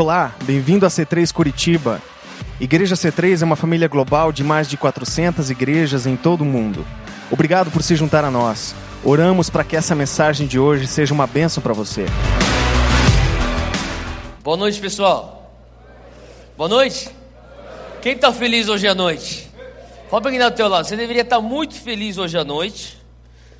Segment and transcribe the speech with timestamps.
[0.00, 2.00] Olá, bem-vindo a C3 Curitiba.
[2.60, 6.86] Igreja C3 é uma família global de mais de 400 igrejas em todo o mundo.
[7.32, 8.76] Obrigado por se juntar a nós.
[9.02, 12.06] Oramos para que essa mensagem de hoje seja uma bênção para você.
[14.44, 15.52] Boa noite, pessoal.
[16.56, 17.10] Boa noite.
[18.00, 19.50] Quem está feliz hoje à noite?
[20.08, 20.86] Fala para quem está do teu lado.
[20.86, 22.96] Você deveria estar muito feliz hoje à noite.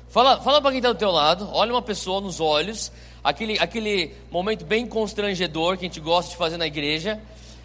[0.07, 1.49] Fala, fala para quem está do teu lado.
[1.51, 2.93] Olha uma pessoa nos olhos.
[3.23, 7.19] Aquele, aquele momento bem constrangedor que a gente gosta de fazer na igreja.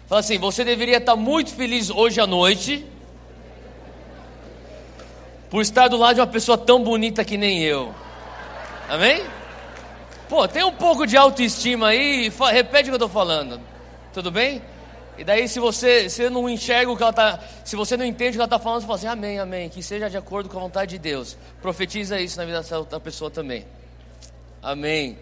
[0.07, 2.85] Fala assim: você deveria estar muito feliz hoje à noite.
[5.49, 7.93] Por estar do lado de uma pessoa tão bonita que nem eu.
[8.89, 9.23] Amém?
[10.27, 12.31] Pô, tem um pouco de autoestima aí.
[12.51, 13.61] Repete o que eu estou falando.
[14.13, 14.61] Tudo bem?
[15.17, 18.31] E daí, se você, se não enxerga o que ela está, se você não entende
[18.31, 19.69] o que ela está falando, você fala assim: Amém, Amém.
[19.69, 21.37] Que seja de acordo com a vontade de Deus.
[21.61, 23.65] Profetiza isso na vida dessa outra pessoa também.
[24.61, 25.17] Amém.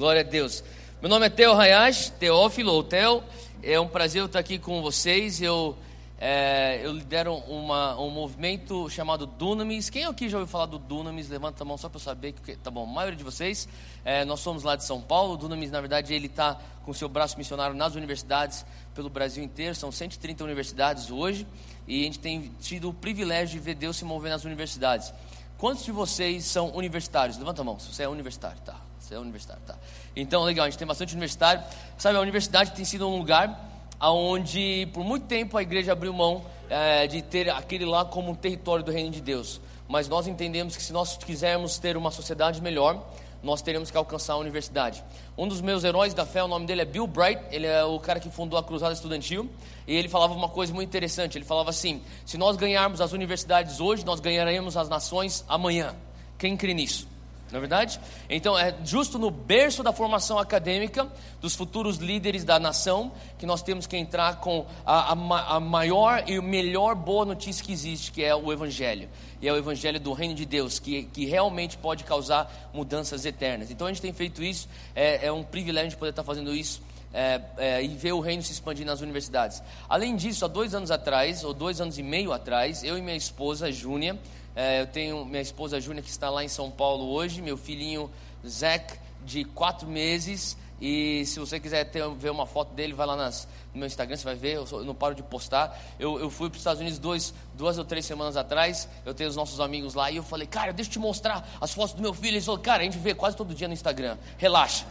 [0.00, 0.64] Glória a Deus.
[1.02, 3.22] Meu nome é Theo Hayashi, Teófilo ou Theo.
[3.62, 5.42] É um prazer estar aqui com vocês.
[5.42, 5.76] Eu,
[6.18, 9.90] é, eu lidero uma, um movimento chamado Dunamis.
[9.90, 11.28] Quem aqui já ouviu falar do Dunamis?
[11.28, 12.84] Levanta a mão só para eu saber que tá bom.
[12.84, 13.68] A maioria de vocês.
[14.02, 15.34] É, nós somos lá de São Paulo.
[15.34, 19.74] O Dunamis, na verdade, ele está com seu braço missionário nas universidades pelo Brasil inteiro.
[19.74, 21.46] São 130 universidades hoje.
[21.86, 25.12] E a gente tem tido o privilégio de ver Deus se mover nas universidades.
[25.58, 27.36] Quantos de vocês são universitários?
[27.36, 28.88] Levanta a mão, se você é universitário, tá.
[29.10, 29.76] É universitário, tá.
[30.14, 31.62] Então, legal, a gente tem bastante universitário.
[31.98, 33.68] Sabe, a universidade tem sido um lugar
[34.00, 38.34] onde, por muito tempo, a igreja abriu mão é, de ter aquele lá como um
[38.34, 39.60] território do reino de Deus.
[39.88, 43.04] Mas nós entendemos que se nós quisermos ter uma sociedade melhor,
[43.42, 45.02] nós teremos que alcançar a universidade.
[45.36, 47.98] Um dos meus heróis da fé, o nome dele é Bill Bright, ele é o
[47.98, 49.50] cara que fundou a Cruzada Estudantil,
[49.86, 53.80] e ele falava uma coisa muito interessante, ele falava assim, se nós ganharmos as universidades
[53.80, 55.94] hoje, nós ganharemos as nações amanhã.
[56.38, 57.08] Quem crê nisso?
[57.50, 58.00] Não é verdade?
[58.28, 61.08] Então é justo no berço da formação acadêmica
[61.40, 66.24] dos futuros líderes da nação que nós temos que entrar com a, a, a maior
[66.26, 69.08] e melhor boa notícia que existe, que é o Evangelho.
[69.42, 73.70] E é o Evangelho do Reino de Deus, que, que realmente pode causar mudanças eternas.
[73.70, 76.82] Então a gente tem feito isso, é, é um privilégio de poder estar fazendo isso
[77.12, 79.62] é, é, e ver o reino se expandir nas universidades.
[79.88, 83.16] Além disso, há dois anos atrás, ou dois anos e meio atrás, eu e minha
[83.16, 84.18] esposa, Júnia,
[84.54, 88.10] é, eu tenho minha esposa Júnia que está lá em São Paulo hoje, meu filhinho
[88.46, 90.56] Zac, de quatro meses.
[90.80, 94.16] E se você quiser ter, ver uma foto dele, vai lá nas, no meu Instagram,
[94.16, 95.78] você vai ver, eu, eu não paro de postar.
[95.98, 99.28] Eu, eu fui para os Estados Unidos dois, duas ou três semanas atrás, eu tenho
[99.28, 102.00] os nossos amigos lá, e eu falei, cara, deixa eu te mostrar as fotos do
[102.00, 102.36] meu filho.
[102.36, 104.86] Ele falou, cara, a gente vê quase todo dia no Instagram, relaxa,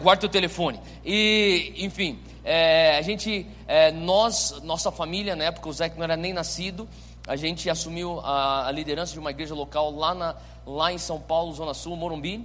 [0.00, 0.80] guarda o telefone.
[1.04, 6.16] E, enfim, é, a gente, é, nós, nossa família, na época o Zé não era
[6.16, 6.88] nem nascido,
[7.26, 11.20] a gente assumiu a, a, liderança de uma igreja local lá, na, lá em São
[11.20, 12.44] Paulo, Zona Sul, Morumbi,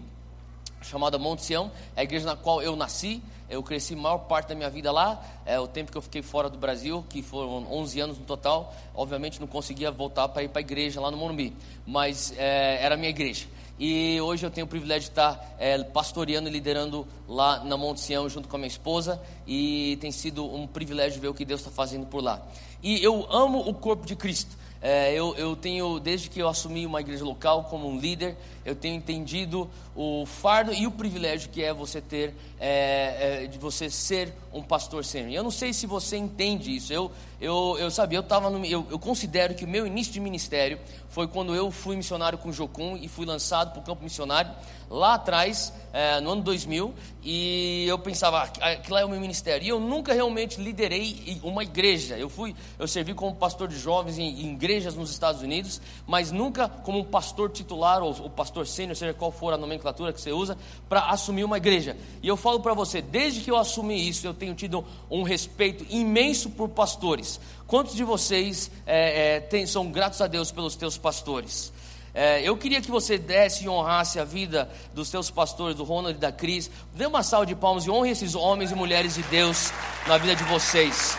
[0.82, 3.22] chamada Monte Sião, é a igreja na qual eu nasci.
[3.50, 6.22] Eu cresci a maior parte da minha vida lá, é o tempo que eu fiquei
[6.22, 8.76] fora do Brasil, que foram 11 anos no total.
[8.94, 11.56] Obviamente não conseguia voltar para ir para a igreja lá no Morumbi,
[11.86, 13.48] mas é, era a minha igreja.
[13.80, 18.02] E hoje eu tenho o privilégio de estar é, pastoreando e liderando lá na Monte
[18.02, 19.22] Sião junto com a minha esposa.
[19.46, 22.42] E tem sido um privilégio ver o que Deus está fazendo por lá.
[22.82, 24.58] E eu amo o corpo de Cristo.
[24.82, 28.76] É, eu, eu tenho, desde que eu assumi uma igreja local como um líder, eu
[28.76, 33.90] tenho entendido o fardo e o privilégio que é você ter, é, é, de você
[33.90, 35.34] ser um pastor sênior.
[35.34, 36.94] Eu não sei se você entende isso.
[36.94, 37.12] Eu,
[37.42, 40.80] eu, eu sabia, eu estava eu, eu considero que o meu início de ministério
[41.18, 44.52] foi quando eu fui missionário com Jocum e fui lançado para o campo missionário
[44.88, 49.20] lá atrás, é, no ano 2000, e eu pensava, ah, aquilo lá é o meu
[49.20, 49.66] ministério.
[49.66, 52.18] E eu nunca realmente liderei uma igreja.
[52.18, 56.32] Eu fui, eu servi como pastor de jovens em, em igrejas nos Estados Unidos, mas
[56.32, 60.22] nunca como um pastor titular ou, ou pastor sênior, seja qual for a nomenclatura que
[60.22, 60.56] você usa,
[60.88, 61.98] para assumir uma igreja.
[62.22, 65.86] E eu falo para você, desde que eu assumi isso, eu tenho tido um respeito
[65.90, 67.40] imenso por pastores.
[67.68, 71.74] Quantos de vocês é, é, tem, são gratos a Deus pelos teus pastores?
[72.14, 76.18] É, eu queria que você desse e honrasse a vida dos seus pastores, do Ronald
[76.18, 76.72] e da Cris.
[76.96, 79.72] Dê uma salva de palmas e honre esses homens e mulheres de Deus
[80.08, 81.18] na vida de vocês.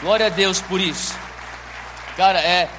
[0.00, 1.14] Glória a Deus por isso.
[2.16, 2.70] Cara, é,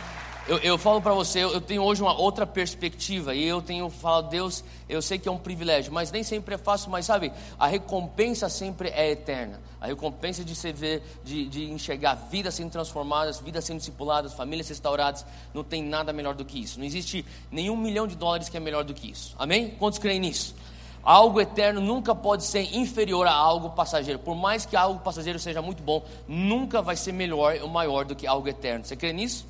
[0.48, 3.90] eu, eu falo para você, eu, eu, tenho hoje uma outra perspectiva e eu tenho
[3.90, 7.32] falado, Deus, eu sei que é um privilégio, mas nem sempre é fácil, mas sabe,
[7.58, 9.60] a recompensa sempre é eterna.
[9.80, 14.70] A recompensa de você ver, de, de enxergar vidas sendo transformadas, vidas sendo discipuladas, famílias
[14.70, 16.80] restauradas, não tem nada melhor do que isso.
[16.80, 19.36] Não existe nenhum milhão de dólares que é melhor do que isso.
[19.38, 19.72] Amém?
[19.72, 20.56] Quantos creem nisso?
[21.04, 24.20] Algo eterno nunca pode ser inferior a algo passageiro.
[24.20, 28.16] Por mais que algo passageiro seja muito bom, nunca vai ser melhor ou maior do
[28.16, 28.86] que algo eterno.
[28.86, 29.46] Você crê nisso?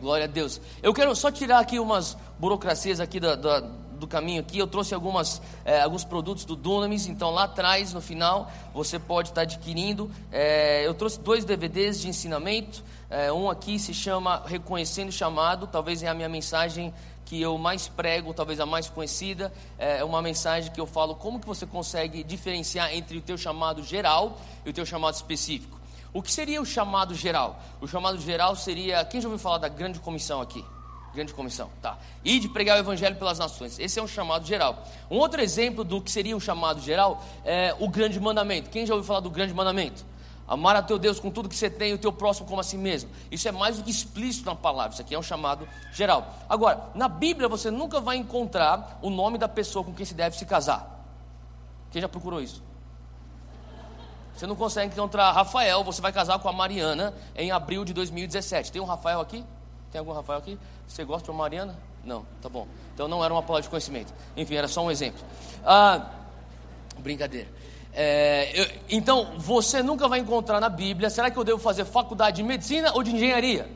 [0.00, 0.60] Glória a Deus.
[0.82, 3.60] Eu quero só tirar aqui umas burocracias aqui da, da,
[3.98, 8.00] do caminho aqui, eu trouxe algumas, é, alguns produtos do Dunamis, então lá atrás, no
[8.00, 10.10] final, você pode estar adquirindo.
[10.32, 15.66] É, eu trouxe dois DVDs de ensinamento, é, um aqui se chama Reconhecendo o Chamado,
[15.66, 16.92] talvez é a minha mensagem
[17.24, 21.38] que eu mais prego, talvez a mais conhecida, é uma mensagem que eu falo como
[21.38, 25.78] que você consegue diferenciar entre o teu chamado geral e o teu chamado específico.
[26.10, 27.60] O que seria o chamado geral?
[27.82, 30.64] O chamado geral seria, quem já ouviu falar da grande comissão aqui?
[31.14, 31.98] Grande comissão, tá.
[32.24, 33.78] E de pregar o evangelho pelas nações.
[33.78, 34.84] Esse é um chamado geral.
[35.10, 38.70] Um outro exemplo do que seria um chamado geral é o grande mandamento.
[38.70, 40.04] Quem já ouviu falar do grande mandamento?
[40.46, 42.64] Amar a teu Deus com tudo que você tem e o teu próximo como a
[42.64, 43.10] si mesmo.
[43.30, 44.92] Isso é mais do que explícito na palavra.
[44.92, 46.34] Isso aqui é um chamado geral.
[46.48, 50.36] Agora, na Bíblia você nunca vai encontrar o nome da pessoa com quem se deve
[50.38, 51.04] se casar.
[51.90, 52.62] Quem já procurou isso?
[54.34, 58.72] Você não consegue encontrar Rafael, você vai casar com a Mariana em abril de 2017.
[58.72, 59.44] Tem um Rafael aqui?
[59.90, 60.58] Tem algum Rafael aqui?
[60.86, 61.78] Você gosta de uma Mariana?
[62.04, 62.66] Não, tá bom.
[62.94, 64.12] Então não era uma palavra de conhecimento.
[64.36, 65.20] Enfim, era só um exemplo.
[65.64, 66.10] Ah,
[66.98, 67.48] brincadeira.
[67.92, 72.36] É, eu, então, você nunca vai encontrar na Bíblia, será que eu devo fazer faculdade
[72.36, 73.68] de medicina ou de engenharia?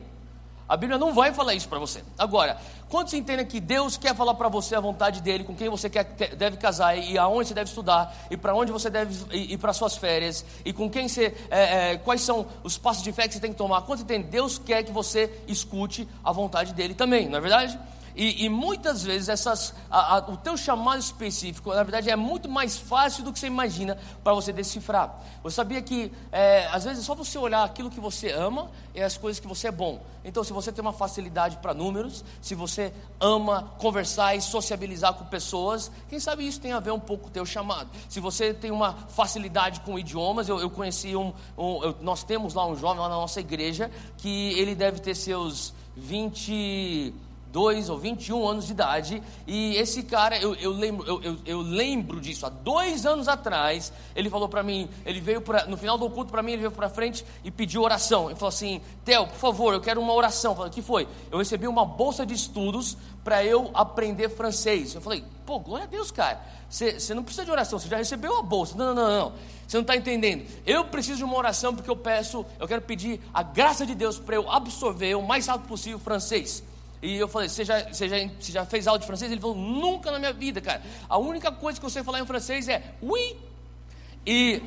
[0.67, 2.03] A Bíblia não vai falar isso para você.
[2.17, 2.57] Agora,
[2.89, 5.89] quando você entende que Deus quer falar para você a vontade dele, com quem você
[5.89, 6.03] quer,
[6.35, 9.97] deve casar, e aonde você deve estudar, e para onde você deve ir para suas
[9.97, 13.39] férias, e com quem você, é, é, quais são os passos de fé que você
[13.39, 17.27] tem que tomar, quando você entende, Deus quer que você escute a vontade dele também,
[17.27, 17.77] não é verdade?
[18.15, 22.47] E, e muitas vezes essas, a, a, o teu chamado específico, na verdade, é muito
[22.47, 25.19] mais fácil do que você imagina para você decifrar.
[25.41, 29.01] Você sabia que é, às vezes é só você olhar aquilo que você ama e
[29.01, 30.01] as coisas que você é bom.
[30.23, 35.25] Então, se você tem uma facilidade para números, se você ama conversar e sociabilizar com
[35.25, 37.89] pessoas, quem sabe isso tem a ver um pouco com o teu chamado.
[38.07, 42.53] Se você tem uma facilidade com idiomas, eu, eu conheci um, um eu, nós temos
[42.53, 47.13] lá um jovem lá na nossa igreja que ele deve ter seus 20
[47.53, 51.61] 22 ou 21 anos de idade, e esse cara, eu, eu lembro, eu, eu, eu,
[51.61, 55.95] lembro disso, há dois anos atrás, ele falou para mim, ele veio pra, no final
[55.95, 59.27] do culto para mim, ele veio para frente e pediu oração, ele falou assim, Theo,
[59.27, 61.07] por favor, eu quero uma oração, eu falei, que foi?
[61.31, 65.87] Eu recebi uma bolsa de estudos para eu aprender francês, eu falei, pô, glória a
[65.87, 69.19] Deus, cara, você não precisa de oração, você já recebeu a bolsa, não, não, não,
[69.19, 69.33] não,
[69.67, 73.21] você não está entendendo, eu preciso de uma oração porque eu peço, eu quero pedir
[73.31, 76.63] a graça de Deus para eu absorver o mais rápido possível o francês,
[77.03, 79.29] e eu falei, você já, você, já, você já fez aula de francês?
[79.29, 80.81] Ele falou, nunca na minha vida, cara.
[81.09, 83.37] A única coisa que eu sei falar em francês é oui.
[84.25, 84.63] E,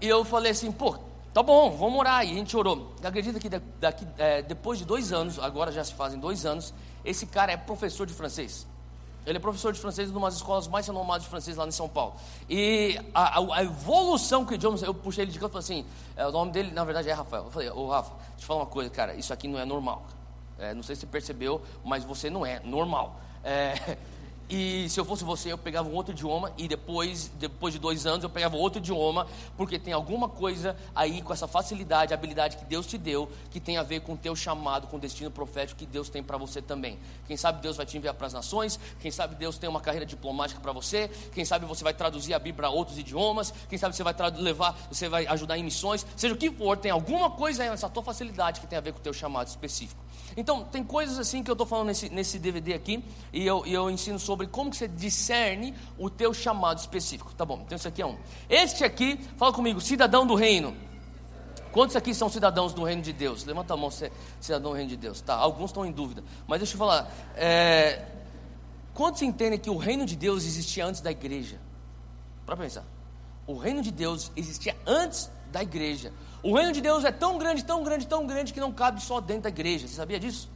[0.00, 0.98] e eu falei assim, pô,
[1.32, 2.26] tá bom, vamos orar.
[2.26, 2.92] E a gente orou.
[3.00, 6.74] Acredita que daqui, é, depois de dois anos, agora já se fazem dois anos,
[7.04, 8.66] esse cara é professor de francês.
[9.24, 11.70] Ele é professor de francês em uma das escolas mais renomadas de francês lá em
[11.70, 12.14] São Paulo.
[12.48, 15.82] E a, a, a evolução que o idioma, eu puxei ele de canto e falei
[15.82, 17.44] assim, é, o nome dele na verdade é Rafael.
[17.44, 20.04] Eu falei, ô Rafa, deixa eu falar uma coisa, cara, isso aqui não é normal.
[20.60, 23.18] É, não sei se percebeu, mas você não é normal.
[23.42, 23.96] É,
[24.50, 28.04] e se eu fosse você, eu pegava um outro idioma e depois, depois de dois
[28.04, 29.26] anos, eu pegava outro idioma,
[29.56, 33.78] porque tem alguma coisa aí com essa facilidade, habilidade que Deus te deu, que tem
[33.78, 36.60] a ver com o teu chamado, com o destino profético que Deus tem para você
[36.60, 36.98] também.
[37.26, 40.04] Quem sabe Deus vai te enviar para as nações, quem sabe Deus tem uma carreira
[40.04, 43.96] diplomática para você, quem sabe você vai traduzir a Bíblia para outros idiomas, quem sabe
[43.96, 47.62] você vai levar, você vai ajudar em missões, seja o que for, tem alguma coisa
[47.62, 50.09] aí nessa tua facilidade que tem a ver com o teu chamado específico.
[50.36, 53.72] Então, tem coisas assim que eu estou falando nesse, nesse DVD aqui, e eu, e
[53.72, 57.34] eu ensino sobre como que você discerne o teu chamado específico.
[57.34, 58.16] Tá bom, então esse aqui é um.
[58.48, 60.74] Este aqui, fala comigo, cidadão do reino.
[61.72, 63.44] Quantos aqui são cidadãos do reino de Deus?
[63.44, 65.20] Levanta a mão, você é cidadão do reino de Deus.
[65.20, 66.24] Tá, alguns estão em dúvida.
[66.46, 67.12] Mas deixa eu falar.
[67.36, 68.06] É,
[68.92, 71.60] quantos entendem que o reino de Deus existia antes da igreja?
[72.44, 72.84] Para pensar.
[73.46, 76.12] O reino de Deus existia antes da igreja.
[76.42, 79.20] O reino de Deus é tão grande, tão grande, tão grande que não cabe só
[79.20, 79.86] dentro da igreja.
[79.86, 80.48] Você sabia disso?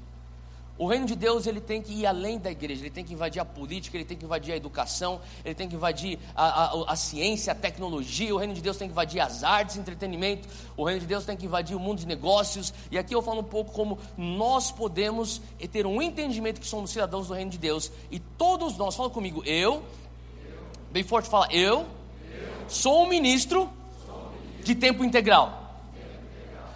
[0.76, 3.40] O reino de Deus ele tem que ir além da igreja, ele tem que invadir
[3.40, 6.96] a política, ele tem que invadir a educação, ele tem que invadir a, a, a
[6.96, 8.34] ciência, a tecnologia.
[8.34, 10.48] O reino de Deus tem que invadir as artes, entretenimento.
[10.76, 12.74] O reino de Deus tem que invadir o mundo de negócios.
[12.90, 17.28] E aqui eu falo um pouco como nós podemos ter um entendimento que somos cidadãos
[17.28, 17.92] do reino de Deus.
[18.10, 19.80] E todos nós, fala comigo, eu,
[20.90, 21.86] bem forte, fala, eu,
[22.66, 23.70] sou um ministro
[24.64, 25.63] de tempo integral.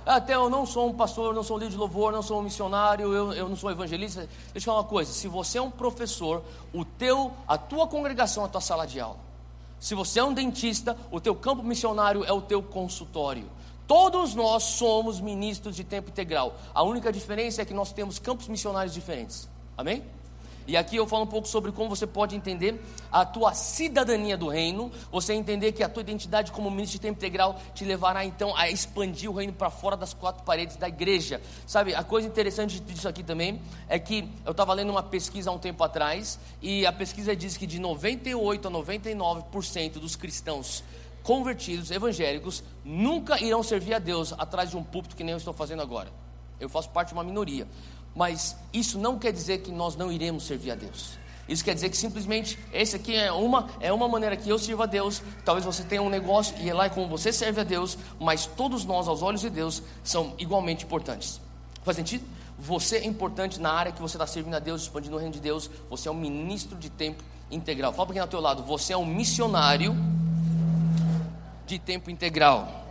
[0.09, 2.43] Até eu não sou um pastor, não sou um líder de louvor, não sou um
[2.43, 4.21] missionário, eu, eu não sou evangelista.
[4.55, 8.43] Deixa eu falar uma coisa: se você é um professor, o teu, a tua congregação
[8.43, 9.19] é a tua sala de aula.
[9.79, 13.51] Se você é um dentista, o teu campo missionário é o teu consultório.
[13.87, 16.57] Todos nós somos ministros de tempo integral.
[16.73, 19.47] A única diferença é que nós temos campos missionários diferentes.
[19.77, 20.03] Amém?
[20.69, 22.79] E aqui eu falo um pouco sobre como você pode entender
[23.11, 27.17] a tua cidadania do reino, você entender que a tua identidade como ministro de tempo
[27.17, 31.41] integral te levará então a expandir o reino para fora das quatro paredes da igreja.
[31.67, 35.55] Sabe, a coisa interessante disso aqui também é que eu estava lendo uma pesquisa há
[35.55, 40.85] um tempo atrás e a pesquisa diz que de 98 a 99% dos cristãos
[41.23, 45.55] convertidos evangélicos nunca irão servir a Deus atrás de um púlpito que nem eu estou
[45.55, 46.11] fazendo agora.
[46.61, 47.67] Eu faço parte de uma minoria.
[48.19, 51.17] Mas isso não quer dizer que nós não iremos servir a Deus.
[51.49, 54.83] Isso quer dizer que simplesmente esse aqui é uma é uma maneira que eu sirvo
[54.83, 55.23] a Deus.
[55.45, 58.45] Talvez você tenha um negócio e é lá é como você serve a Deus, mas
[58.45, 61.41] todos nós aos olhos de Deus são igualmente importantes.
[61.85, 62.25] Faz sentido?
[62.59, 65.41] Você é importante na área que você está servindo a Deus, expandindo o reino de
[65.41, 65.71] Deus.
[65.89, 67.23] Você é um ministro de tempo
[67.53, 67.93] integral.
[67.93, 68.65] Fala para quem está ao teu lado.
[68.65, 69.95] Você é um missionário
[71.69, 72.88] de tempo integral.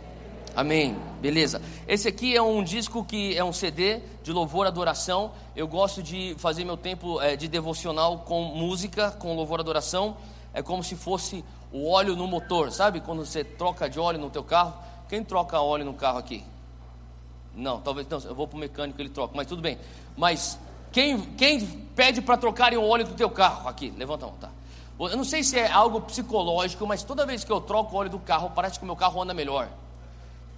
[0.58, 0.96] Amém.
[1.20, 1.62] Beleza.
[1.86, 5.30] Esse aqui é um disco que é um CD de louvor adoração.
[5.54, 10.16] Eu gosto de fazer meu tempo é, de devocional com música, com louvor adoração.
[10.52, 13.00] É como se fosse o óleo no motor, sabe?
[13.00, 14.74] Quando você troca de óleo no teu carro.
[15.08, 16.44] Quem troca óleo no carro aqui?
[17.54, 18.18] Não, talvez não.
[18.18, 19.78] Eu vou para o mecânico ele troca, mas tudo bem.
[20.16, 20.58] Mas
[20.90, 21.60] quem, quem
[21.94, 23.94] pede para trocarem o óleo do teu carro aqui?
[23.96, 24.50] Levanta a mão, tá?
[24.98, 28.10] Eu não sei se é algo psicológico, mas toda vez que eu troco o óleo
[28.10, 29.68] do carro, parece que o meu carro anda melhor.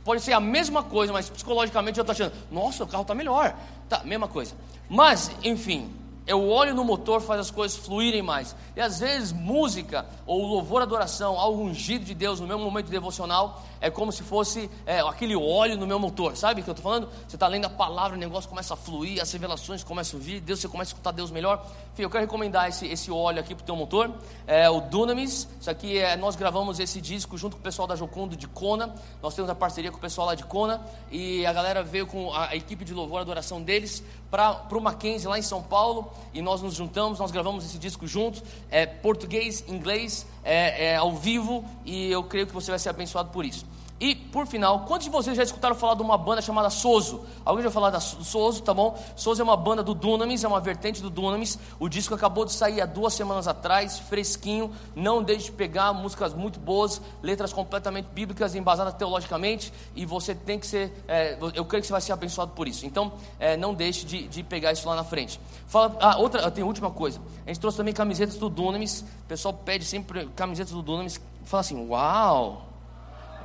[0.04, 3.54] Pode ser a mesma coisa, mas psicologicamente eu estou achando, nossa, o carro está melhor.
[3.88, 4.54] Tá, mesma coisa.
[4.88, 5.92] Mas, enfim,
[6.26, 8.54] eu olho no motor, faz as coisas fluírem mais.
[8.76, 13.62] E às vezes música ou louvor, adoração, algo ungido de Deus no meu momento devocional
[13.80, 16.84] é como se fosse é, aquele óleo no meu motor, sabe o que eu estou
[16.88, 17.08] falando?
[17.26, 20.40] Você está lendo a palavra, o negócio começa a fluir, as revelações começam a vir,
[20.40, 21.66] Deus, você começa a escutar Deus melhor.
[22.02, 24.12] Eu quero recomendar esse, esse óleo aqui para o teu motor,
[24.46, 25.46] é o Dunamis.
[25.60, 28.94] Isso aqui é, nós gravamos esse disco junto com o pessoal da Jocundo de Kona.
[29.22, 30.80] Nós temos a parceria com o pessoal lá de Kona
[31.10, 35.28] e a galera veio com a, a equipe de louvor, adoração deles para o Mackenzie
[35.28, 39.64] lá em São Paulo e nós nos juntamos, nós gravamos esse disco juntos, é português,
[39.68, 43.66] inglês, é, é ao vivo e eu creio que você vai ser abençoado por isso.
[44.00, 47.26] E, por final, quantos de vocês já escutaram falar de uma banda chamada Sozo?
[47.44, 48.98] Alguém já falou da Sozo, tá bom?
[49.14, 51.58] Sozo é uma banda do Dunamis, é uma vertente do Dunamis.
[51.78, 54.72] O disco acabou de sair há duas semanas atrás, fresquinho.
[54.96, 59.70] Não deixe de pegar músicas muito boas, letras completamente bíblicas, embasadas teologicamente.
[59.94, 62.86] E você tem que ser, é, eu creio que você vai ser abençoado por isso.
[62.86, 65.38] Então, é, não deixe de, de, pegar isso lá na frente.
[65.66, 67.20] Fala, ah, outra, tem última coisa.
[67.44, 69.02] A gente trouxe também camisetas do Dunamis.
[69.02, 71.20] O pessoal pede sempre camisetas do Dunamis.
[71.44, 72.69] Fala assim, uau!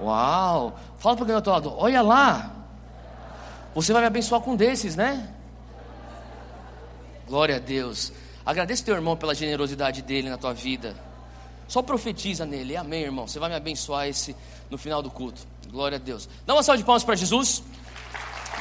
[0.01, 0.77] Uau!
[0.97, 2.51] Fala para quem está lado, olha lá.
[3.73, 5.29] Você vai me abençoar com desses, né?
[7.27, 8.11] Glória a Deus.
[8.45, 10.95] Agradeça teu irmão pela generosidade dele na tua vida.
[11.67, 12.77] Só profetiza nele.
[12.77, 13.27] Amém, irmão.
[13.27, 14.35] Você vai me abençoar esse
[14.69, 15.41] no final do culto.
[15.69, 16.29] Glória a Deus.
[16.45, 17.63] Dá uma salva de palmas para Jesus.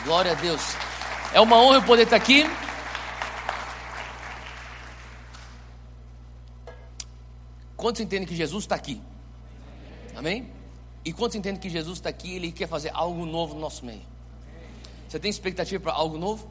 [0.05, 0.75] Glória a Deus.
[1.33, 2.45] É uma honra eu poder estar aqui.
[7.77, 9.01] Quantos entendem que Jesus está aqui?
[10.17, 10.51] Amém?
[11.05, 14.03] E quantos entendem que Jesus está aqui Ele quer fazer algo novo no nosso meio?
[15.09, 16.49] Você tem expectativa para algo novo?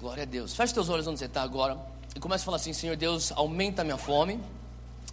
[0.00, 0.54] Glória a Deus.
[0.54, 1.78] Feche teus olhos onde você está agora
[2.14, 4.40] e comece a falar assim: Senhor Deus, aumenta a minha fome.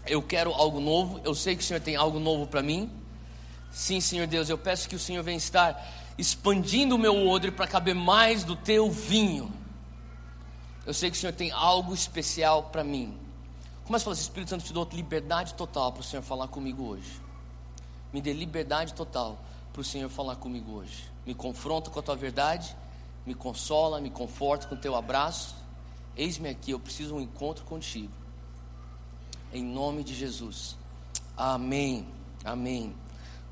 [0.06, 1.20] Eu quero algo novo.
[1.24, 2.92] Eu sei que o Senhor tem algo novo para mim.
[3.72, 5.82] Sim, Senhor Deus, eu peço que o Senhor venha estar
[6.18, 9.52] expandindo o meu odre para caber mais do teu vinho.
[10.86, 13.18] Eu sei que o Senhor tem algo especial para mim.
[13.86, 16.84] Comece a falar assim: Espírito Santo, te dou liberdade total para o Senhor falar comigo
[16.84, 17.22] hoje.
[18.14, 19.40] Me dê liberdade total
[19.72, 21.06] para o Senhor falar comigo hoje.
[21.26, 22.76] Me confronta com a tua verdade,
[23.26, 25.56] me consola, me conforta com o teu abraço.
[26.16, 28.12] Eis-me aqui, eu preciso de um encontro contigo.
[29.54, 30.76] Em nome de Jesus.
[31.38, 32.06] Amém.
[32.44, 32.94] Amém.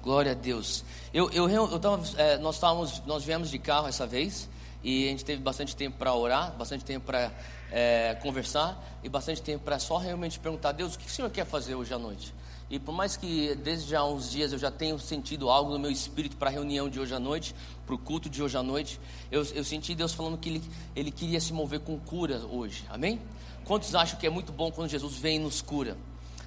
[0.01, 0.83] Glória a Deus.
[1.13, 4.49] Eu, eu, eu tava, é, nós, estávamos, nós viemos de carro essa vez
[4.83, 7.31] e a gente teve bastante tempo para orar, bastante tempo para
[7.71, 11.45] é, conversar e bastante tempo para só realmente perguntar: Deus, o que o Senhor quer
[11.45, 12.33] fazer hoje à noite?
[12.69, 15.89] E por mais que desde já uns dias eu já tenho sentido algo no meu
[15.89, 18.99] espírito para a reunião de hoje à noite, para o culto de hoje à noite,
[19.31, 20.63] eu, eu senti Deus falando que ele,
[20.95, 23.19] ele queria se mover com cura hoje, amém?
[23.65, 25.97] Quantos acham que é muito bom quando Jesus vem e nos cura?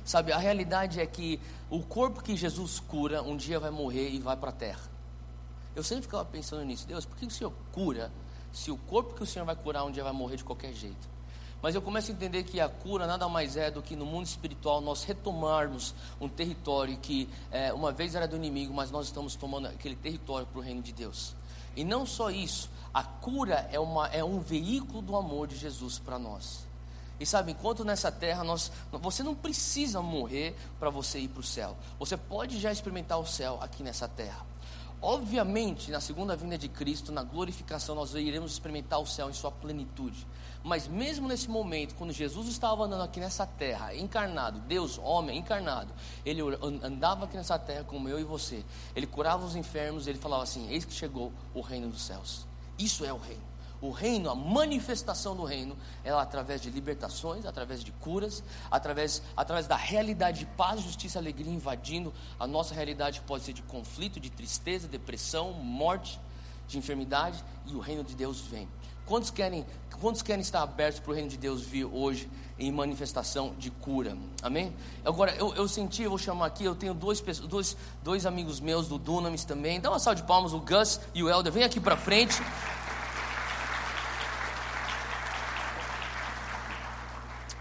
[0.04, 4.20] Sabe, a realidade é que o corpo que Jesus cura um dia vai morrer e
[4.20, 4.90] vai para a terra.
[5.74, 8.12] Eu sempre ficava pensando nisso, Deus, por que o Senhor cura
[8.52, 11.11] se o corpo que o Senhor vai curar um dia vai morrer de qualquer jeito?
[11.62, 14.26] Mas eu começo a entender que a cura nada mais é do que no mundo
[14.26, 19.36] espiritual nós retomarmos um território que é, uma vez era do inimigo, mas nós estamos
[19.36, 21.36] tomando aquele território para o reino de Deus.
[21.76, 26.00] E não só isso, a cura é, uma, é um veículo do amor de Jesus
[26.00, 26.66] para nós.
[27.20, 31.44] E sabe, enquanto nessa terra nós, você não precisa morrer para você ir para o
[31.44, 31.76] céu.
[31.96, 34.44] Você pode já experimentar o céu aqui nessa terra.
[35.00, 39.52] Obviamente, na segunda vinda de Cristo, na glorificação, nós iremos experimentar o céu em sua
[39.52, 40.26] plenitude.
[40.64, 45.92] Mas mesmo nesse momento, quando Jesus estava andando aqui nessa terra, encarnado, Deus, homem, encarnado,
[46.24, 46.40] ele
[46.82, 48.64] andava aqui nessa terra como eu e você.
[48.94, 52.46] Ele curava os enfermos, ele falava assim: Eis que chegou o reino dos céus.
[52.78, 53.52] Isso é o reino.
[53.82, 58.40] O reino, a manifestação do reino, é através de libertações, através de curas,
[58.70, 63.62] através, através da realidade de paz, justiça, alegria invadindo a nossa realidade, pode ser de
[63.62, 66.20] conflito, de tristeza, depressão, morte,
[66.68, 68.68] de enfermidade, e o reino de Deus vem.
[69.04, 69.66] Quantos querem,
[70.02, 72.28] quantos querem estar abertos para o reino de Deus vir hoje
[72.58, 74.18] em manifestação de cura?
[74.42, 74.74] Amém?
[75.04, 78.88] Agora, eu, eu senti, eu vou chamar aqui, eu tenho dois, dois, dois amigos meus
[78.88, 79.80] do Dunamis também.
[79.80, 81.52] Dá uma salva de palmas, o Gus e o Helder.
[81.52, 82.34] Vem aqui para frente.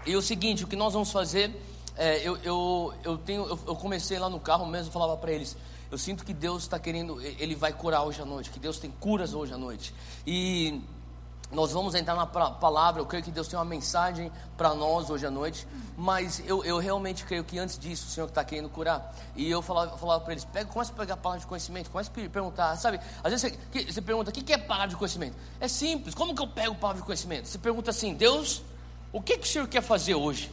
[0.04, 1.54] E o seguinte, o que nós vamos fazer,
[1.96, 5.56] é, eu, eu, eu, tenho, eu, eu comecei lá no carro mesmo, falava para eles,
[5.92, 8.90] eu sinto que Deus está querendo, Ele vai curar hoje à noite, que Deus tem
[8.90, 9.94] curas hoje à noite.
[10.26, 10.82] E
[11.52, 15.26] nós vamos entrar na palavra, eu creio que Deus tem uma mensagem para nós hoje
[15.26, 19.14] à noite, mas eu, eu realmente creio que antes disso o Senhor está querendo curar.
[19.36, 22.10] E eu falava, falava para eles: pega, comece a pegar a palavra de conhecimento, comece
[22.10, 22.98] a perguntar, sabe?
[23.22, 25.36] Às vezes você, você pergunta: o que é palavra de conhecimento?
[25.60, 27.46] É simples, como que eu pego palavra de conhecimento?
[27.46, 28.62] Você pergunta assim: Deus,
[29.12, 30.50] o que, que o Senhor quer fazer hoje?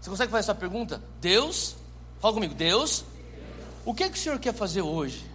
[0.00, 1.02] Você consegue fazer essa pergunta?
[1.20, 1.74] Deus,
[2.20, 3.04] fala comigo: Deus,
[3.84, 5.33] o que, que o Senhor quer fazer hoje?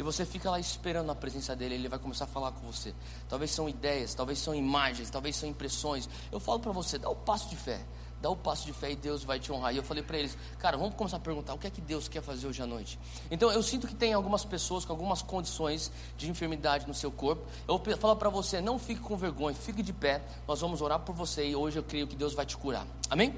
[0.00, 2.94] E você fica lá esperando a presença dele, ele vai começar a falar com você.
[3.28, 6.08] Talvez são ideias, talvez são imagens, talvez são impressões.
[6.32, 7.84] Eu falo para você, dá o passo de fé
[8.20, 9.72] dá o passo de fé e Deus vai te honrar.
[9.72, 12.08] E eu falei para eles, cara, vamos começar a perguntar o que é que Deus
[12.08, 12.98] quer fazer hoje à noite.
[13.30, 17.42] Então eu sinto que tem algumas pessoas com algumas condições de enfermidade no seu corpo.
[17.66, 20.22] Eu vou falar para você, não fique com vergonha, fique de pé.
[20.46, 22.86] Nós vamos orar por você e hoje eu creio que Deus vai te curar.
[23.08, 23.34] Amém?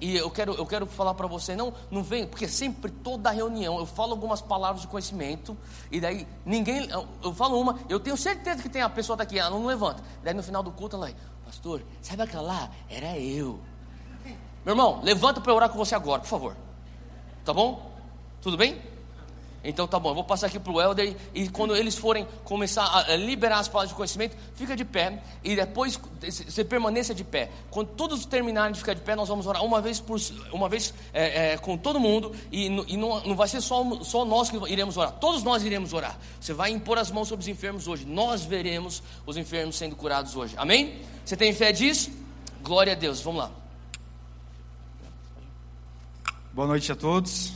[0.00, 3.78] E eu quero, eu quero falar para você, não, não vem, porque sempre toda reunião
[3.78, 5.56] eu falo algumas palavras de conhecimento
[5.90, 9.38] e daí ninguém, eu, eu falo uma, eu tenho certeza que tem a pessoa daqui,
[9.38, 10.02] ela não levanta.
[10.22, 11.10] Daí no final do culto ela,
[11.44, 12.70] pastor, sabe aquela lá?
[12.88, 13.60] Era eu.
[14.66, 16.56] Meu irmão, levanta para orar com você agora, por favor.
[17.44, 17.88] Tá bom?
[18.42, 18.76] Tudo bem?
[19.62, 22.84] Então tá bom, eu vou passar aqui para o Helder e quando eles forem começar
[22.84, 27.48] a liberar as palavras de conhecimento, fica de pé e depois você permaneça de pé.
[27.70, 30.20] Quando todos terminarem de ficar de pé, nós vamos orar uma vez por
[30.52, 34.24] uma vez é, é, com todo mundo e, e não, não, vai ser só, só
[34.24, 36.18] nós que iremos orar, todos nós iremos orar.
[36.40, 40.34] Você vai impor as mãos sobre os enfermos hoje, nós veremos os enfermos sendo curados
[40.34, 40.54] hoje.
[40.56, 41.02] Amém?
[41.24, 42.10] Você tem fé disso?
[42.62, 43.20] Glória a Deus.
[43.20, 43.65] Vamos lá.
[46.56, 47.52] Boa noite a todos.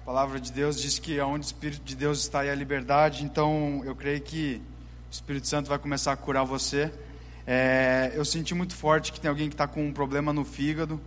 [0.00, 3.22] A palavra de Deus diz que onde o Espírito de Deus está aí a liberdade,
[3.22, 4.62] então eu creio que
[5.10, 6.90] o Espírito Santo vai começar a curar você.
[7.46, 10.98] É, eu senti muito forte que tem alguém que está com um problema no fígado.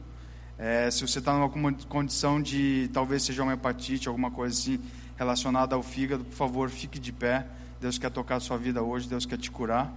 [0.60, 4.80] É, se você está numa condição de talvez seja uma hepatite, alguma coisa assim
[5.18, 7.48] relacionada ao fígado, por favor, fique de pé.
[7.82, 9.92] Deus quer tocar a sua vida hoje, Deus quer te curar.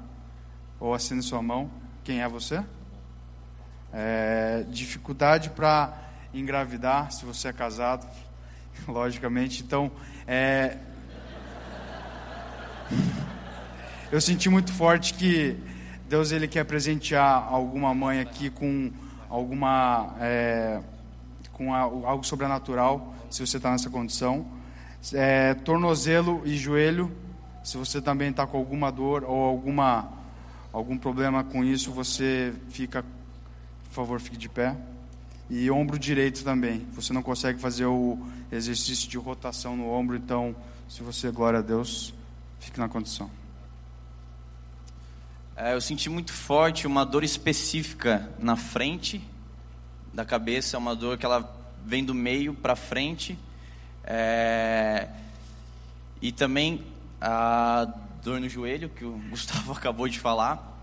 [0.81, 1.71] Ou assine sua mão.
[2.03, 2.65] Quem é você?
[3.93, 8.07] É, dificuldade para engravidar, se você é casado,
[8.87, 9.63] logicamente.
[9.63, 9.91] Então,
[10.27, 10.79] é...
[14.11, 15.57] eu senti muito forte que
[16.09, 18.91] Deus ele quer presentear alguma mãe aqui com
[19.29, 20.81] alguma é...
[21.53, 24.47] com algo sobrenatural, se você está nessa condição.
[25.13, 27.11] É, tornozelo e joelho,
[27.63, 30.11] se você também está com alguma dor ou alguma
[30.73, 34.77] algum problema com isso, você fica, por favor, fique de pé.
[35.51, 36.87] E ombro direito também.
[36.93, 38.19] Você não consegue fazer o
[38.53, 40.55] exercício de rotação no ombro, então,
[40.89, 42.13] se você, glória a Deus,
[42.61, 43.31] fique na condição.
[45.57, 49.21] É, eu senti muito forte uma dor específica na frente
[50.13, 51.53] da cabeça, uma dor que ela
[51.85, 53.39] vem do meio para frente.
[54.05, 55.09] É,
[56.21, 56.85] e também
[57.21, 60.79] a dor no joelho, que o Gustavo acabou de falar.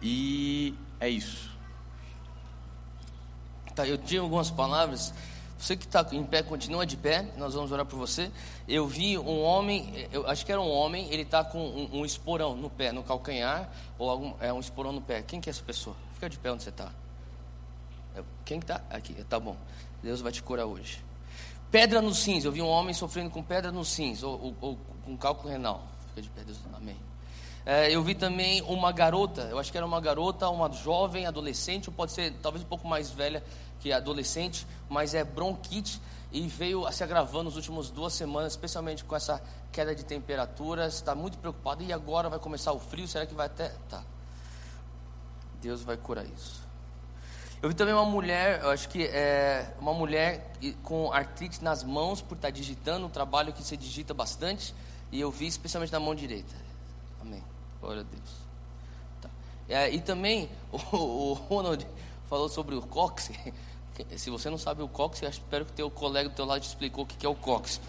[0.00, 1.49] E é isso.
[3.80, 5.14] Tá, eu tinha algumas palavras.
[5.58, 7.26] Você que está em pé, continua de pé.
[7.38, 8.30] Nós vamos orar por você.
[8.68, 11.08] Eu vi um homem, eu acho que era um homem.
[11.10, 14.92] Ele está com um, um, esporão no pé, no calcanhar, ou algum, é um esporão
[14.92, 15.22] no pé.
[15.22, 15.96] Quem que é essa pessoa?
[16.14, 16.92] Fica de pé onde você está.
[18.14, 19.14] É, quem está aqui?
[19.24, 19.56] Tá bom.
[20.02, 21.02] Deus vai te curar hoje.
[21.70, 22.44] Pedra nos rins.
[22.44, 25.86] Eu vi um homem sofrendo com pedra nos rins, ou, ou, ou com cálculo renal.
[26.08, 26.58] Fica de pé, Deus.
[26.74, 27.09] Amém.
[27.64, 31.88] É, eu vi também uma garota, eu acho que era uma garota, uma jovem, adolescente,
[31.88, 33.42] ou pode ser talvez um pouco mais velha
[33.80, 36.00] que adolescente, mas é bronquite
[36.32, 39.42] e veio a se agravando nas últimas duas semanas, especialmente com essa
[39.72, 40.94] queda de temperaturas.
[40.94, 43.08] Está muito preocupado e agora vai começar o frio.
[43.08, 43.70] Será que vai até.
[43.88, 44.02] Tá.
[45.60, 46.60] Deus vai curar isso.
[47.62, 50.50] Eu vi também uma mulher, eu acho que é uma mulher
[50.82, 54.74] com artrite nas mãos por estar digitando, um trabalho que você digita bastante,
[55.12, 56.54] e eu vi especialmente na mão direita.
[57.20, 57.44] Amém.
[57.80, 58.30] Glória a Deus.
[59.20, 59.30] Tá.
[59.68, 61.86] É, e também o, o, Ronald
[62.28, 63.30] falou sobre o cox.
[64.16, 67.04] Se você não sabe o cox, espero que teu colega do teu lado te explicou
[67.04, 67.80] o que é o cox.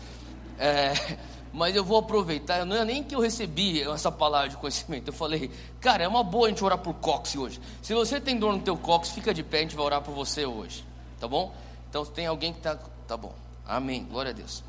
[0.59, 0.93] É,
[1.53, 5.13] mas eu vou aproveitar, não é nem que eu recebi essa palavra de conhecimento, eu
[5.13, 7.59] falei, cara, é uma boa a gente orar por cox hoje.
[7.81, 10.13] Se você tem dor no teu cox, fica de pé, a gente vai orar por
[10.13, 10.85] você hoje,
[11.19, 11.53] tá bom?
[11.89, 12.75] Então tem alguém que está,
[13.07, 13.33] tá bom,
[13.65, 14.63] amém, glória a Deus.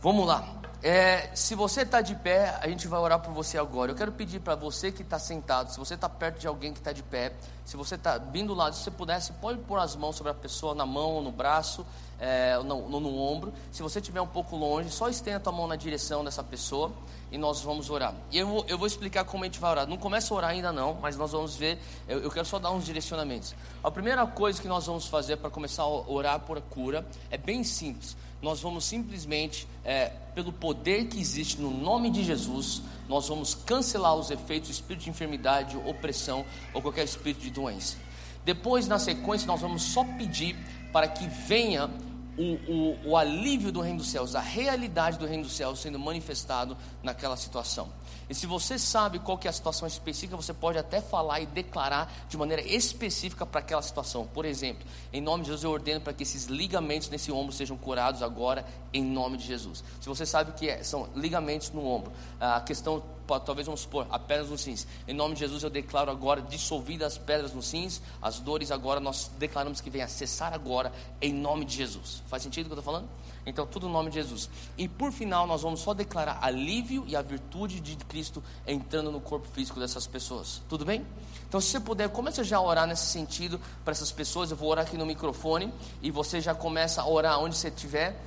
[0.00, 0.46] Vamos lá,
[0.86, 3.90] é, se você está de pé, a gente vai orar por você agora.
[3.90, 6.78] Eu quero pedir para você que está sentado, se você está perto de alguém que
[6.78, 7.32] está de pé,
[7.64, 10.34] se você está vindo do lado, se você pudesse, pode pôr as mãos sobre a
[10.34, 11.84] pessoa, na mão, no braço,
[12.20, 13.52] é, no, no, no, ombro.
[13.72, 16.92] Se você estiver um pouco longe, só estenda a tua mão na direção dessa pessoa
[17.32, 18.14] e nós vamos orar.
[18.30, 19.88] E eu vou, eu vou explicar como a gente vai orar.
[19.88, 21.80] Não começa a orar ainda não, mas nós vamos ver.
[22.06, 23.56] Eu, eu quero só dar uns direcionamentos.
[23.82, 27.64] A primeira coisa que nós vamos fazer para começar a orar por cura é bem
[27.64, 28.16] simples.
[28.42, 34.14] Nós vamos simplesmente, é, pelo poder que existe no nome de Jesus, nós vamos cancelar
[34.14, 36.44] os efeitos do espírito de enfermidade, opressão
[36.74, 37.96] ou qualquer espírito de doença.
[38.44, 40.56] Depois, na sequência, nós vamos só pedir
[40.92, 41.90] para que venha
[42.36, 45.98] o, o, o, alívio do reino dos céus, a realidade do reino dos céus sendo
[45.98, 47.88] manifestado naquela situação.
[48.28, 51.46] E se você sabe qual que é a situação específica, você pode até falar e
[51.46, 54.26] declarar de maneira específica para aquela situação.
[54.26, 57.76] Por exemplo, em nome de Jesus eu ordeno para que esses ligamentos nesse ombro sejam
[57.76, 59.84] curados agora, em nome de Jesus.
[60.00, 64.18] Se você sabe que é, são ligamentos no ombro, a questão talvez vamos supor, a
[64.18, 64.86] pedras nos rins.
[65.06, 69.00] Em nome de Jesus eu declaro agora dissolvidas as pedras nos rins, as dores agora
[69.00, 72.22] nós declaramos que venha cessar agora em nome de Jesus.
[72.28, 73.08] Faz sentido o que eu estou falando?
[73.46, 74.50] Então, tudo no nome de Jesus.
[74.76, 79.20] E por final, nós vamos só declarar alívio e a virtude de Cristo entrando no
[79.20, 80.60] corpo físico dessas pessoas.
[80.68, 81.06] Tudo bem?
[81.48, 84.50] Então, se você puder, comece já a orar nesse sentido para essas pessoas.
[84.50, 88.20] Eu vou orar aqui no microfone e você já começa a orar onde você estiver.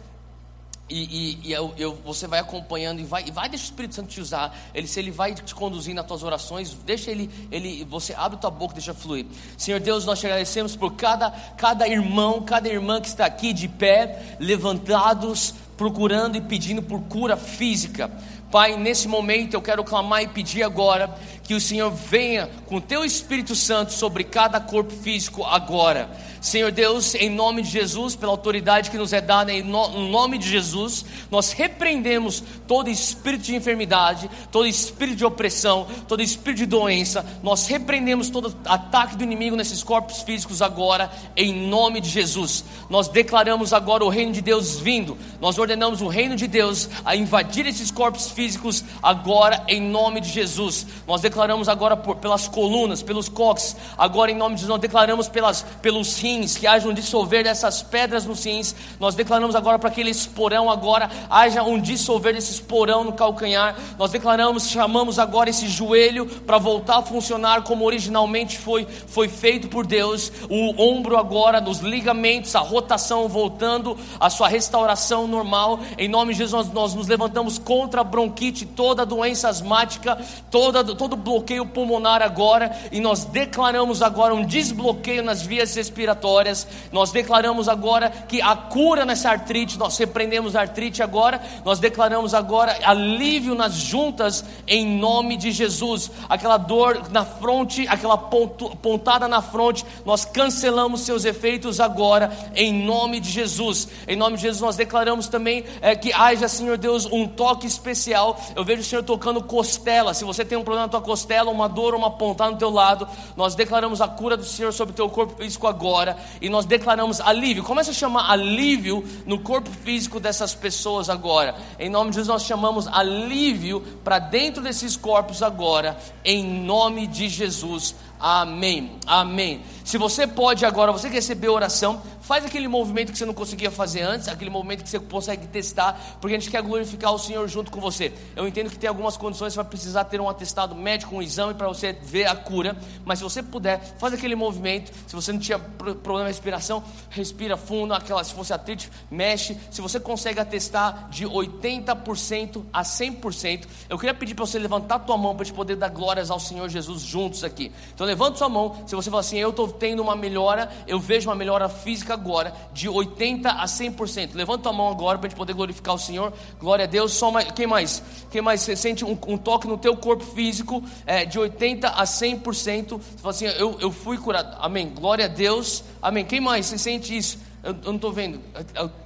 [0.89, 3.95] E, e, e eu, eu, você vai acompanhando e vai, e vai deixar o Espírito
[3.95, 4.57] Santo te usar.
[4.73, 8.49] Ele, se ele vai te conduzir nas tuas orações, deixa ele, ele, você abre tua
[8.49, 9.25] boca, deixa fluir.
[9.57, 13.67] Senhor Deus, nós te agradecemos por cada, cada irmão, cada irmã que está aqui de
[13.67, 18.11] pé, levantados, procurando e pedindo por cura física.
[18.51, 21.15] Pai, nesse momento eu quero clamar e pedir agora
[21.49, 26.07] que o Senhor venha com o teu Espírito Santo sobre cada corpo físico agora.
[26.39, 30.47] Senhor Deus, em nome de Jesus, pela autoridade que nos é dada, em nome de
[30.47, 37.25] Jesus, nós repreendemos todo espírito de enfermidade, todo espírito de opressão, todo espírito de doença,
[37.43, 42.63] nós repreendemos todo ataque do inimigo nesses corpos físicos agora, em nome de Jesus.
[42.89, 47.15] Nós declaramos agora o reino de Deus vindo, nós ordenamos o reino de Deus a
[47.17, 50.85] invadir esses corpos físicos agora, em nome de Jesus.
[51.05, 55.27] Nós declaramos agora por, pelas colunas, pelos coques, agora em nome de Jesus, nós declaramos
[55.27, 58.75] pelas, pelos rins rins, que haja um dissolver dessas pedras nos rins.
[58.99, 63.75] Nós declaramos agora para aquele esporão agora, haja um dissolver desse esporão no calcanhar.
[63.97, 69.67] Nós declaramos, chamamos agora esse joelho para voltar a funcionar como originalmente foi, foi feito
[69.67, 70.31] por Deus.
[70.49, 75.79] O ombro agora, nos ligamentos, a rotação voltando, a sua restauração normal.
[75.97, 80.17] Em nome de Jesus, nós, nós nos levantamos contra a bronquite, toda a doença asmática,
[80.51, 86.67] toda, todo bloqueio pulmonar agora, e nós declaramos agora um desbloqueio nas vias respiratórias.
[86.91, 92.33] Nós declaramos agora que a cura nessa artrite, nós repreendemos a artrite agora, nós declaramos
[92.33, 96.09] agora alívio nas juntas em nome de Jesus.
[96.27, 103.19] Aquela dor na fronte, aquela pontada na fronte, nós cancelamos seus efeitos agora em nome
[103.19, 103.87] de Jesus.
[104.07, 108.39] Em nome de Jesus nós declaramos também é, que haja, Senhor Deus, um toque especial.
[108.55, 110.13] Eu vejo o Senhor tocando costela.
[110.13, 111.18] Se você tem um problema na tua costela,
[111.51, 114.95] uma dor, uma pontada no teu lado, nós declaramos a cura do Senhor sobre o
[114.95, 117.63] teu corpo físico agora e nós declaramos alívio.
[117.63, 121.55] Começa a chamar alívio no corpo físico dessas pessoas agora.
[121.79, 127.27] Em nome de Jesus, nós chamamos alívio para dentro desses corpos agora, em nome de
[127.27, 127.95] Jesus.
[128.19, 128.99] Amém.
[129.07, 129.63] Amém.
[129.85, 133.71] Se você pode agora, você que recebeu oração, faz aquele movimento que você não conseguia
[133.71, 137.47] fazer antes, aquele movimento que você consegue testar, porque a gente quer glorificar o Senhor
[137.47, 138.13] junto com você.
[138.35, 141.55] Eu entendo que tem algumas condições, você vai precisar ter um atestado médico, um exame
[141.55, 144.91] para você ver a cura, mas se você puder, faz aquele movimento.
[145.07, 149.57] Se você não tinha problema de respiração, respira fundo, aquela, se fosse atrite, mexe.
[149.71, 154.99] Se você consegue atestar de 80% a 100%, eu queria pedir para você levantar a
[154.99, 157.71] tua mão para a gente poder dar glórias ao Senhor Jesus juntos aqui.
[157.95, 161.29] Então levanta sua mão, se você falar assim, eu estou tendo uma melhora, eu vejo
[161.29, 164.31] uma melhora física agora, de 80% a 100%.
[164.33, 166.33] Levanta a mão agora para a gente poder glorificar o Senhor.
[166.59, 167.13] Glória a Deus.
[167.13, 168.01] Só mais, quem mais?
[168.31, 168.61] Quem mais?
[168.61, 172.43] Você sente um, um toque no teu corpo físico é, de 80% a 100%.
[172.43, 174.57] Você fala assim, eu, eu fui curado.
[174.59, 174.89] Amém.
[174.89, 175.83] Glória a Deus.
[176.01, 176.25] Amém.
[176.25, 176.65] Quem mais?
[176.65, 177.37] Você sente isso?
[177.63, 178.39] Eu, eu não estou vendo.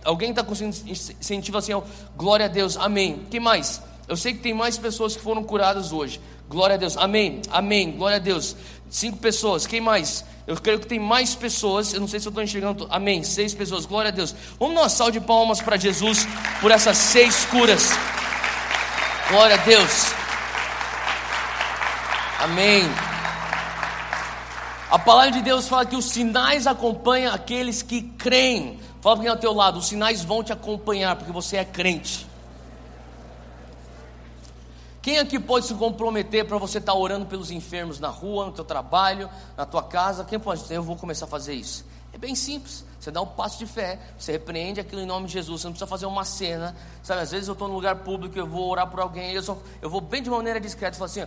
[0.05, 0.75] Alguém está conseguindo
[1.19, 1.73] sentir assim,
[2.15, 2.77] glória a Deus.
[2.77, 3.25] Amém.
[3.29, 3.81] Quem mais?
[4.07, 6.19] Eu sei que tem mais pessoas que foram curadas hoje.
[6.49, 6.97] Glória a Deus.
[6.97, 7.41] Amém.
[7.49, 7.91] Amém.
[7.91, 8.55] Glória a Deus.
[8.93, 9.65] Cinco pessoas.
[9.65, 10.23] Quem mais?
[10.45, 11.95] Eu creio que tem mais pessoas.
[11.95, 12.85] Eu não sei se eu estou enxergando.
[12.91, 13.23] Amém.
[13.23, 13.87] Seis pessoas.
[13.87, 14.35] Glória a Deus.
[14.59, 16.27] Vamos dar uma salva de palmas para Jesus
[16.61, 17.89] por essas seis curas.
[19.31, 20.13] Glória a Deus.
[22.39, 22.83] Amém.
[24.91, 28.79] A palavra de Deus fala que os sinais acompanham aqueles que creem.
[29.01, 31.65] Fala para quem é ao teu lado, os sinais vão te acompanhar, porque você é
[31.65, 32.27] crente.
[35.03, 38.53] Quem aqui pode se comprometer para você estar tá orando pelos enfermos na rua, no
[38.53, 40.23] teu trabalho, na tua casa?
[40.23, 41.85] Quem pode dizer, eu vou começar a fazer isso?
[42.13, 42.85] É bem simples.
[42.97, 45.59] Você dá um passo de fé, você repreende aquilo em nome de Jesus.
[45.59, 46.73] Você não precisa fazer uma cena.
[47.03, 49.57] Sabe, às vezes eu estou num lugar público, eu vou orar por alguém, eu, só,
[49.81, 51.25] eu vou bem de maneira discreta, falo assim,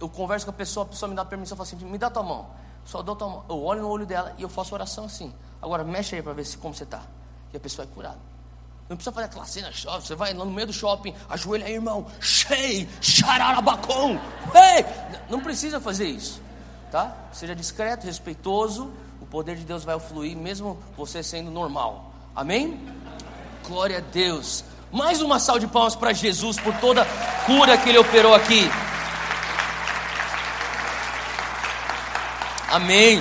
[0.00, 2.08] eu converso com a pessoa, a pessoa me dá permissão, eu falo assim, me dá
[2.08, 2.46] tua mão.
[2.82, 3.44] Só dou tua mão.
[3.46, 5.34] Eu olho no olho dela e eu faço oração assim.
[5.60, 7.02] Agora mexe aí para ver se, como você está.
[7.52, 8.35] E a pessoa é curada.
[8.88, 10.06] Não precisa fazer aquela cena shopping.
[10.06, 12.06] Você vai lá no meio do shopping, ajoelha aí, irmão.
[12.20, 14.18] Shei, xararabacom.
[14.54, 14.84] Hey!
[15.28, 16.40] Não precisa fazer isso.
[16.90, 17.16] Tá?
[17.32, 18.92] Seja discreto, respeitoso.
[19.20, 22.12] O poder de Deus vai fluir, mesmo você sendo normal.
[22.34, 22.80] Amém?
[23.66, 24.64] Glória a Deus.
[24.92, 27.04] Mais uma salva de palmas para Jesus por toda
[27.44, 28.70] cura que ele operou aqui.
[32.70, 33.20] Amém.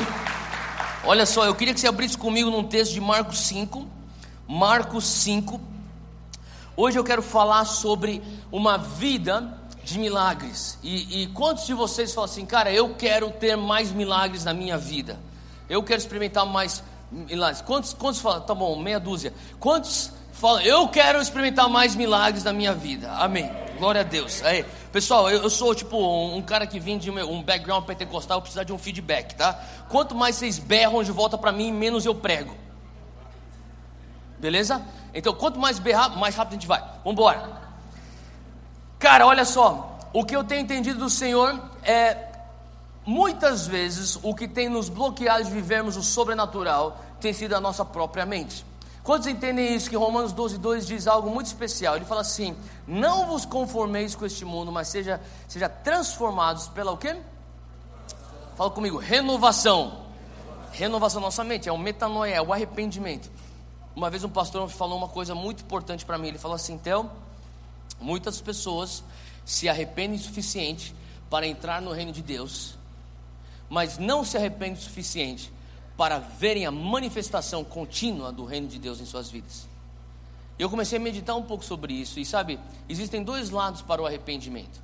[1.03, 3.94] Olha só, eu queria que você abrisse comigo num texto de Marcos 5.
[4.47, 5.59] Marcos 5.
[6.77, 10.77] Hoje eu quero falar sobre uma vida de milagres.
[10.83, 14.77] E, e, quantos de vocês falam assim, cara, eu quero ter mais milagres na minha
[14.77, 15.19] vida?
[15.69, 17.61] Eu quero experimentar mais milagres.
[17.61, 19.33] Quantos, quantos falam, tá bom, meia dúzia.
[19.59, 23.11] Quantos falam, eu quero experimentar mais milagres na minha vida?
[23.13, 23.49] Amém.
[23.77, 24.43] Glória a Deus.
[24.43, 28.37] Aí, pessoal, eu, eu sou tipo um, um, cara que vem de um background pentecostal,
[28.37, 29.59] eu precisar de um feedback, tá?
[29.89, 32.64] Quanto mais vocês berram de volta para mim, menos eu prego.
[34.45, 34.79] Beleza?
[35.11, 36.79] Então, quanto mais berrar, mais rápido a gente vai.
[37.03, 37.63] Vamos embora.
[38.99, 39.97] Cara, olha só.
[40.13, 42.29] O que eu tenho entendido do Senhor é.
[43.03, 47.83] Muitas vezes o que tem nos bloqueado de vivermos o sobrenatural tem sido a nossa
[47.83, 48.63] própria mente.
[49.03, 49.89] Quantos entendem isso?
[49.89, 51.95] Que Romanos 12, 2 diz algo muito especial.
[51.95, 52.55] Ele fala assim:
[52.87, 57.15] Não vos conformeis com este mundo, mas seja, seja transformados pela o quê?
[58.55, 60.05] Fala comigo, renovação.
[60.71, 63.31] Renovação da nossa mente, é o metanoia, é o arrependimento.
[63.95, 66.27] Uma vez um pastor falou uma coisa muito importante para mim.
[66.27, 67.09] Ele falou assim: Theo,
[67.99, 69.03] muitas pessoas
[69.45, 70.93] se arrependem o suficiente
[71.29, 72.77] para entrar no reino de Deus,
[73.69, 75.51] mas não se arrependem o suficiente
[75.95, 79.67] para verem a manifestação contínua do reino de Deus em suas vidas.
[80.59, 84.05] Eu comecei a meditar um pouco sobre isso, e sabe, existem dois lados para o
[84.05, 84.81] arrependimento: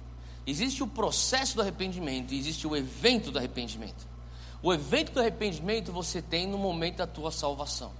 [0.48, 4.10] existe o processo do arrependimento e existe o evento do arrependimento.
[4.64, 7.92] O evento do arrependimento você tem no momento da tua salvação.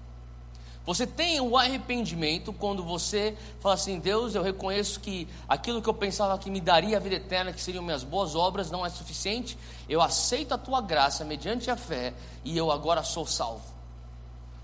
[0.86, 5.94] Você tem o arrependimento quando você fala assim: Deus, eu reconheço que aquilo que eu
[5.94, 9.58] pensava que me daria a vida eterna, que seriam minhas boas obras, não é suficiente.
[9.88, 12.14] Eu aceito a tua graça mediante a fé
[12.44, 13.64] e eu agora sou salvo.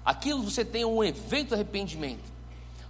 [0.04, 2.24] Aquilo você tem um evento arrependimento.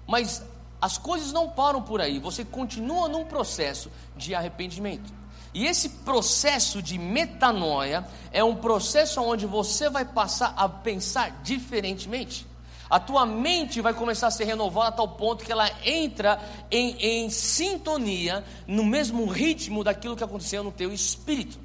[0.07, 0.41] Mas
[0.79, 5.11] as coisas não param por aí, você continua num processo de arrependimento.
[5.53, 12.45] E esse processo de metanoia é um processo onde você vai passar a pensar diferentemente.
[12.89, 16.39] A tua mente vai começar a ser renovada a tal ponto que ela entra
[16.71, 16.95] em,
[17.25, 21.59] em sintonia, no mesmo ritmo daquilo que aconteceu no teu espírito.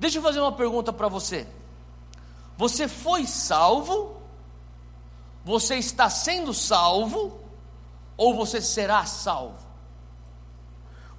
[0.00, 1.46] Deixa eu fazer uma pergunta para você.
[2.56, 4.22] Você foi salvo?
[5.44, 7.40] Você está sendo salvo?
[8.16, 9.58] Ou você será salvo?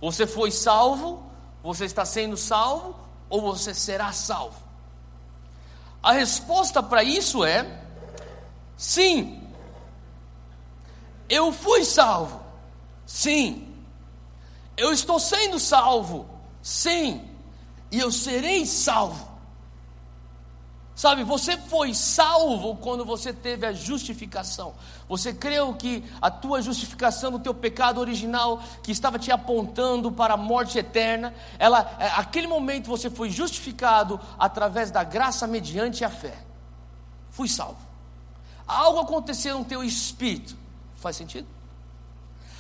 [0.01, 1.23] Você foi salvo?
[1.61, 2.95] Você está sendo salvo?
[3.29, 4.57] Ou você será salvo?
[6.01, 7.82] A resposta para isso é
[8.83, 9.41] Sim.
[11.29, 12.41] Eu fui salvo.
[13.05, 13.65] Sim.
[14.75, 16.27] Eu estou sendo salvo.
[16.61, 17.25] Sim.
[17.89, 19.31] E eu serei salvo.
[20.93, 24.75] Sabe, você foi salvo quando você teve a justificação.
[25.07, 30.33] Você creu que a tua justificação do teu pecado original, que estava te apontando para
[30.33, 36.09] a morte eterna, ela, é, aquele momento você foi justificado através da graça mediante a
[36.09, 36.37] fé.
[37.31, 37.82] Fui salvo.
[38.67, 40.55] Algo aconteceu no teu espírito.
[40.95, 41.47] Faz sentido?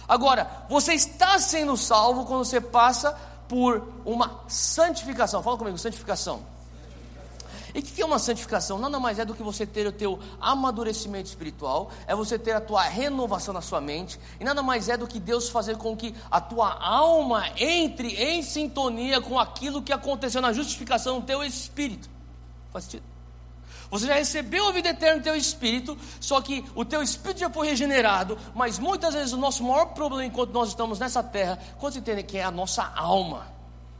[0.07, 5.41] Agora, você está sendo salvo quando você passa por uma santificação.
[5.41, 6.41] Fala comigo, santificação.
[7.73, 8.77] E o que é uma santificação?
[8.77, 12.61] Nada mais é do que você ter o teu amadurecimento espiritual, é você ter a
[12.61, 16.13] tua renovação na sua mente, e nada mais é do que Deus fazer com que
[16.29, 22.07] a tua alma entre em sintonia com aquilo que aconteceu na justificação do teu espírito.
[22.71, 23.12] Faz sentido?
[23.93, 27.49] Você já recebeu a vida eterna no teu espírito, só que o teu espírito já
[27.51, 31.93] foi regenerado, mas muitas vezes o nosso maior problema enquanto nós estamos nessa terra, quando
[31.93, 33.45] você entende que é a nossa alma.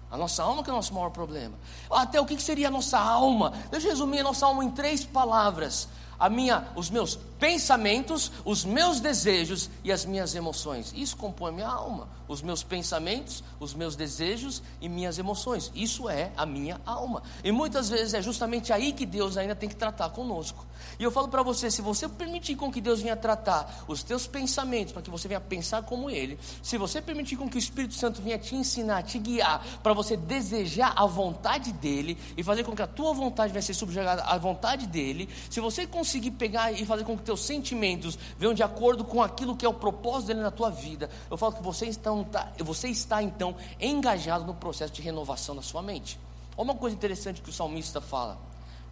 [0.09, 1.53] A nossa alma que é o nosso maior problema.
[1.91, 3.53] Até o que seria a nossa alma?
[3.69, 5.87] Deixa eu resumir a nossa alma em três palavras.
[6.19, 10.93] A minha, os meus pensamentos, os meus desejos e as minhas emoções.
[10.95, 15.71] Isso compõe minha alma os meus pensamentos, os meus desejos e minhas emoções.
[15.75, 17.21] Isso é a minha alma.
[17.43, 20.65] E muitas vezes é justamente aí que Deus ainda tem que tratar conosco.
[20.99, 24.27] E eu falo para você, se você permitir com que Deus venha tratar os teus
[24.27, 27.93] pensamentos, para que você venha pensar como Ele, se você permitir com que o Espírito
[27.93, 32.75] Santo venha te ensinar, te guiar, para você desejar a vontade dEle e fazer com
[32.75, 36.85] que a tua vontade venha ser subjugada à vontade dEle, se você conseguir pegar e
[36.85, 40.41] fazer com que teus sentimentos venham de acordo com aquilo que é o propósito dEle
[40.41, 44.93] na tua vida, eu falo que você está tá, você está então engajado no processo
[44.93, 46.19] de renovação da sua mente.
[46.55, 48.37] Olha uma coisa interessante que o salmista fala: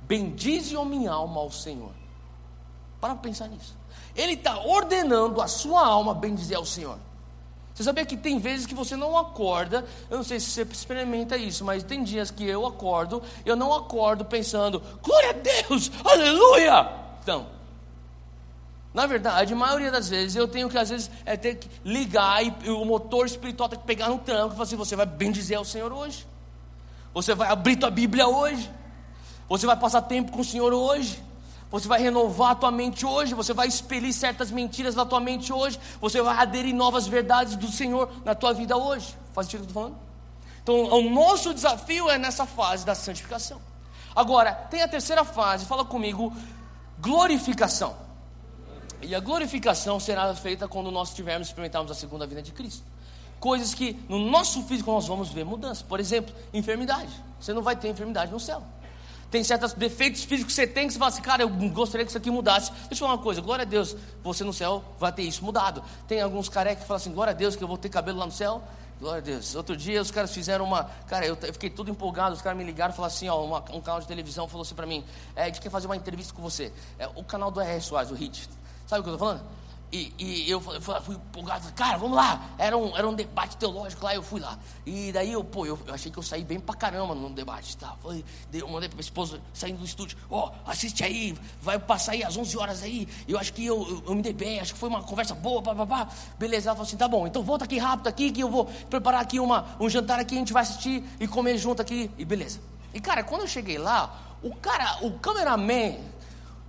[0.02, 1.92] Bendize a minha alma ao Senhor.
[3.00, 3.76] Para pensar nisso.
[4.16, 6.98] Ele está ordenando a sua alma bendizer ao Senhor.
[7.74, 11.38] Você sabia que tem vezes que você não acorda, eu não sei se você experimenta
[11.38, 16.92] isso, mas tem dias que eu acordo, eu não acordo pensando, glória a Deus, aleluia!
[17.24, 17.61] Então,
[18.94, 22.44] na verdade, a maioria das vezes eu tenho que, às vezes, é ter que ligar
[22.44, 25.58] e, o motor espiritual tem que pegar no tranco e falar assim: você vai bendizer
[25.58, 26.28] ao Senhor hoje,
[27.14, 28.70] você vai abrir tua Bíblia hoje,
[29.48, 31.24] você vai passar tempo com o Senhor hoje,
[31.70, 35.54] você vai renovar a tua mente hoje, você vai expelir certas mentiras da tua mente
[35.54, 39.16] hoje, você vai aderir novas verdades do Senhor na tua vida hoje.
[39.32, 40.12] Faz sentido o que eu estou falando?
[40.64, 43.62] Então, o nosso desafio é nessa fase da santificação.
[44.14, 46.34] Agora, tem a terceira fase, fala comigo,
[47.00, 48.11] glorificação.
[49.02, 52.84] E a glorificação será feita quando nós tivermos experimentarmos a segunda vinda de Cristo.
[53.40, 55.84] Coisas que no nosso físico nós vamos ver mudança.
[55.84, 57.12] Por exemplo, enfermidade.
[57.40, 58.64] Você não vai ter enfermidade no céu.
[59.32, 62.12] Tem certos defeitos físicos que você tem que você fala assim, cara, eu gostaria que
[62.12, 62.70] isso aqui mudasse.
[62.72, 65.82] Deixa eu falar uma coisa, glória a Deus, você no céu vai ter isso mudado.
[66.06, 68.26] Tem alguns carecas que falam assim, glória a Deus que eu vou ter cabelo lá
[68.26, 68.62] no céu.
[69.00, 69.56] Glória a Deus.
[69.56, 70.84] Outro dia os caras fizeram uma.
[71.08, 72.36] Cara, eu, fiquei tudo empolgado.
[72.36, 74.76] Os caras me ligaram e falaram assim: ó, uma, um canal de televisão falou assim
[74.76, 75.04] para mim:
[75.36, 76.72] é, gente quer fazer uma entrevista com você.
[77.00, 77.88] É, o canal do R.S.
[77.88, 78.48] Soares, o HIT.
[78.92, 79.46] Sabe o que eu estou falando?
[79.90, 82.50] E, e eu fui, fui empolgado, cara, vamos lá.
[82.58, 84.60] Era um, era um debate teológico lá, eu fui lá.
[84.86, 87.78] E daí eu, pô, eu, eu achei que eu saí bem pra caramba no debate.
[87.78, 87.96] Tá?
[88.02, 92.12] Foi, eu mandei pra minha esposa saindo do estúdio, ó, oh, assiste aí, vai passar
[92.12, 93.08] aí às 11 horas aí.
[93.26, 95.62] Eu acho que eu, eu, eu me dei bem, acho que foi uma conversa boa,
[95.62, 96.10] papapá.
[96.38, 99.22] Beleza, ela falou assim, tá bom, então volta aqui rápido aqui, que eu vou preparar
[99.22, 102.60] aqui uma, um jantar aqui, a gente vai assistir e comer junto aqui, e beleza.
[102.94, 105.96] E cara, quando eu cheguei lá, o cara, o cameraman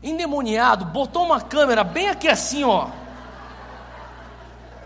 [0.02, 2.88] endemoniado, botou uma câmera bem aqui assim, ó.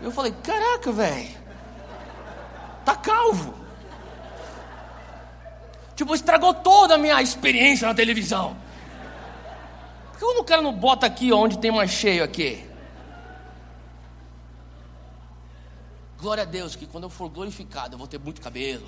[0.01, 1.37] Eu falei, caraca, velho.
[2.85, 3.53] Tá calvo.
[5.95, 8.55] Tipo, estragou toda a minha experiência na televisão.
[10.11, 12.63] Por que o cara não bota aqui ó, onde tem mais cheio aqui?
[16.19, 18.87] Glória a Deus que quando eu for glorificado eu vou ter muito cabelo.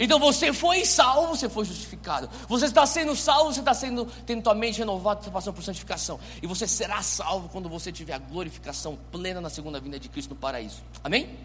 [0.00, 2.30] Então você foi salvo, você foi justificado.
[2.48, 6.18] Você está sendo salvo, você está sendo tendo tua mente renovada, você passando por santificação.
[6.42, 10.30] E você será salvo quando você tiver a glorificação plena na segunda vinda de Cristo
[10.30, 10.82] no paraíso.
[11.04, 11.38] Amém?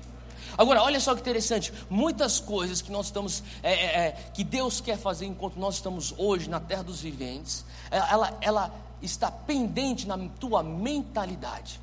[0.57, 4.79] Agora, olha só que interessante, muitas coisas que nós estamos, é, é, é que Deus
[4.79, 10.07] quer fazer enquanto nós estamos hoje na terra dos viventes, é, ela, ela está pendente
[10.07, 11.81] na tua mentalidade.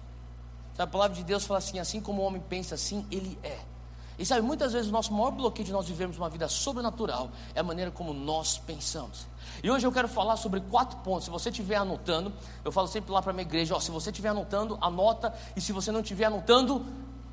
[0.79, 3.59] A palavra de Deus fala assim: assim como o homem pensa, assim ele é.
[4.19, 7.61] E sabe, muitas vezes o nosso maior bloqueio de nós vivermos uma vida sobrenatural é
[7.61, 9.27] a maneira como nós pensamos.
[9.63, 11.25] E hoje eu quero falar sobre quatro pontos.
[11.25, 12.33] Se você estiver anotando,
[12.65, 15.35] eu falo sempre lá para minha igreja: ó, se você estiver anotando, anota.
[15.57, 16.85] E se você não estiver anotando,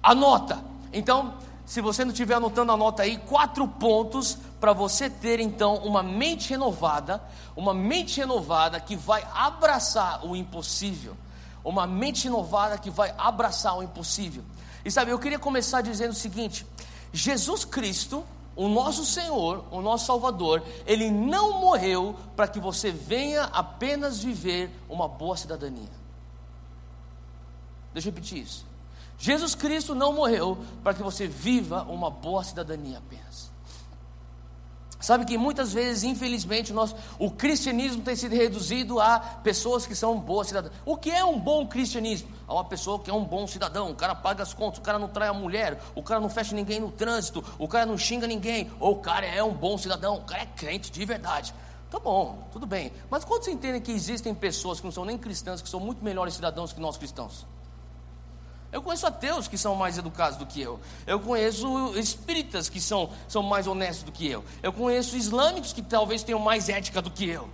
[0.01, 0.63] anota.
[0.91, 1.35] Então,
[1.69, 6.49] se você não estiver anotando, anota aí quatro pontos para você ter então uma mente
[6.49, 7.21] renovada,
[7.55, 11.15] uma mente renovada que vai abraçar o impossível,
[11.63, 14.43] uma mente renovada que vai abraçar o impossível.
[14.83, 16.65] E sabe, eu queria começar dizendo o seguinte:
[17.11, 18.23] Jesus Cristo,
[18.55, 24.71] o nosso Senhor, o nosso Salvador, ele não morreu para que você venha apenas viver
[24.89, 25.99] uma boa cidadania.
[27.93, 28.65] Deixa eu repetir isso.
[29.17, 33.48] Jesus Cristo não morreu para que você viva uma boa cidadania apenas.
[34.99, 40.19] Sabe que muitas vezes, infelizmente, nós, o cristianismo tem sido reduzido a pessoas que são
[40.19, 40.73] boas cidadãs.
[40.85, 42.29] O que é um bom cristianismo?
[42.47, 44.99] É uma pessoa que é um bom cidadão, o cara paga as contas, o cara
[44.99, 48.27] não trai a mulher, o cara não fecha ninguém no trânsito, o cara não xinga
[48.27, 51.53] ninguém, ou o cara é um bom cidadão, o cara é crente de verdade.
[51.89, 52.91] Tá bom, tudo bem.
[53.09, 56.03] Mas quando você entende que existem pessoas que não são nem cristãs, que são muito
[56.03, 57.47] melhores cidadãos que nós cristãos?
[58.71, 60.79] Eu conheço ateus que são mais educados do que eu.
[61.07, 64.43] Eu conheço espíritas que são, são mais honestos do que eu.
[64.61, 67.49] Eu conheço islâmicos que talvez tenham mais ética do que eu.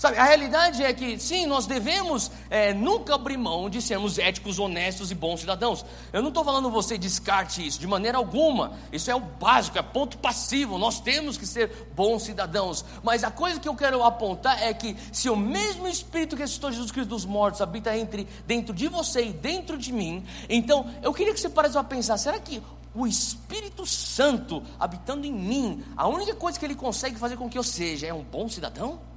[0.00, 4.58] Sabe, a realidade é que, sim, nós devemos é, nunca abrir mão de sermos éticos,
[4.58, 5.84] honestos e bons cidadãos.
[6.10, 8.78] Eu não estou falando você descarte isso, de maneira alguma.
[8.90, 10.78] Isso é o básico, é ponto passivo.
[10.78, 12.82] Nós temos que ser bons cidadãos.
[13.02, 16.72] Mas a coisa que eu quero apontar é que, se o mesmo Espírito que ressuscitou
[16.72, 21.12] Jesus Cristo dos mortos habita entre, dentro de você e dentro de mim, então eu
[21.12, 22.62] queria que você parasse a pensar: será que
[22.94, 27.58] o Espírito Santo habitando em mim, a única coisa que ele consegue fazer com que
[27.58, 29.09] eu seja é um bom cidadão?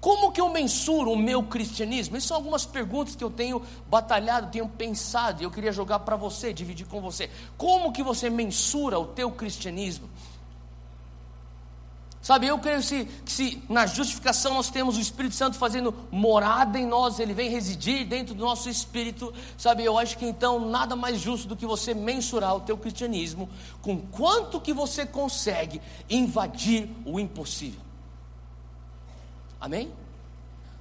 [0.00, 2.16] Como que eu mensuro o meu cristianismo?
[2.16, 6.14] Essas são algumas perguntas que eu tenho batalhado, tenho pensado, e eu queria jogar para
[6.14, 7.28] você, dividir com você.
[7.56, 10.08] Como que você mensura o teu cristianismo?
[12.20, 15.94] Sabe, eu creio que se, que se na justificação nós temos o Espírito Santo fazendo
[16.10, 20.68] morada em nós, ele vem residir dentro do nosso espírito, sabe, eu acho que então
[20.68, 23.48] nada mais justo do que você mensurar o teu cristianismo
[23.80, 25.80] com quanto que você consegue
[26.10, 27.87] invadir o impossível.
[29.60, 29.92] Amém?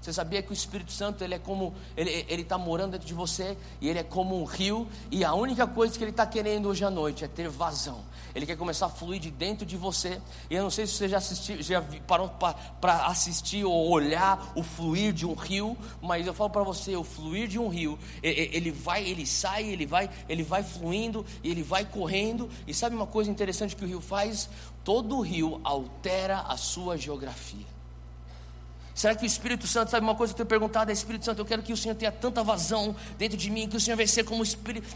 [0.08, 3.58] Você sabia que o Espírito Santo ele é como ele está morando dentro de você
[3.82, 6.86] e ele é como um rio e a única coisa que ele está querendo hoje
[6.86, 8.06] à noite é ter vazão.
[8.34, 10.22] Ele quer começar a fluir de dentro de você.
[10.50, 12.30] E eu não sei se você já assistiu, já parou
[12.80, 17.04] para assistir ou olhar o fluir de um rio, mas eu falo para você, o
[17.04, 21.64] fluir de um rio, ele vai, ele sai, ele vai, ele vai fluindo e ele
[21.64, 22.50] vai correndo.
[22.66, 24.50] E sabe uma coisa interessante que o rio faz?
[24.86, 27.77] Todo rio altera a sua geografia.
[28.98, 30.90] Será que o Espírito Santo, sabe uma coisa que eu tenho perguntado?
[30.90, 33.78] É Espírito Santo, eu quero que o Senhor tenha tanta vazão dentro de mim, que
[33.78, 34.44] o Senhor venha ser como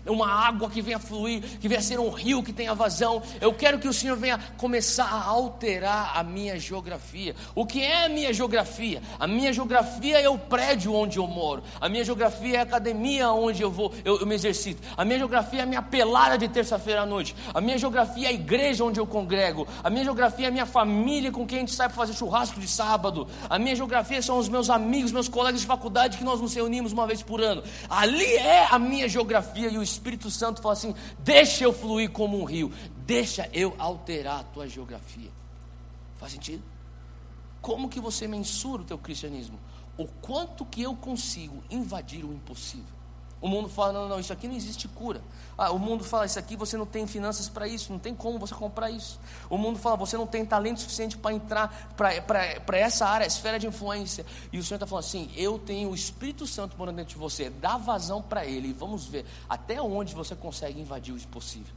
[0.08, 3.22] uma água que venha fluir, que venha ser um rio que tenha vazão.
[3.40, 7.36] Eu quero que o Senhor venha começar a alterar a minha geografia.
[7.54, 9.04] O que é a minha geografia?
[9.20, 11.62] A minha geografia é o prédio onde eu moro.
[11.80, 14.82] A minha geografia é a academia onde eu vou, eu, eu me exercito.
[14.98, 17.36] A minha geografia é a minha pelada de terça-feira à noite.
[17.54, 19.68] A minha geografia é a igreja onde eu congrego.
[19.84, 22.60] A minha geografia é a minha família com quem a gente sai para fazer churrasco
[22.60, 23.28] de sábado.
[23.48, 26.54] A minha geografia geografia são os meus amigos, meus colegas de faculdade que nós nos
[26.54, 27.62] reunimos uma vez por ano.
[27.90, 32.40] Ali é a minha geografia e o Espírito Santo fala assim: deixa eu fluir como
[32.40, 32.72] um rio,
[33.06, 35.30] deixa eu alterar a tua geografia.
[36.18, 36.64] Faz sentido?
[37.62, 39.60] Como que você mensura o teu cristianismo?
[39.98, 43.01] O quanto que eu consigo invadir o impossível?
[43.42, 45.20] O mundo fala: não, não, isso aqui não existe cura.
[45.58, 48.38] Ah, o mundo fala: isso aqui você não tem finanças para isso, não tem como
[48.38, 49.20] você comprar isso.
[49.50, 53.66] O mundo fala: você não tem talento suficiente para entrar para essa área, esfera de
[53.66, 54.24] influência.
[54.54, 57.50] E o Senhor está falando assim: eu tenho o Espírito Santo morando dentro de você,
[57.50, 61.74] dá vazão para ele e vamos ver até onde você consegue invadir o impossível.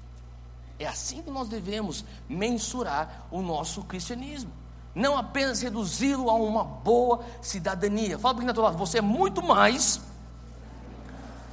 [0.78, 4.50] É assim que nós devemos mensurar o nosso cristianismo.
[4.94, 8.18] Não apenas reduzi-lo a uma boa cidadania.
[8.18, 10.00] Fala para o lado, você é muito mais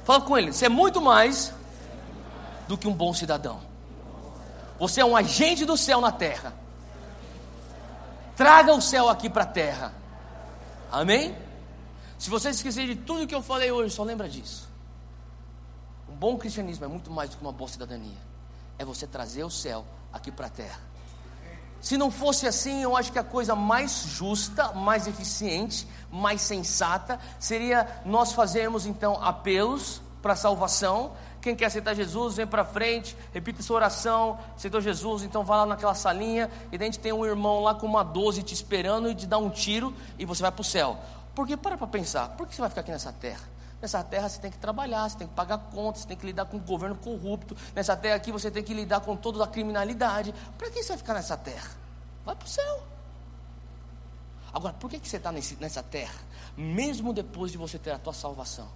[0.04, 1.52] Fala com ele, você é muito mais
[2.66, 3.60] do que um bom cidadão.
[4.78, 6.54] Você é um agente do céu na terra.
[8.36, 9.92] Traga o céu aqui para a terra.
[10.90, 11.36] Amém?
[12.18, 14.68] Se você esquecer de tudo que eu falei hoje, só lembra disso.
[16.08, 18.18] Um bom cristianismo é muito mais do que uma boa cidadania.
[18.78, 20.80] É você trazer o céu aqui para a terra.
[21.82, 27.18] Se não fosse assim, eu acho que a coisa mais justa, mais eficiente, mais sensata
[27.40, 31.10] seria nós fazermos então apelos para salvação.
[31.40, 35.66] Quem quer aceitar Jesus, vem para frente, repita sua oração, aceitou Jesus, então vai lá
[35.66, 39.10] naquela salinha, e daí a gente tem um irmão lá com uma 12 te esperando
[39.10, 40.96] e te dá um tiro e você vai para o céu.
[41.34, 43.42] Porque para para pensar, por que você vai ficar aqui nessa terra?
[43.82, 46.44] Nessa terra você tem que trabalhar, você tem que pagar contas, você tem que lidar
[46.44, 47.56] com o governo corrupto.
[47.74, 50.32] Nessa terra aqui você tem que lidar com toda a criminalidade.
[50.56, 51.70] Para que você vai ficar nessa terra?
[52.24, 52.84] Vai para o céu.
[54.52, 56.20] Agora, por que, que você está nessa terra?
[56.56, 58.68] Mesmo depois de você ter a tua salvação.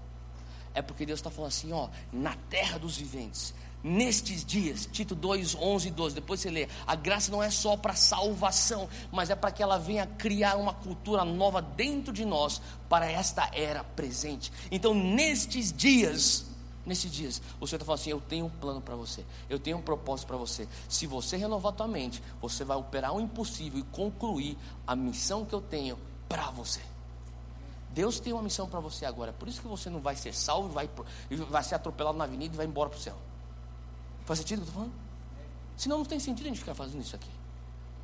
[0.74, 3.54] É porque Deus está falando assim, ó, na terra dos viventes,
[3.86, 7.76] nestes dias, Tito 2, 11 e 12, depois você lê, a graça não é só
[7.76, 12.60] para salvação, mas é para que ela venha criar uma cultura nova dentro de nós,
[12.88, 14.52] para esta era presente.
[14.72, 16.46] Então, nestes dias,
[16.84, 19.76] nesses dias, o Senhor está falando assim: Eu tenho um plano para você, eu tenho
[19.76, 20.66] um propósito para você.
[20.88, 25.54] Se você renovar tua mente, você vai operar o impossível e concluir a missão que
[25.54, 25.96] eu tenho
[26.28, 26.80] para você.
[27.90, 30.68] Deus tem uma missão para você agora, por isso que você não vai ser salvo,
[30.68, 30.90] vai,
[31.48, 33.16] vai ser atropelado na avenida e vai embora para o céu.
[34.26, 35.06] Faz sentido o que eu estou falando?
[35.76, 37.30] Senão não tem sentido a gente ficar fazendo isso aqui.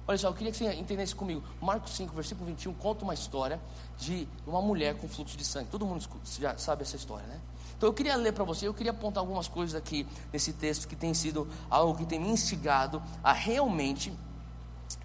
[0.06, 1.42] Olha só, eu queria que você entendesse comigo.
[1.60, 3.60] Marcos 5, versículo 21, conta uma história
[3.98, 5.68] de uma mulher com fluxo de sangue.
[5.70, 6.04] Todo mundo
[6.40, 7.40] já sabe essa história, né?
[7.76, 10.94] Então eu queria ler para você, eu queria apontar algumas coisas aqui nesse texto que
[10.94, 14.12] tem sido algo que tem me instigado a realmente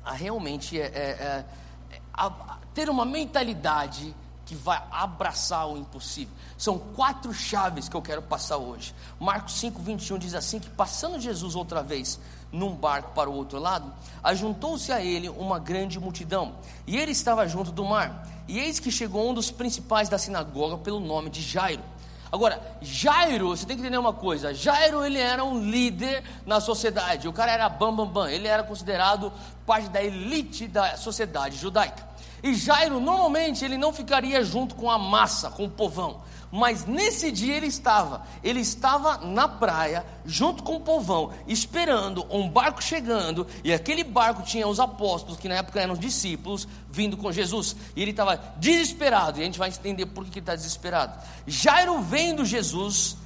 [0.03, 1.45] a realmente é, é,
[1.91, 4.15] é, a, a ter uma mentalidade
[4.47, 6.33] que vai abraçar o impossível.
[6.57, 8.95] São quatro chaves que eu quero passar hoje.
[9.19, 12.17] Marcos 5, 21 diz assim: que passando Jesus outra vez
[12.49, 13.93] num barco para o outro lado,
[14.23, 16.55] ajuntou-se a ele uma grande multidão,
[16.87, 18.25] e ele estava junto do mar.
[18.47, 21.83] E eis que chegou um dos principais da sinagoga pelo nome de Jairo.
[22.31, 27.27] Agora, Jairo, você tem que entender uma coisa: Jairo ele era um líder na sociedade,
[27.27, 29.31] o cara era bam bam bam, ele era considerado
[29.65, 32.06] parte da elite da sociedade judaica.
[32.43, 36.21] E Jairo, normalmente, ele não ficaria junto com a massa, com o povão.
[36.51, 42.47] Mas nesse dia ele estava, ele estava na praia, junto com o povão, esperando um
[42.47, 47.17] barco chegando, e aquele barco tinha os apóstolos, que na época eram os discípulos, vindo
[47.17, 50.55] com Jesus, e ele estava desesperado, e a gente vai entender por que ele está
[50.55, 51.21] desesperado.
[51.45, 53.17] Jairo vendo Jesus,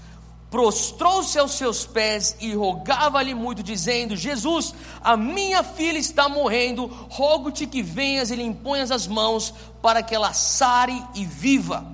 [0.52, 7.66] prostrou-se aos seus pés e rogava-lhe muito, dizendo: Jesus, a minha filha está morrendo, rogo-te
[7.66, 11.90] que venhas e lhe imponhas as mãos para que ela sare e viva.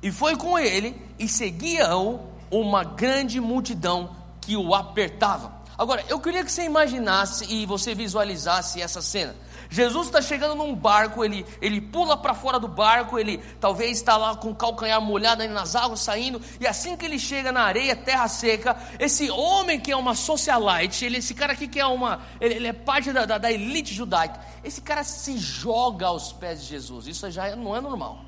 [0.00, 5.58] E foi com ele e seguia-o uma grande multidão que o apertava.
[5.76, 9.34] Agora, eu queria que você imaginasse e você visualizasse essa cena.
[9.70, 14.16] Jesus está chegando num barco, ele, ele pula para fora do barco, ele talvez está
[14.16, 17.94] lá com o calcanhar molhado nas águas saindo, e assim que ele chega na areia,
[17.94, 22.20] terra seca, esse homem que é uma socialite, ele, esse cara aqui que é uma,
[22.40, 26.62] ele, ele é parte da, da, da, elite judaica, esse cara se joga aos pés
[26.62, 28.24] de Jesus, isso já não é normal,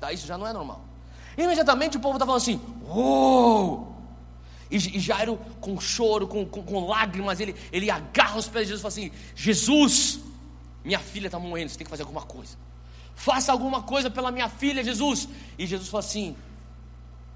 [0.00, 0.12] tá?
[0.12, 0.84] isso já não é normal.
[1.38, 3.94] Imediatamente o povo está falando assim, uou!
[4.68, 8.72] E, e Jairo, com choro, com, com, com lágrimas, ele, ele agarra os pés de
[8.72, 10.20] Jesus e fala assim: Jesus,
[10.86, 12.56] minha filha está morrendo, você tem que fazer alguma coisa.
[13.16, 15.28] Faça alguma coisa pela minha filha, Jesus.
[15.58, 16.36] E Jesus fala assim: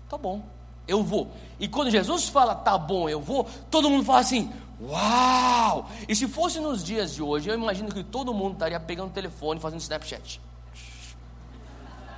[0.08, 0.44] Tá bom,
[0.86, 1.32] eu vou.
[1.58, 5.90] E quando Jesus fala, tá bom, eu vou, todo mundo fala assim: Uau!
[6.08, 9.12] E se fosse nos dias de hoje, eu imagino que todo mundo estaria pegando o
[9.12, 10.40] telefone e fazendo Snapchat.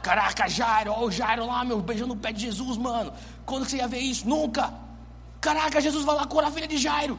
[0.03, 3.13] Caraca, Jairo, olha o Jairo lá, meu, beijando o pé de Jesus, mano.
[3.47, 4.29] Quando que você ia ver isso?
[4.29, 4.73] Nunca.
[5.41, 7.19] Caraca, Jesus vai lá curar a filha de Jairo.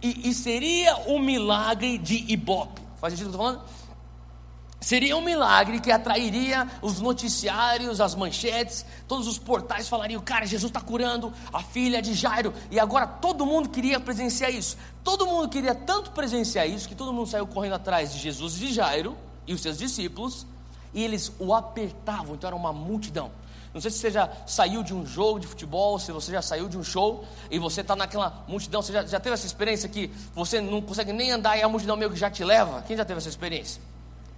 [0.00, 2.81] E, e seria um milagre de Ibope.
[3.02, 3.82] Faz sentido o que eu estou falando?
[4.80, 10.70] Seria um milagre que atrairia os noticiários, as manchetes, todos os portais falariam: cara, Jesus
[10.70, 12.54] está curando a filha de Jairo.
[12.70, 14.76] E agora todo mundo queria presenciar isso.
[15.02, 18.58] Todo mundo queria tanto presenciar isso que todo mundo saiu correndo atrás de Jesus e
[18.60, 19.16] de Jairo
[19.48, 20.46] e os seus discípulos.
[20.94, 23.32] E eles o apertavam, então era uma multidão.
[23.72, 26.68] Não sei se você já saiu de um jogo de futebol, se você já saiu
[26.68, 28.82] de um show e você está naquela multidão.
[28.82, 31.96] Você já, já teve essa experiência que você não consegue nem andar e a multidão
[31.96, 32.82] meio que já te leva?
[32.82, 33.80] Quem já teve essa experiência?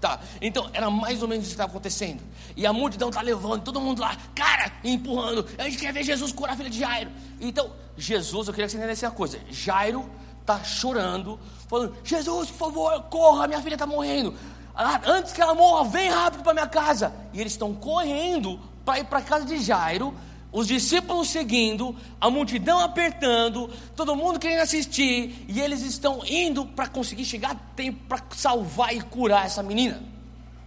[0.01, 2.23] Tá, então era mais ou menos isso que estava acontecendo.
[2.57, 5.47] E a multidão está levando, todo mundo lá, cara, empurrando.
[5.59, 7.11] A gente quer ver Jesus curar a filha de Jairo.
[7.41, 10.09] Então, Jesus, eu queria que você entendesse uma coisa: Jairo
[10.43, 14.35] está chorando, falando: Jesus, por favor, corra, minha filha está morrendo.
[14.77, 17.13] Ah, antes que ela morra, vem rápido para minha casa.
[17.33, 20.15] E eles estão correndo para ir para casa de Jairo,
[20.55, 26.87] os discípulos seguindo, a multidão apertando, todo mundo querendo assistir, e eles estão indo para
[26.87, 30.01] conseguir chegar a tempo para salvar e curar essa menina.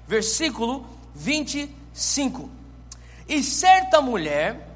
[0.05, 2.49] Versículo 25.
[3.30, 4.68] E certa mulher,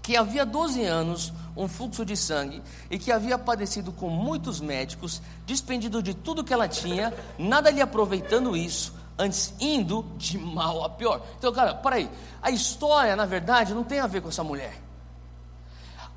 [0.00, 5.20] que havia 12 anos, um fluxo de sangue, e que havia padecido com muitos médicos,
[5.44, 10.90] despendido de tudo que ela tinha, nada lhe aproveitando isso, antes indo de mal a
[10.90, 11.22] pior.
[11.38, 12.10] Então, cara, para aí.
[12.42, 14.80] A história, na verdade, não tem a ver com essa mulher.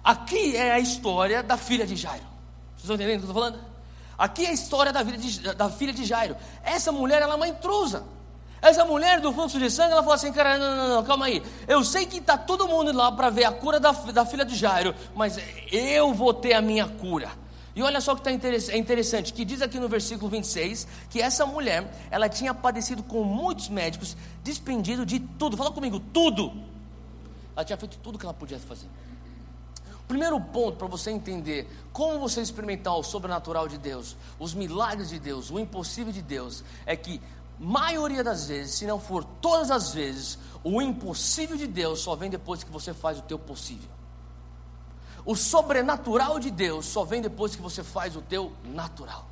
[0.04, 2.24] Aqui é a história da filha de Jairo.
[2.76, 3.60] Vocês estão entendendo o que eu estou falando?
[4.18, 6.36] Aqui é a história da, de, da filha de Jairo.
[6.64, 8.04] Essa mulher, ela é uma intrusa.
[8.62, 11.43] Essa mulher do fluxo de sangue, ela falou assim: cara, não, não, não, calma aí.
[11.68, 14.56] Eu sei que está todo mundo lá para ver a cura da, da filha de
[14.56, 15.38] Jairo, mas
[15.72, 17.30] eu vou ter a minha cura.
[17.78, 21.45] E olha só que tá é interessante, que diz aqui no versículo 26, que essa
[21.45, 25.55] mulher, ela tinha padecido com muitos médicos, despendido de tudo.
[25.55, 26.51] Fala comigo, tudo.
[27.55, 28.88] Ela tinha feito tudo que ela podia fazer.
[29.93, 35.09] O primeiro ponto para você entender como você experimentar o sobrenatural de Deus, os milagres
[35.09, 37.21] de Deus, o impossível de Deus, é que
[37.59, 42.32] maioria das vezes, se não for todas as vezes, o impossível de Deus só vem
[42.32, 43.97] depois que você faz o teu possível.
[45.28, 49.28] O sobrenatural de Deus só vem depois que você faz o teu natural.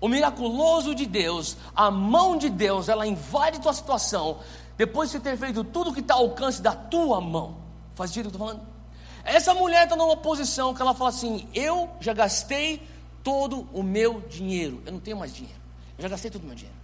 [0.00, 4.38] O miraculoso de Deus, a mão de Deus, ela invade tua situação
[4.74, 7.58] depois de você ter feito tudo que está ao alcance da tua mão.
[7.94, 8.66] Faz sentido o que eu estou falando?
[9.22, 12.82] Essa mulher está numa posição que ela fala assim: Eu já gastei
[13.22, 15.60] todo o meu dinheiro, eu não tenho mais dinheiro,
[15.98, 16.77] eu já gastei todo o meu dinheiro.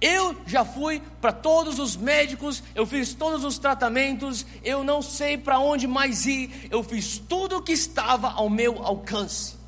[0.00, 5.36] Eu já fui para todos os médicos, eu fiz todos os tratamentos, eu não sei
[5.36, 9.60] para onde mais ir, eu fiz tudo o que estava ao meu alcance.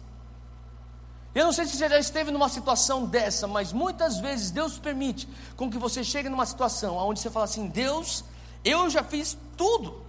[1.35, 5.29] Eu não sei se você já esteve numa situação dessa, mas muitas vezes Deus permite
[5.57, 8.25] com que você chegue numa situação onde você fala assim: Deus,
[8.65, 10.03] eu já fiz tudo.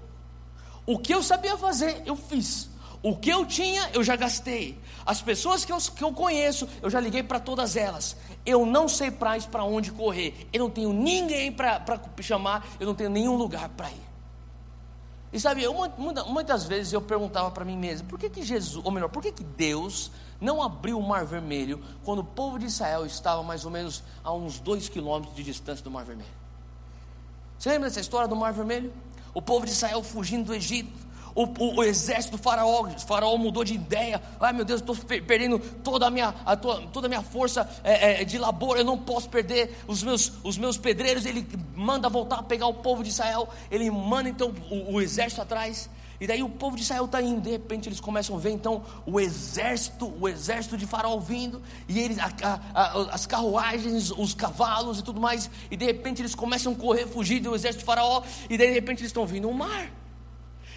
[0.86, 2.69] O que eu sabia fazer, eu fiz.
[3.01, 4.80] O que eu tinha, eu já gastei.
[5.05, 8.15] As pessoas que eu, que eu conheço, eu já liguei para todas elas.
[8.45, 10.47] Eu não sei mais para onde correr.
[10.51, 11.81] Eu não tenho ninguém para
[12.21, 12.67] chamar.
[12.79, 14.13] Eu não tenho nenhum lugar para ir.
[15.33, 15.73] E sabe, eu,
[16.27, 19.31] muitas vezes eu perguntava para mim mesmo: por que, que Jesus, ou melhor, por que,
[19.31, 23.71] que Deus não abriu o Mar Vermelho quando o povo de Israel estava mais ou
[23.71, 26.29] menos a uns dois quilômetros de distância do Mar Vermelho?
[27.57, 28.93] Você lembra dessa história do Mar Vermelho?
[29.33, 31.03] O povo de Israel fugindo do Egito.
[31.36, 34.21] O, o, o, exército do faraó, o faraó mudou de ideia.
[34.39, 38.23] Ai meu Deus, estou perdendo toda a minha, a toda a minha força é, é,
[38.23, 38.77] de labor.
[38.77, 41.25] Eu não posso perder os meus, os meus pedreiros.
[41.25, 43.49] Ele manda voltar a pegar o povo de Israel.
[43.71, 45.89] Ele manda então o, o exército atrás.
[46.23, 48.84] E daí o povo de Israel está indo, de repente eles começam a ver então
[49.05, 52.31] o exército, o exército de Faraó vindo, e eles, a,
[52.73, 57.07] a, as carruagens, os cavalos e tudo mais, e de repente eles começam a correr,
[57.07, 60.03] fugir do exército de Faraó, e daí de repente eles estão vindo o mar.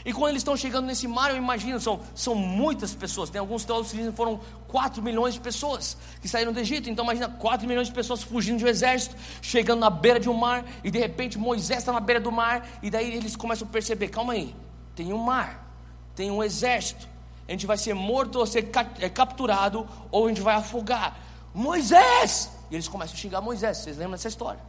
[0.07, 3.29] E quando eles estão chegando nesse mar, eu imagino, são, são muitas pessoas.
[3.29, 4.39] Tem alguns teólogos que dizem que foram
[4.69, 6.89] 4 milhões de pessoas que saíram do Egito.
[6.89, 10.33] Então imagina 4 milhões de pessoas fugindo de um exército, chegando na beira de um
[10.33, 13.71] mar, e de repente Moisés está na beira do mar, e daí eles começam a
[13.71, 14.55] perceber, calma aí,
[14.95, 15.77] tem um mar,
[16.15, 17.09] tem um exército.
[17.49, 21.19] A gente vai ser morto ou ser é, capturado, ou a gente vai afogar.
[21.53, 22.49] Moisés!
[22.71, 23.79] E eles começam a xingar Moisés.
[23.79, 24.61] Vocês lembram dessa história?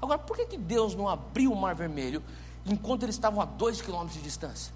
[0.00, 2.20] Agora, por que, que Deus não abriu o mar vermelho
[2.66, 4.72] enquanto eles estavam a dois quilômetros de distância.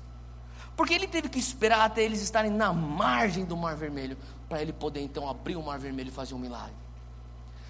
[0.76, 4.16] Porque ele teve que esperar até eles estarem na margem do Mar Vermelho,
[4.48, 6.74] para ele poder então abrir o Mar Vermelho e fazer um milagre.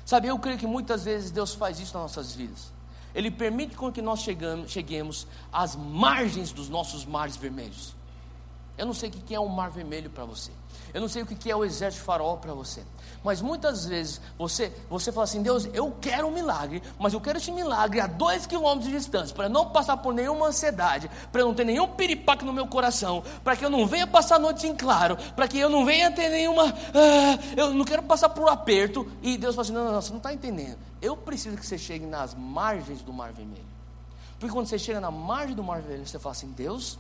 [0.05, 2.73] Sabe, eu creio que muitas vezes Deus faz isso nas nossas vidas.
[3.15, 7.95] Ele permite com que nós chegamos, cheguemos às margens dos nossos mares vermelhos.
[8.77, 10.53] Eu não sei o que é um mar vermelho para você.
[10.97, 12.83] Eu não sei o que é o exército faraó para você.
[13.23, 17.37] Mas muitas vezes você, você fala assim: Deus, eu quero um milagre, mas eu quero
[17.37, 21.53] esse milagre a dois quilômetros de distância, para não passar por nenhuma ansiedade, para não
[21.53, 25.19] ter nenhum piripaque no meu coração, para que eu não venha passar noite em claro,
[25.37, 26.65] para que eu não venha ter nenhuma.
[26.65, 29.07] Ah, eu não quero passar por aperto.
[29.21, 30.79] E Deus fala assim: não, não, não, você não está entendendo.
[31.03, 33.67] Eu preciso que você chegue nas margens do Mar Vermelho.
[34.39, 36.99] Porque quando você chega na margem do Mar Vermelho, você fala assim: Deus,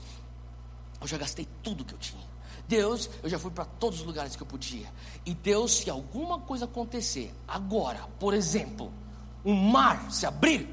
[1.00, 2.25] eu já gastei tudo que eu tinha.
[2.68, 4.92] Deus, eu já fui para todos os lugares que eu podia.
[5.24, 8.92] E Deus, se alguma coisa acontecer agora, por exemplo,
[9.44, 10.68] um mar se abrir,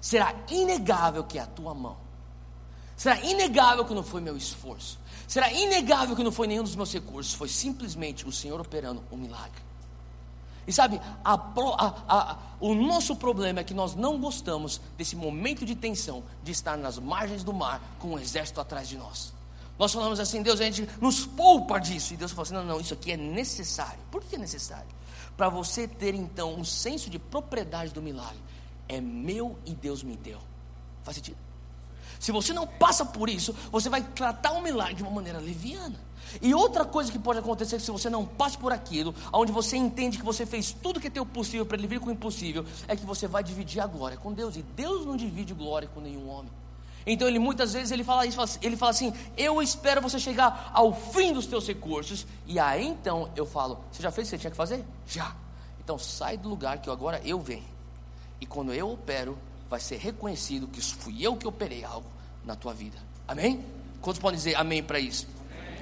[0.00, 1.96] será inegável que é a tua mão.
[2.96, 4.98] Será inegável que não foi meu esforço.
[5.26, 7.34] Será inegável que não foi nenhum dos meus recursos.
[7.34, 9.62] Foi simplesmente o Senhor operando um milagre.
[10.66, 15.64] E sabe, a, a, a, o nosso problema é que nós não gostamos desse momento
[15.64, 19.32] de tensão, de estar nas margens do mar com um exército atrás de nós.
[19.78, 22.14] Nós falamos assim, Deus, a gente nos poupa disso.
[22.14, 23.98] E Deus falou assim: não, não, isso aqui é necessário.
[24.10, 24.88] Por que é necessário?
[25.36, 28.38] Para você ter então um senso de propriedade do milagre.
[28.88, 30.38] É meu e Deus me deu.
[31.02, 31.38] Faz sentido?
[32.20, 35.98] Se você não passa por isso, você vai tratar o milagre de uma maneira leviana.
[36.40, 40.18] E outra coisa que pode acontecer se você não passa por aquilo, onde você entende
[40.18, 42.94] que você fez tudo que é teu possível para ele vir com o impossível, é
[42.94, 44.56] que você vai dividir a glória com Deus.
[44.56, 46.52] E Deus não divide glória com nenhum homem.
[47.06, 50.92] Então ele muitas vezes ele fala isso, ele fala assim: "Eu espero você chegar ao
[50.92, 52.26] fim dos teus recursos".
[52.46, 55.34] E aí então eu falo: "Você já fez o que você tinha que fazer?" Já.
[55.82, 57.72] Então sai do lugar que agora eu venho.
[58.40, 59.38] E quando eu opero,
[59.68, 62.06] vai ser reconhecido que fui eu que operei algo
[62.44, 62.98] na tua vida.
[63.26, 63.64] Amém?
[64.00, 65.26] Quantos podem dizer amém para isso?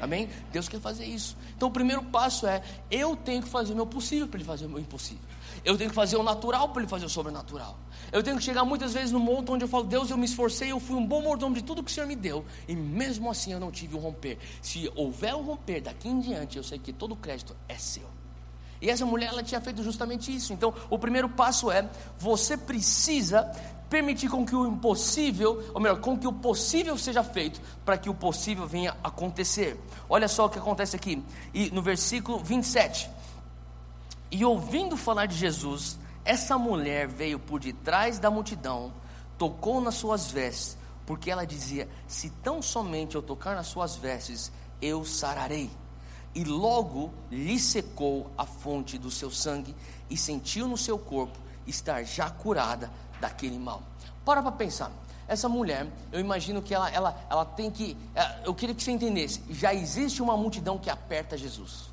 [0.01, 0.29] Amém?
[0.51, 1.37] Deus quer fazer isso.
[1.57, 4.67] Então o primeiro passo é: eu tenho que fazer o meu possível para ele fazer
[4.67, 5.23] o meu impossível.
[5.65, 7.77] Eu tenho que fazer o natural para ele fazer o sobrenatural.
[8.13, 10.73] Eu tenho que chegar muitas vezes no monte onde eu falo, Deus, eu me esforcei,
[10.73, 13.53] eu fui um bom mordomo de tudo que o Senhor me deu, e mesmo assim
[13.53, 14.39] eu não tive um romper.
[14.61, 18.09] Se houver um romper daqui em diante, eu sei que todo o crédito é seu.
[18.81, 20.53] E essa mulher, ela tinha feito justamente isso.
[20.53, 21.89] Então, o primeiro passo é:
[22.19, 23.45] você precisa
[23.91, 28.09] permitir com que o impossível, ou melhor, com que o possível seja feito, para que
[28.09, 29.79] o possível venha acontecer.
[30.09, 33.11] Olha só o que acontece aqui, e no versículo 27.
[34.31, 35.99] E ouvindo falar de Jesus,
[36.31, 38.93] essa mulher veio por detrás da multidão,
[39.37, 44.53] tocou nas suas vestes, porque ela dizia: Se tão somente eu tocar nas suas vestes,
[44.81, 45.69] eu sararei.
[46.33, 49.75] E logo lhe secou a fonte do seu sangue,
[50.09, 53.83] e sentiu no seu corpo estar já curada daquele mal.
[54.25, 54.93] Para para pensar.
[55.27, 57.97] Essa mulher, eu imagino que ela, ela, ela tem que.
[58.15, 61.90] É, eu queria que você entendesse: já existe uma multidão que aperta Jesus.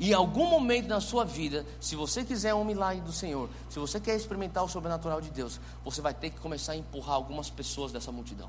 [0.00, 3.78] E em algum momento na sua vida, se você quiser um milagre do Senhor, se
[3.78, 7.50] você quer experimentar o sobrenatural de Deus, você vai ter que começar a empurrar algumas
[7.50, 8.48] pessoas dessa multidão.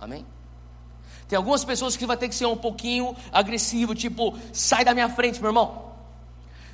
[0.00, 0.24] Amém?
[1.28, 5.10] Tem algumas pessoas que vai ter que ser um pouquinho agressivo, tipo, sai da minha
[5.10, 5.88] frente, meu irmão.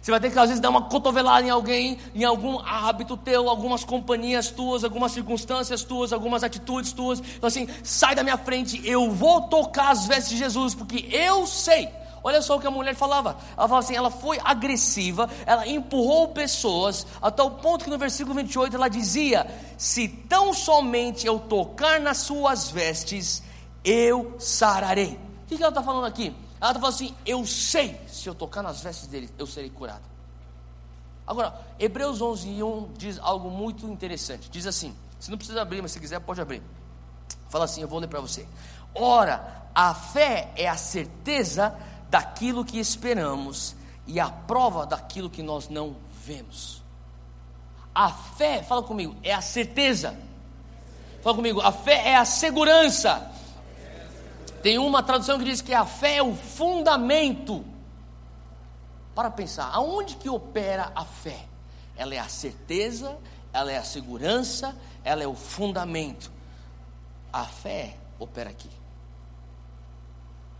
[0.00, 3.48] Você vai ter que às vezes dar uma cotovelada em alguém, em algum hábito teu,
[3.48, 7.20] algumas companhias tuas, algumas circunstâncias tuas, algumas atitudes tuas.
[7.20, 11.46] Então assim, sai da minha frente, eu vou tocar as vestes de Jesus, porque eu
[11.46, 11.88] sei.
[12.26, 13.36] Olha só o que a mulher falava.
[13.54, 18.34] Ela falava assim: ela foi agressiva, ela empurrou pessoas, até o ponto que no versículo
[18.34, 19.46] 28 ela dizia:
[19.76, 23.42] Se tão somente eu tocar nas suas vestes,
[23.84, 25.20] eu sararei.
[25.44, 26.34] O que ela está falando aqui?
[26.58, 30.02] Ela está falando assim: Eu sei, se eu tocar nas vestes dele, eu serei curado.
[31.26, 34.48] Agora, Hebreus 11, 1 diz algo muito interessante.
[34.48, 36.62] Diz assim: Se não precisa abrir, mas se quiser, pode abrir.
[37.50, 38.48] Fala assim: Eu vou ler para você.
[38.94, 41.76] Ora, a fé é a certeza
[42.14, 43.74] daquilo que esperamos
[44.06, 46.80] e a prova daquilo que nós não vemos.
[47.92, 50.16] A fé, fala comigo, é a certeza.
[51.24, 53.32] Fala comigo, a fé é a segurança.
[54.62, 57.64] Tem uma tradução que diz que a fé é o fundamento.
[59.12, 61.46] Para pensar, aonde que opera a fé?
[61.96, 63.18] Ela é a certeza,
[63.52, 66.30] ela é a segurança, ela é o fundamento.
[67.32, 68.70] A fé opera aqui.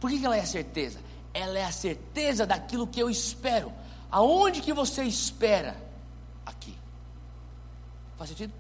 [0.01, 1.04] Por que, ela é a certeza?
[1.35, 3.71] Ela é a certeza daquilo que eu espero.
[4.11, 5.77] Aonde que você espera?
[6.47, 6.79] Aqui.
[8.17, 8.53] Faz sentido?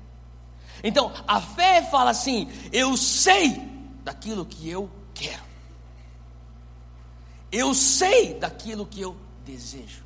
[0.82, 3.56] Então, a fé fala assim: eu sei
[4.02, 5.42] daquilo que eu quero.
[7.50, 9.16] Eu sei daquilo que eu
[9.46, 10.03] desejo.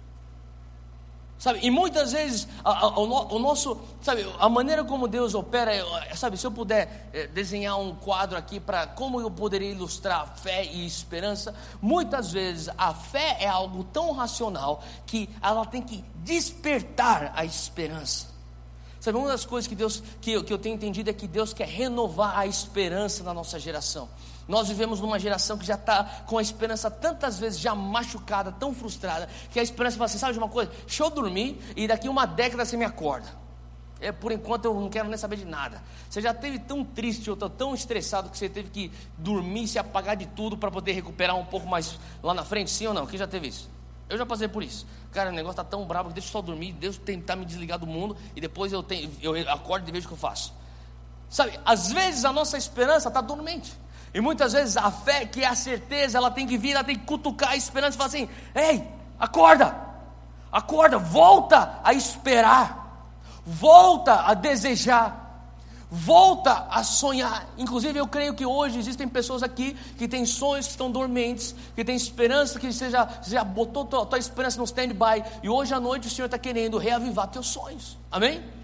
[1.39, 5.71] Sabe, e muitas vezes a, a, o, nosso, sabe, a maneira como Deus opera,
[6.17, 10.65] sabe, se eu puder é, desenhar um quadro aqui para como eu poderia ilustrar fé
[10.65, 17.33] e esperança, muitas vezes a fé é algo tão racional que ela tem que despertar
[17.37, 18.27] a esperança.
[18.99, 21.69] Sabe, uma das coisas que Deus, que que eu tenho entendido é que Deus quer
[21.69, 24.09] renovar a esperança na nossa geração.
[24.49, 28.75] Nós vivemos numa geração que já está com a esperança tantas vezes já machucada, tão
[28.75, 30.73] frustrada, que a esperança fala assim: sabe de uma coisa?
[30.87, 33.29] Deixa eu dormir e daqui uma década você me acorda.
[34.01, 35.83] É, por enquanto eu não quero nem saber de nada.
[36.09, 40.17] Você já teve tão triste ou tão estressado que você teve que dormir, se apagar
[40.17, 42.71] de tudo para poder recuperar um pouco mais lá na frente?
[42.71, 43.07] Sim ou não?
[43.07, 43.69] Quem já teve isso?
[44.09, 44.87] Eu já passei por isso.
[45.13, 47.79] Cara, o negócio está tão bravo que deixa eu só dormir, Deus tentar me desligar
[47.79, 50.55] do mundo e depois eu, tenho, eu acordo e vejo o que eu faço.
[51.29, 53.77] Sabe, às vezes a nossa esperança está dormente.
[54.15, 56.97] E muitas vezes a fé, que é a certeza, ela tem que vir, ela tem
[56.97, 58.85] que cutucar a esperança e falar assim: ei,
[59.19, 59.77] acorda,
[60.51, 63.11] acorda, volta a esperar,
[63.45, 65.47] volta a desejar,
[65.91, 67.47] volta a sonhar.
[67.59, 71.85] Inclusive, eu creio que hoje existem pessoas aqui que têm sonhos que estão dormentes, que
[71.85, 75.75] têm esperança, que você já, você já botou tua, tua esperança no stand-by, e hoje
[75.75, 77.99] à noite o Senhor está querendo reavivar teus sonhos.
[78.11, 78.58] Amém?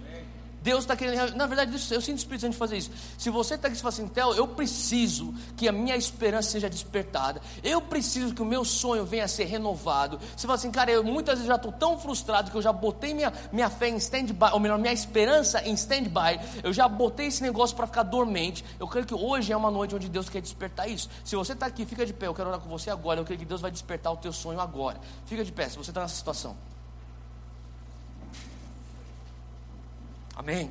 [0.64, 2.90] Deus está querendo, na verdade, eu sinto o Espírito Santo fazer isso.
[3.18, 6.70] Se você está aqui e fala assim, Theo, eu preciso que a minha esperança seja
[6.70, 10.18] despertada, eu preciso que o meu sonho venha a ser renovado.
[10.34, 13.12] Você fala assim, cara, eu muitas vezes já estou tão frustrado que eu já botei
[13.12, 17.42] minha, minha fé em stand-by, ou melhor, minha esperança em stand-by, eu já botei esse
[17.42, 18.64] negócio para ficar dormente.
[18.80, 21.10] Eu creio que hoje é uma noite onde Deus quer despertar isso.
[21.22, 23.38] Se você está aqui, fica de pé, eu quero orar com você agora, eu creio
[23.38, 24.98] que Deus vai despertar o teu sonho agora.
[25.26, 26.56] Fica de pé, se você está nessa situação.
[30.36, 30.70] Amém?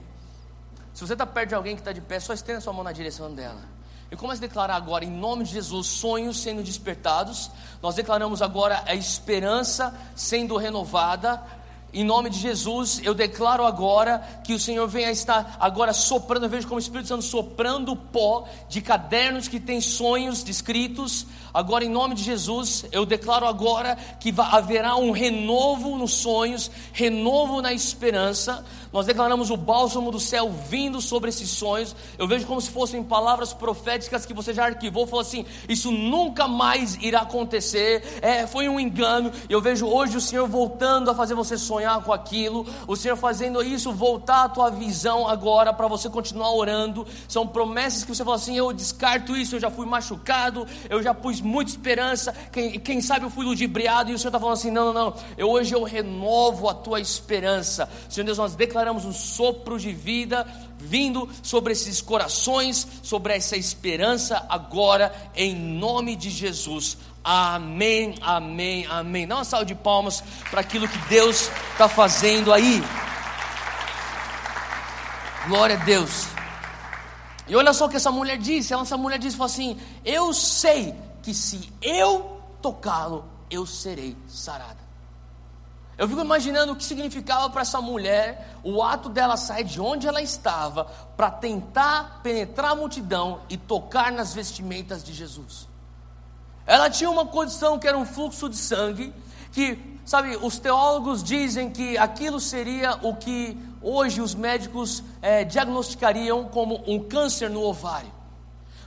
[0.93, 2.91] Se você está perto de alguém que está de pé, só estenda sua mão na
[2.91, 3.61] direção dela.
[4.11, 7.49] E comece a declarar agora, em nome de Jesus, sonhos sendo despertados.
[7.81, 11.41] Nós declaramos agora a esperança sendo renovada.
[11.91, 16.49] Em nome de Jesus, eu declaro agora que o Senhor venha estar agora soprando, eu
[16.49, 21.25] vejo como o Espírito Santo soprando pó de cadernos que têm sonhos descritos.
[21.53, 27.61] Agora, em nome de Jesus, eu declaro agora que haverá um renovo nos sonhos, renovo
[27.61, 28.65] na esperança.
[28.91, 31.95] Nós declaramos o bálsamo do céu vindo sobre esses sonhos.
[32.17, 35.05] Eu vejo como se fossem palavras proféticas que você já arquivou.
[35.05, 38.19] Falou assim: Isso nunca mais irá acontecer.
[38.21, 39.31] É, foi um engano.
[39.49, 42.65] Eu vejo hoje o Senhor voltando a fazer você sonhar com aquilo.
[42.87, 47.05] O Senhor fazendo isso, voltar a tua visão agora para você continuar orando.
[47.27, 49.55] São promessas que você fala assim: Eu descarto isso.
[49.55, 50.67] Eu já fui machucado.
[50.89, 52.33] Eu já pus muita esperança.
[52.51, 54.11] Quem, quem sabe eu fui ludibriado.
[54.11, 55.15] E o Senhor está falando assim: Não, não, não.
[55.37, 57.89] Eu, hoje eu renovo a tua esperança.
[58.09, 64.45] Senhor Deus, nós declaramos um sopro de vida vindo sobre esses corações, sobre essa esperança
[64.49, 66.97] agora, em nome de Jesus.
[67.23, 69.25] Amém, amém, amém.
[69.25, 70.21] Dá uma salva de palmas
[70.51, 72.83] para aquilo que Deus está fazendo aí.
[75.47, 76.27] Glória a Deus.
[77.47, 78.73] E olha só o que essa mulher disse.
[78.73, 80.93] Essa mulher disse assim: Eu sei
[81.23, 84.83] que se eu tocá-lo, eu serei sarada.
[85.97, 90.07] Eu fico imaginando o que significava para essa mulher o ato dela sair de onde
[90.07, 95.67] ela estava para tentar penetrar a multidão e tocar nas vestimentas de Jesus.
[96.65, 99.13] Ela tinha uma condição que era um fluxo de sangue,
[99.51, 106.45] que, sabe, os teólogos dizem que aquilo seria o que hoje os médicos é, diagnosticariam
[106.45, 108.11] como um câncer no ovário.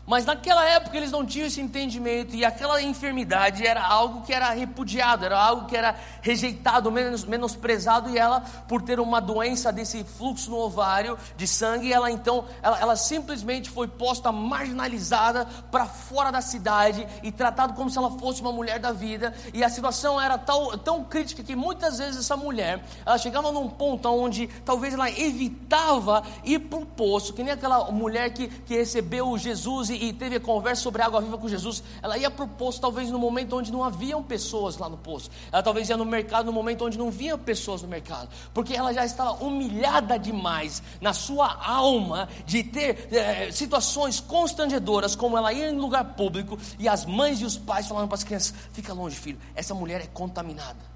[0.06, 4.50] Mas naquela época eles não tinham esse entendimento e aquela enfermidade era algo que era
[4.50, 10.04] repudiado, era algo que era rejeitado, menos, menosprezado e ela, por ter uma doença desse
[10.04, 16.30] fluxo no ovário de sangue, ela então, ela, ela simplesmente foi posta marginalizada para fora
[16.30, 19.34] da cidade e tratada como se ela fosse uma mulher da vida.
[19.52, 23.68] E a situação era tão, tão crítica que muitas vezes essa mulher, ela chegava num
[23.68, 28.76] ponto onde talvez ela evitava ir para o poço, que nem aquela mulher que, que
[28.76, 32.44] recebeu Jesus e e, teve a conversa sobre água viva com Jesus, ela ia para
[32.44, 35.30] o poço talvez no momento onde não haviam pessoas lá no poço.
[35.50, 38.92] Ela talvez ia no mercado no momento onde não havia pessoas no mercado, porque ela
[38.92, 45.70] já estava humilhada demais na sua alma de ter é, situações constrangedoras, como ela ia
[45.70, 49.16] em lugar público e as mães e os pais falando para as crianças: fica longe,
[49.16, 50.95] filho, essa mulher é contaminada.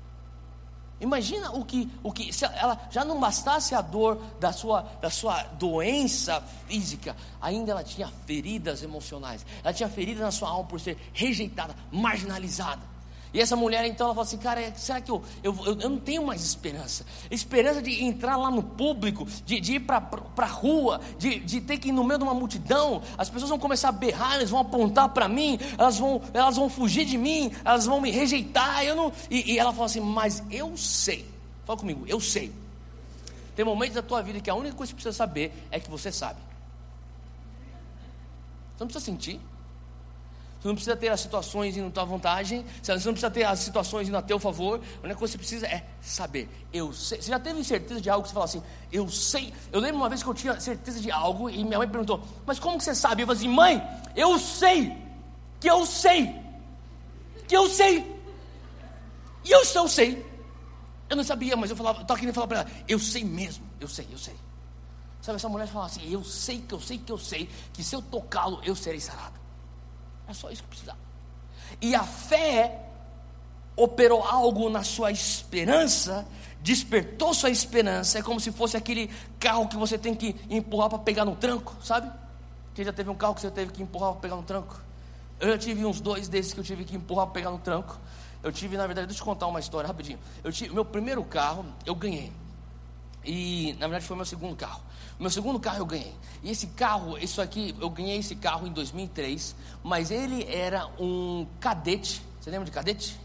[1.01, 5.09] Imagina o que, o que se ela já não bastasse a dor da sua, da
[5.09, 10.79] sua doença física, ainda ela tinha feridas emocionais, ela tinha feridas na sua alma por
[10.79, 12.90] ser rejeitada, marginalizada.
[13.33, 15.99] E essa mulher então ela fala assim, cara, é, será que eu, eu, eu, não
[15.99, 17.07] tenho mais esperança?
[17.31, 20.03] Esperança de entrar lá no público, de, de ir para
[20.37, 23.59] a rua, de, de ter que ir no meio de uma multidão, as pessoas vão
[23.59, 27.53] começar a berrar, eles vão apontar para mim, elas vão, elas vão fugir de mim,
[27.65, 28.85] elas vão me rejeitar.
[28.85, 31.25] Eu não, e, e ela fala assim, mas eu sei,
[31.65, 32.53] fala comigo, eu sei.
[33.55, 35.91] Tem momentos da tua vida que a única coisa que você precisa saber é que
[35.91, 36.41] você sabe.
[38.75, 39.41] Você não precisa sentir.
[40.61, 43.61] Você não precisa ter as situações indo à tua vantagem, você não precisa ter as
[43.61, 44.79] situações indo a teu favor.
[44.99, 46.51] A única coisa que você precisa é saber.
[46.71, 47.23] Eu sei.
[47.23, 49.55] Você já teve certeza de algo que você fala assim, eu sei.
[49.73, 52.59] Eu lembro uma vez que eu tinha certeza de algo e minha mãe perguntou, mas
[52.59, 53.23] como que você sabe?
[53.23, 53.83] Eu falei assim, mãe,
[54.15, 54.95] eu sei
[55.59, 56.39] que eu sei.
[57.49, 58.21] Que eu sei.
[59.43, 60.27] E eu só sei.
[61.09, 63.89] Eu não sabia, mas eu falava, estava querendo falar para ela, eu sei mesmo, eu
[63.89, 64.35] sei, eu sei.
[65.23, 67.97] Sabe, essa mulher falava assim, eu sei que eu sei que eu sei, que se
[67.97, 69.40] eu tocá-lo, eu serei sarado.
[70.31, 70.99] É só isso que precisava.
[71.83, 72.81] E a fé
[73.77, 76.27] operou algo na sua esperança,
[76.61, 78.19] despertou sua esperança.
[78.19, 81.75] É como se fosse aquele carro que você tem que empurrar para pegar no tranco,
[81.83, 82.11] sabe?
[82.75, 84.81] Quem já teve um carro que você teve que empurrar para pegar no tranco?
[85.41, 87.99] Eu já tive uns dois desses que eu tive que empurrar para pegar no tranco.
[88.43, 90.19] Eu tive, na verdade, deixa eu contar uma história rapidinho.
[90.45, 92.33] Eu tive, meu primeiro carro, eu ganhei.
[93.25, 94.81] E, na verdade, foi meu segundo carro.
[95.21, 96.15] Meu segundo carro eu ganhei.
[96.43, 99.55] E esse carro, isso aqui, eu ganhei esse carro em 2003,
[99.85, 102.23] mas ele era um cadete.
[102.41, 103.21] Você lembra de cadete?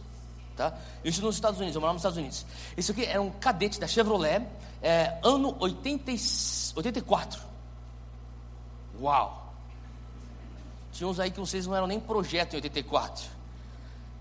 [0.57, 0.77] Tá?
[1.05, 2.45] Isso nos Estados Unidos, eu morava nos Estados Unidos.
[2.75, 4.45] Isso aqui era um cadete da Chevrolet,
[4.81, 6.11] é, ano 80,
[6.75, 7.41] 84.
[8.99, 9.53] Uau!
[10.91, 13.34] Tinha uns aí que vocês não eram nem projeto em 84.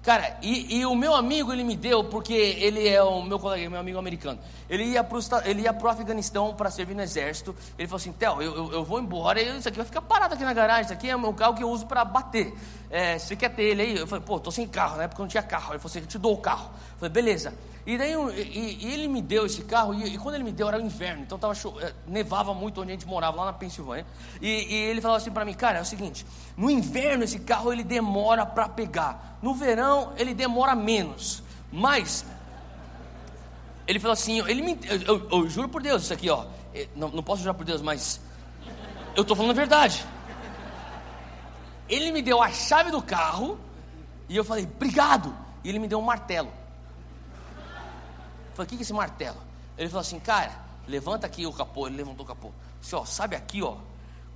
[0.05, 3.71] Cara, e, e, o meu amigo ele me deu, porque ele é o meu colega,
[3.71, 4.39] meu amigo americano.
[4.69, 7.57] Ele ia para ele ia pro Afeganistão para servir no exército.
[7.79, 10.35] Ele falou assim: Theo, eu, eu, eu, vou embora e isso aqui vai ficar parado
[10.35, 10.85] aqui na garagem.
[10.85, 12.53] Isso aqui é o meu carro que eu uso para bater.
[12.91, 13.97] É, você quer ter ele aí?
[13.97, 15.09] Eu falei: pô, tô sem carro, né?
[15.09, 15.73] Porque eu não tinha carro.
[15.73, 16.71] Ele falou assim: eu te dou o carro.
[16.93, 17.55] Eu falei: beleza.
[17.87, 20.69] E daí e, e ele me deu esse carro, e, e, quando ele me deu
[20.69, 24.07] era inverno, então tava é, nevava muito onde a gente morava, lá na Pensilvânia.
[24.41, 26.25] E, ele falou assim para mim, cara, é o seguinte,
[26.57, 32.25] no inverno esse carro ele demora para pegar, no verão ele demora menos, mas
[33.87, 36.89] ele falou assim, ele me, eu, eu, eu juro por Deus, isso aqui ó, é,
[36.97, 38.19] não, não posso jurar por Deus, mas
[39.15, 40.05] eu estou falando a verdade.
[41.89, 43.59] Ele me deu a chave do carro
[44.29, 45.35] e eu falei, obrigado.
[45.63, 46.51] E ele me deu um martelo.
[48.55, 49.39] Falei, o que é esse martelo?
[49.77, 50.53] Ele falou assim, cara,
[50.87, 51.87] levanta aqui o capô.
[51.87, 52.51] Ele levantou o capô.
[52.81, 53.77] Disse, ó, sabe aqui, ó.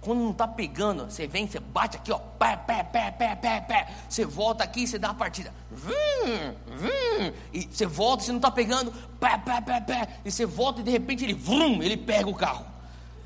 [0.01, 2.19] Quando não está pegando, você vem, você bate aqui, ó.
[2.19, 3.95] Pé, pé, pé, pé, pé, pé.
[4.09, 5.53] Você volta aqui e você dá a partida.
[5.71, 8.93] Vum, vum, e você volta, você não está pegando.
[9.19, 10.09] Pé, pé, pé, pé.
[10.25, 12.65] E você volta e de repente ele, vrum, ele pega o carro.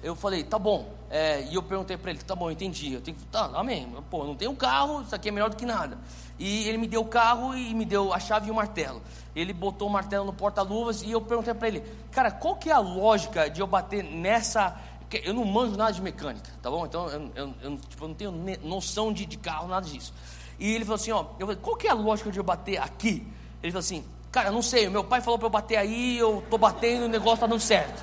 [0.03, 0.93] Eu falei, tá bom.
[1.11, 2.95] É, e eu perguntei para ele, tá bom, entendi.
[2.95, 3.87] Eu tenho que, tá, amém.
[4.11, 5.99] Pô, não tenho carro, isso aqui é melhor do que nada.
[6.45, 9.01] E ele me deu o carro e me deu a chave e o martelo.
[9.33, 12.73] Ele botou o martelo no porta-luvas e eu perguntei para ele, cara, qual que é
[12.73, 14.77] a lógica de eu bater nessa.
[15.23, 16.85] Eu não manjo nada de mecânica, tá bom?
[16.85, 18.33] Então eu, eu, eu, tipo, eu não tenho
[18.65, 20.13] noção de, de, carro, nada disso.
[20.59, 22.77] E ele falou assim: ó, eu falei, qual que é a lógica de eu bater
[22.79, 23.25] aqui?
[23.63, 26.59] Ele falou assim, cara, não sei, meu pai falou para eu bater aí, eu tô
[26.59, 28.03] batendo e o negócio tá dando certo.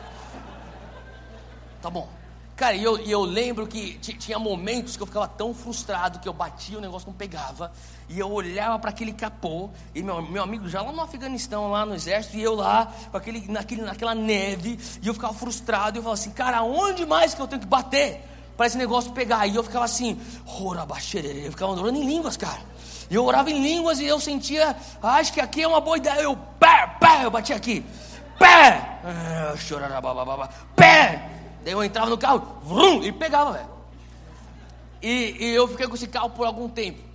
[1.82, 2.08] Tá bom.
[2.56, 6.34] Cara, e eu, eu lembro que tinha momentos que eu ficava tão frustrado que eu
[6.34, 7.72] batia, o negócio não pegava.
[8.10, 11.86] E eu olhava para aquele capô, e meu, meu amigo já lá no Afeganistão, lá
[11.86, 16.00] no exército, e eu lá, com aquele, naquele, naquela neve, e eu ficava frustrado, e
[16.00, 18.20] eu falava assim, cara, onde mais que eu tenho que bater
[18.58, 19.46] para esse negócio pegar?
[19.46, 20.20] E eu ficava assim,
[21.46, 22.60] eu ficava orando em línguas, cara.
[23.12, 25.98] E eu orava em línguas e eu sentia, ah, acho que aqui é uma boa
[25.98, 26.22] ideia.
[26.22, 27.86] Eu, pé, pé, eu bati aqui.
[28.40, 29.00] Pé!
[29.04, 29.54] Ah,
[30.76, 31.30] pé!
[31.64, 33.70] Daí eu entrava no carro, vrum, e pegava, velho.
[35.02, 37.09] E, e eu fiquei com esse carro por algum tempo.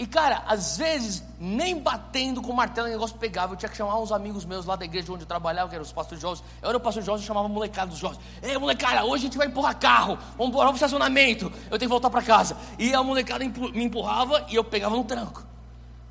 [0.00, 3.52] E cara, às vezes, nem batendo com o martelo o negócio pegava.
[3.52, 5.84] Eu tinha que chamar uns amigos meus lá da igreja onde eu trabalhava, que eram
[5.84, 6.42] os pastores jovens.
[6.62, 8.18] Eu era o pastor jovem e chamava molecada dos jovens.
[8.42, 10.16] Ei, molecada, hoje a gente vai empurrar carro.
[10.38, 11.52] Vamos embora pro estacionamento.
[11.70, 12.56] Eu tenho que voltar para casa.
[12.78, 15.44] E a molecada me empurrava e eu pegava no tranco.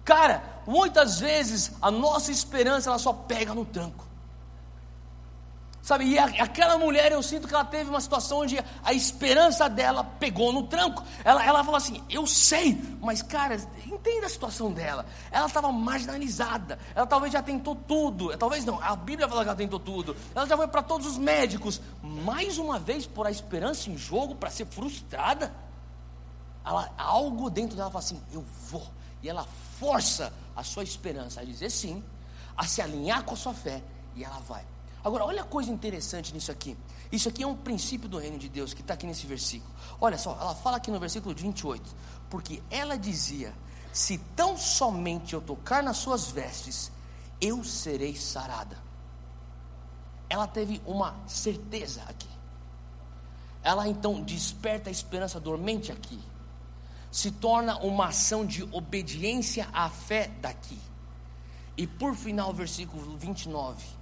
[0.05, 4.05] Cara, muitas vezes a nossa esperança ela só pega no tranco.
[5.81, 9.69] Sabe, e a, aquela mulher, eu sinto que ela teve uma situação onde a esperança
[9.69, 11.03] dela pegou no tranco.
[11.23, 13.55] Ela, ela falou assim: Eu sei, mas cara,
[13.85, 15.05] entenda a situação dela.
[15.31, 16.77] Ela estava marginalizada.
[16.93, 18.35] Ela talvez já tentou tudo.
[18.37, 20.15] Talvez não, a Bíblia fala que ela tentou tudo.
[20.35, 21.81] Ela já foi para todos os médicos.
[22.03, 25.53] Mais uma vez, por a esperança em jogo, para ser frustrada.
[26.65, 28.85] Ela, algo dentro dela fala assim: Eu vou.
[29.23, 29.47] E ela
[29.79, 32.03] força a sua esperança a dizer sim,
[32.55, 33.81] a se alinhar com a sua fé.
[34.15, 34.65] E ela vai.
[35.03, 36.77] Agora, olha a coisa interessante nisso aqui.
[37.11, 39.73] Isso aqui é um princípio do reino de Deus que está aqui nesse versículo.
[39.99, 41.95] Olha só, ela fala aqui no versículo 28.
[42.29, 43.53] Porque ela dizia:
[43.93, 46.91] Se tão somente eu tocar nas suas vestes,
[47.39, 48.77] eu serei sarada.
[50.29, 52.29] Ela teve uma certeza aqui.
[53.63, 56.19] Ela então desperta a esperança dormente aqui.
[57.09, 60.77] Se torna uma ação de obediência à fé daqui.
[61.75, 63.98] E por final, versículo 29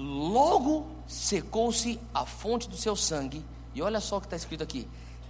[0.00, 3.44] Logo secou-se a fonte do seu sangue,
[3.74, 4.88] e olha só o que está escrito aqui: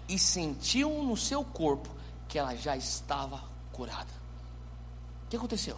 [0.09, 1.91] e sentiu no seu corpo
[2.29, 3.43] que ela já estava
[3.73, 4.12] curada.
[5.25, 5.77] O que aconteceu?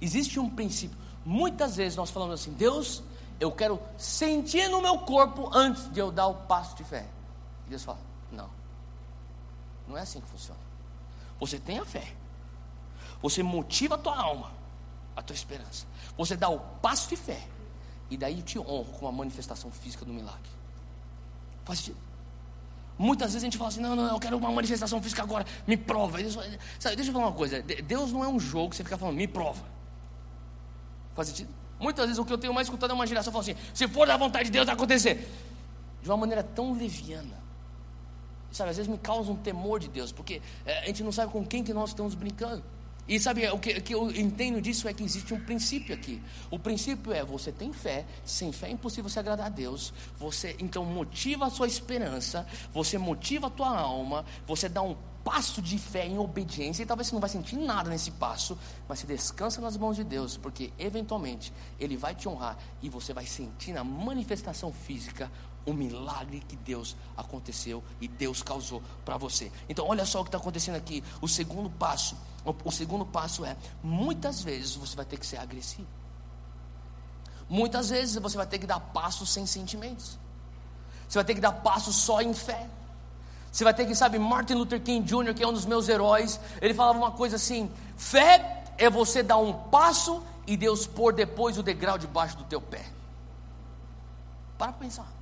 [0.00, 0.96] Existe um princípio.
[1.26, 3.02] Muitas vezes nós falamos assim: Deus,
[3.38, 7.06] eu quero sentir no meu corpo antes de eu dar o passo de fé.
[7.66, 7.98] E Deus fala:
[8.32, 8.48] Não,
[9.86, 10.60] não é assim que funciona.
[11.38, 12.14] Você tem a fé,
[13.20, 14.52] você motiva a tua alma,
[15.14, 15.84] a tua esperança.
[16.16, 17.46] Você dá o passo de fé
[18.10, 20.50] e daí eu te honro com a manifestação física do milagre.
[21.64, 21.98] Faz sentido?
[22.98, 25.76] Muitas vezes a gente fala assim: não, não, eu quero uma manifestação física agora, me
[25.76, 26.18] prova.
[26.78, 29.16] Sabe, deixa eu falar uma coisa: Deus não é um jogo que você fica falando,
[29.16, 29.64] me prova.
[31.14, 31.50] Faz sentido?
[31.78, 34.06] Muitas vezes o que eu tenho mais escutado é uma geração falando assim: se for
[34.06, 35.28] da vontade de Deus, vai acontecer.
[36.02, 37.36] De uma maneira tão leviana.
[38.52, 41.30] Sabe, às vezes me causa um temor de Deus, porque eh, a gente não sabe
[41.30, 42.64] com quem que nós estamos brincando.
[43.08, 46.20] E sabe, o que, que, eu entendo disso é que existe um princípio aqui.
[46.50, 49.92] O princípio é: você tem fé, sem fé é impossível você agradar a Deus.
[50.18, 55.60] Você então motiva a sua esperança, você motiva a tua alma, você dá um passo
[55.60, 58.56] de fé em obediência, e talvez você não vai sentir nada nesse passo,
[58.88, 63.12] mas você descansa nas mãos de Deus, porque eventualmente Ele vai te honrar e você
[63.12, 65.30] vai sentir na manifestação física
[65.66, 69.50] o milagre que Deus aconteceu e Deus causou para você.
[69.68, 71.02] Então, olha só o que está acontecendo aqui.
[71.20, 72.16] O segundo passo,
[72.64, 75.88] o segundo passo é: muitas vezes você vai ter que ser agressivo.
[77.48, 80.18] Muitas vezes você vai ter que dar passos sem sentimentos.
[81.08, 82.68] Você vai ter que dar passos só em fé.
[83.50, 86.38] Você vai ter que, sabe, Martin Luther King Jr., que é um dos meus heróis,
[86.60, 91.56] ele falava uma coisa assim: fé é você dar um passo e Deus pôr depois
[91.56, 92.84] o degrau debaixo do teu pé.
[94.58, 95.15] Para pensar.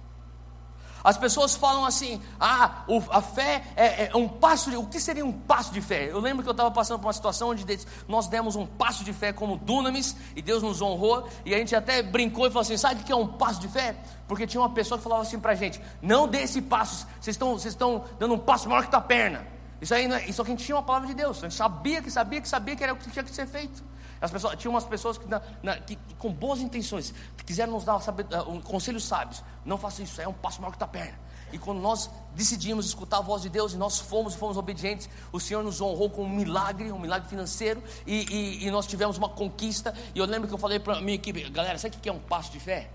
[1.05, 4.76] As pessoas falam assim: ah, a fé é, é, um passo de.
[4.78, 6.11] O que seria um passo de fé?
[6.11, 7.66] Eu lembro que eu estava passando por uma situação onde
[8.09, 11.28] nós demos um passo de fé como dunamis e Deus nos honrou.
[11.44, 13.68] E a gente até brincou e falou assim: sabe o que é um passo de
[13.68, 13.94] fé?
[14.26, 17.34] Porque tinha uma pessoa que falava assim para a gente: não dê esse passo, vocês
[17.34, 19.46] estão, vocês estão dando um passo maior que tua perna.
[19.82, 21.55] Isso aí não é, isso aqui a gente tinha uma palavra de Deus, a gente
[21.55, 23.84] sabia que sabia que sabia que era o que tinha que ser feito.
[24.24, 27.12] As pessoas, tinha umas pessoas que, na, na, que, com boas intenções
[27.44, 29.44] quiseram nos dar saber, uh, um, conselhos sábios.
[29.66, 31.18] Não faça isso, é um passo maior que tua perna.
[31.52, 35.10] E quando nós decidimos escutar a voz de Deus e nós fomos e fomos obedientes,
[35.30, 39.18] o Senhor nos honrou com um milagre, um milagre financeiro, e, e, e nós tivemos
[39.18, 39.94] uma conquista.
[40.14, 42.18] E eu lembro que eu falei para minha equipe, galera, sabe o que é um
[42.18, 42.90] passo de fé?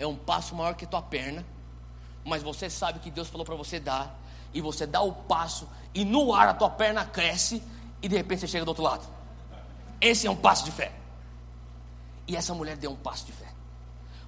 [0.00, 1.46] É um passo maior que tua perna,
[2.24, 4.20] mas você sabe que Deus falou para você dar,
[4.52, 7.62] e você dá o passo, e no ar a tua perna cresce,
[8.02, 9.21] e de repente você chega do outro lado.
[10.02, 10.90] Esse é um passo de fé.
[12.26, 13.46] E essa mulher deu um passo de fé.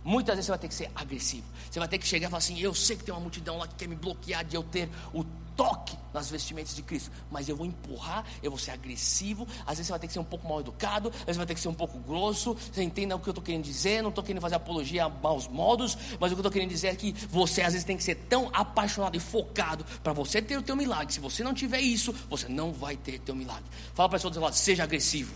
[0.05, 1.47] Muitas vezes você vai ter que ser agressivo.
[1.69, 3.67] Você vai ter que chegar e falar assim: Eu sei que tem uma multidão lá
[3.67, 5.25] que quer me bloquear de eu ter o
[5.57, 9.47] toque nas vestimentas de Cristo, mas eu vou empurrar, eu vou ser agressivo.
[9.61, 11.55] Às vezes você vai ter que ser um pouco mal educado, às vezes vai ter
[11.55, 12.55] que ser um pouco grosso.
[12.55, 14.03] Você entenda o que eu estou querendo dizer?
[14.03, 16.89] Não estou querendo fazer apologia a maus modos, mas o que eu estou querendo dizer
[16.89, 20.57] é que você às vezes tem que ser tão apaixonado e focado para você ter
[20.57, 21.13] o teu milagre.
[21.13, 23.65] Se você não tiver isso, você não vai ter teu milagre.
[23.95, 25.35] Fala para a pessoa do seu lado: seja agressivo.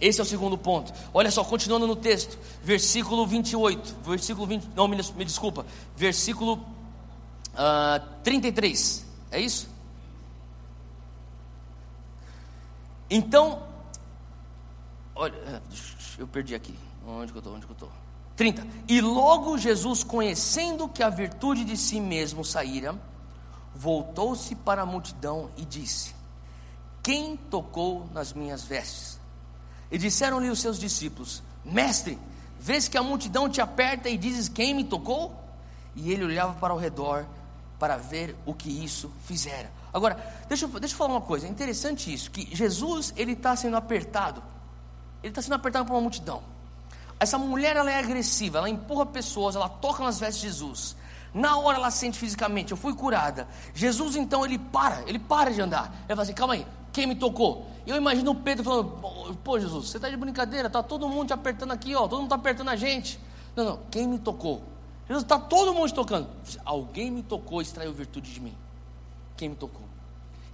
[0.00, 0.92] Esse é o segundo ponto.
[1.12, 5.64] Olha só, continuando no texto, versículo 28, versículo 20, não, me, me desculpa,
[5.96, 6.64] versículo uh,
[7.56, 9.68] ah, 33, é isso?
[13.10, 13.62] Então,
[15.14, 15.60] olha, é,
[16.18, 16.76] eu perdi aqui.
[17.06, 17.54] Onde que eu estou?
[17.54, 17.92] Onde que eu estou?
[18.36, 18.66] 30.
[18.88, 22.98] E logo Jesus, conhecendo que a virtude de si mesmo saíra,
[23.74, 26.14] voltou-se para a multidão e disse:
[27.02, 29.20] Quem tocou nas minhas vestes?
[29.94, 32.18] E disseram-lhe os seus discípulos: Mestre,
[32.58, 35.32] vês que a multidão te aperta e dizes: Quem me tocou?
[35.94, 37.24] E ele olhava para o redor
[37.78, 39.70] para ver o que isso fizera.
[39.92, 40.16] Agora,
[40.48, 44.42] deixa deixa eu falar uma coisa, é interessante isso, que Jesus, ele está sendo apertado,
[45.22, 46.42] ele está sendo apertado por uma multidão.
[47.20, 50.96] Essa mulher, ela é agressiva, ela empurra pessoas, ela toca nas vestes de Jesus.
[51.32, 53.46] Na hora ela sente fisicamente, eu fui curada.
[53.72, 55.94] Jesus então ele para, ele para de andar.
[56.00, 57.72] Ele fala assim: calma aí, quem me tocou?
[57.86, 61.32] Eu imagino o Pedro falando: pô, Jesus, você está de brincadeira, está todo mundo te
[61.32, 63.18] apertando aqui, ó, todo mundo está apertando a gente.
[63.54, 64.62] Não, não, quem me tocou?
[65.06, 66.28] Jesus está todo mundo te tocando.
[66.64, 68.54] Alguém me tocou e extraiu virtude de mim.
[69.36, 69.82] Quem me tocou?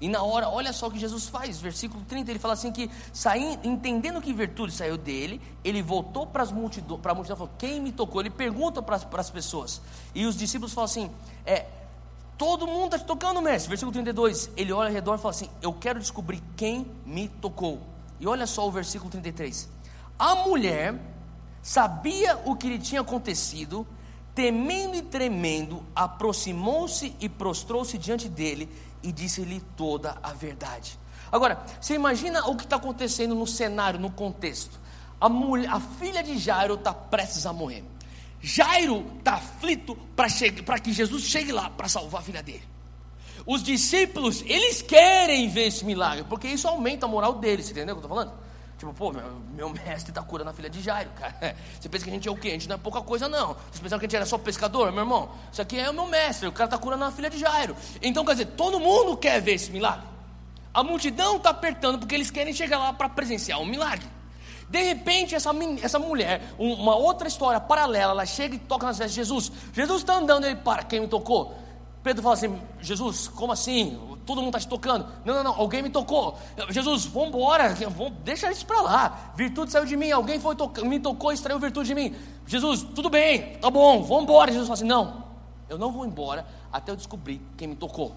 [0.00, 2.90] E na hora, olha só o que Jesus faz, versículo 30, ele fala assim que
[3.12, 7.92] saindo, entendendo que virtude saiu dele, ele voltou para a multidão e falou: "Quem me
[7.92, 9.80] tocou?" Ele pergunta para as pessoas.
[10.14, 11.10] E os discípulos falam assim:
[11.44, 11.66] "É,
[12.40, 15.50] todo mundo está te tocando, mestre." Versículo 32, ele olha ao redor e fala assim:
[15.60, 17.78] "Eu quero descobrir quem me tocou."
[18.18, 19.68] E olha só o versículo 33.
[20.18, 20.94] A mulher
[21.62, 23.86] sabia o que lhe tinha acontecido,
[24.34, 28.68] temendo e tremendo, aproximou-se e prostrou-se diante dele
[29.02, 30.98] e disse-lhe toda a verdade.
[31.30, 34.80] Agora, você imagina o que está acontecendo no cenário, no contexto.
[35.20, 37.84] A, mulher, a filha de Jairo está prestes a morrer.
[38.42, 42.62] Jairo está aflito para que Jesus chegue lá para salvar a filha dele.
[43.46, 47.98] Os discípulos, eles querem ver esse milagre, porque isso aumenta a moral deles, entendeu o
[47.98, 48.32] que eu estou falando?
[48.78, 49.22] Tipo, pô, meu,
[49.54, 51.54] meu mestre está curando a filha de Jairo, cara.
[51.78, 52.48] Você pensa que a gente é o quê?
[52.48, 53.48] A gente não é pouca coisa, não.
[53.48, 55.30] Vocês pensaram que a gente era só pescador, meu irmão?
[55.52, 57.76] Isso aqui é o meu mestre, o cara está curando a filha de Jairo.
[58.00, 60.06] Então, quer dizer, todo mundo quer ver esse milagre.
[60.72, 64.06] A multidão está apertando porque eles querem chegar lá para presenciar um milagre.
[64.70, 65.50] De repente, essa,
[65.82, 69.52] essa mulher, uma outra história paralela, ela chega e toca nas vestes de Jesus.
[69.72, 71.54] Jesus está andando, ele para, quem me tocou?
[72.02, 73.98] Pedro fala assim: Jesus, como assim?
[74.30, 75.06] todo mundo está te tocando.
[75.24, 76.38] Não, não, não, alguém me tocou.
[76.68, 77.74] Jesus, vamos embora,
[78.22, 79.32] deixa isso para lá.
[79.34, 80.54] Virtude saiu de mim, alguém foi
[80.84, 82.14] me tocou extraiu virtude de mim.
[82.46, 84.52] Jesus, tudo bem, tá bom, vamos embora.
[84.52, 85.24] Jesus fala assim: não,
[85.68, 88.14] eu não vou embora até eu descobrir quem me tocou.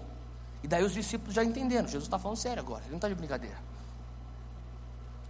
[0.62, 3.14] E daí os discípulos já entenderam, Jesus está falando sério agora, ele não está de
[3.14, 3.56] brincadeira.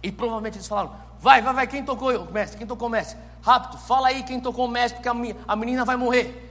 [0.05, 2.57] E provavelmente eles falaram: vai, vai, vai, quem tocou o mestre?
[2.57, 3.17] Quem tocou o mestre?
[3.41, 5.09] Rápido, fala aí quem tocou o mestre, porque
[5.47, 6.41] a menina vai morrer.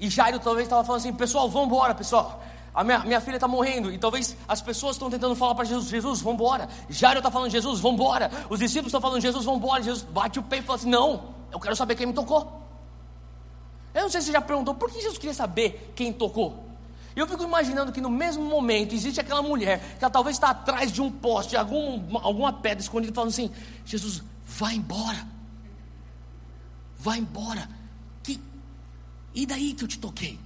[0.00, 2.40] E Jairo talvez estava falando assim: pessoal, vamos embora, pessoal
[2.74, 5.86] a minha, minha filha está morrendo, e talvez as pessoas estão tentando falar para Jesus,
[5.86, 6.68] Jesus, vamos embora.
[6.90, 8.28] Jairo está falando, Jesus, vamos embora.
[8.50, 9.80] Os discípulos estão falando, Jesus, vamos embora.
[9.80, 12.62] Jesus bate o peito e fala assim, não, eu quero saber quem me tocou.
[13.94, 16.64] Eu não sei se você já perguntou, por que Jesus queria saber quem tocou?
[17.16, 20.50] E eu fico imaginando que no mesmo momento existe aquela mulher que ela talvez está
[20.50, 23.50] atrás de um poste, algum, alguma pedra escondida, falando assim:
[23.84, 25.26] Jesus, vai embora,
[26.98, 27.68] vai embora.
[28.22, 28.40] Que,
[29.32, 30.40] e daí que eu te toquei?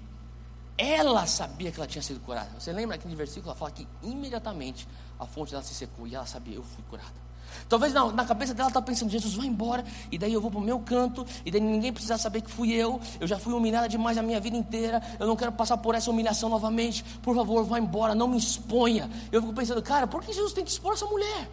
[0.77, 2.51] Ela sabia que ela tinha sido curada.
[2.61, 3.51] Você lembra aquele versículo?
[3.51, 4.87] Ela fala que imediatamente
[5.19, 7.28] a fonte dela se secou e ela sabia, eu fui curada.
[7.69, 10.61] Talvez na, na cabeça dela está pensando, Jesus vai embora, e daí eu vou para
[10.61, 13.89] o meu canto, e daí ninguém precisa saber que fui eu, eu já fui humilhada
[13.89, 17.65] demais a minha vida inteira, eu não quero passar por essa humilhação novamente, por favor,
[17.65, 19.11] vá embora, não me exponha.
[19.31, 21.51] Eu fico pensando, cara, por que Jesus tem que expor essa mulher?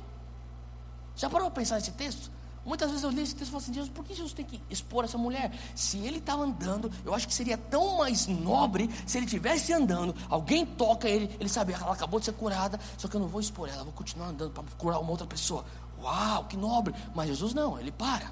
[1.15, 2.35] Já parou para pensar nesse texto?
[2.65, 4.59] Muitas vezes eu li esse texto e falo assim, Deus, por que Jesus tem que
[4.71, 5.51] expor essa mulher?
[5.75, 10.15] Se ele estava andando, eu acho que seria tão mais nobre se ele estivesse andando,
[10.27, 13.39] alguém toca ele, ele sabe, ela acabou de ser curada, só que eu não vou
[13.39, 15.63] expor ela, vou continuar andando para curar uma outra pessoa.
[16.05, 16.93] Uau, que nobre!
[17.15, 18.31] Mas Jesus não, ele para.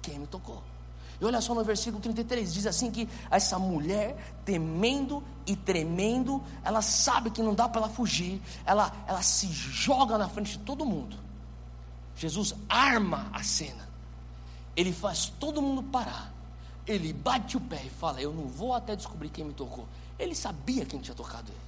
[0.00, 0.62] Quem me tocou?
[1.20, 6.80] E olha só no versículo 33, diz assim que essa mulher, temendo e tremendo, ela
[6.82, 10.84] sabe que não dá para ela fugir, ela, ela se joga na frente de todo
[10.84, 11.16] mundo.
[12.16, 13.88] Jesus arma a cena.
[14.74, 16.32] Ele faz todo mundo parar.
[16.86, 19.86] Ele bate o pé e fala: Eu não vou até descobrir quem me tocou.
[20.18, 21.60] Ele sabia quem tinha tocado ele.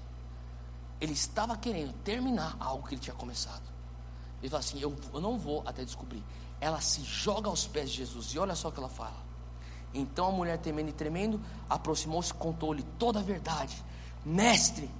[1.00, 3.73] Ele estava querendo terminar algo que ele tinha começado.
[4.44, 6.22] Ele fala assim: eu, eu não vou até descobrir.
[6.60, 9.24] Ela se joga aos pés de Jesus e olha só o que ela fala.
[9.94, 13.82] Então a mulher, temendo e tremendo, aproximou-se e contou-lhe toda a verdade.
[14.22, 14.90] Mestre,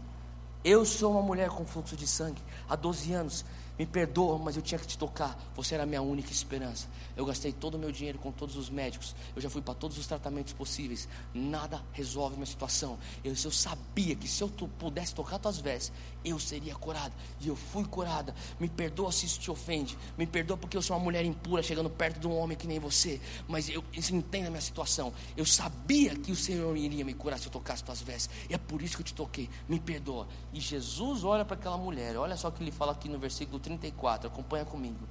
[0.64, 3.44] eu sou uma mulher com fluxo de sangue há 12 anos
[3.78, 5.36] me perdoa, mas eu tinha que te tocar.
[5.56, 6.86] Você era a minha única esperança.
[7.16, 9.16] Eu gastei todo o meu dinheiro com todos os médicos.
[9.34, 11.08] Eu já fui para todos os tratamentos possíveis.
[11.32, 12.98] Nada resolve minha situação.
[13.24, 15.92] Eu, eu sabia que se eu pudesse tocar tuas vestes,
[16.24, 17.12] eu seria curada.
[17.40, 18.34] E eu fui curada.
[18.60, 19.98] Me perdoa se isso te ofende.
[20.16, 22.78] Me perdoa porque eu sou uma mulher impura chegando perto de um homem que nem
[22.78, 23.20] você.
[23.48, 25.12] Mas eu, você entende a minha situação.
[25.36, 28.30] Eu sabia que o Senhor iria me curar se eu tocasse tuas vestes.
[28.48, 29.50] E é por isso que eu te toquei.
[29.68, 30.28] Me perdoa.
[30.52, 32.16] E Jesus olha para aquela mulher.
[32.16, 35.08] Olha só o que ele fala aqui no versículo 34, acompanha comigo.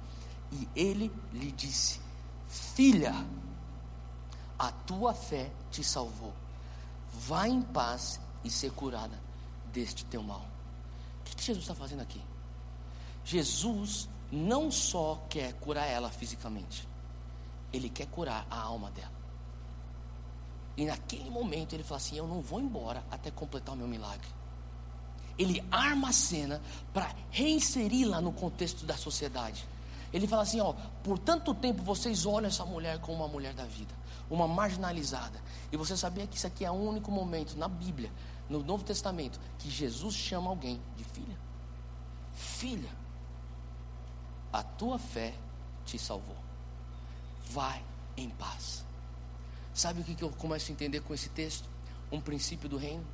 [0.52, 2.00] E ele lhe disse:
[2.48, 3.12] Filha,
[4.58, 6.32] a tua fé te salvou.
[7.12, 9.20] Vá em paz e ser curada
[9.72, 10.46] deste teu mal.
[11.20, 12.22] O que, que Jesus está fazendo aqui?
[13.24, 16.88] Jesus não só quer curar ela fisicamente,
[17.72, 19.12] ele quer curar a alma dela.
[20.76, 24.28] E naquele momento ele fala assim: Eu não vou embora até completar o meu milagre.
[25.38, 26.60] Ele arma a cena
[26.92, 29.66] para reinseri-la no contexto da sociedade.
[30.12, 33.64] Ele fala assim: ó, por tanto tempo vocês olham essa mulher como uma mulher da
[33.64, 33.92] vida,
[34.30, 35.42] uma marginalizada.
[35.72, 38.12] E você sabia que isso aqui é o único momento na Bíblia,
[38.48, 41.36] no Novo Testamento, que Jesus chama alguém de filha?
[42.32, 42.90] Filha,
[44.52, 45.34] a tua fé
[45.84, 46.36] te salvou.
[47.50, 47.82] Vai
[48.16, 48.84] em paz.
[49.74, 51.68] Sabe o que eu começo a entender com esse texto?
[52.12, 53.04] Um princípio do reino.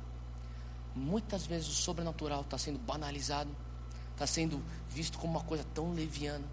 [0.95, 3.49] Muitas vezes o sobrenatural está sendo banalizado,
[4.11, 6.45] está sendo visto como uma coisa tão leviana.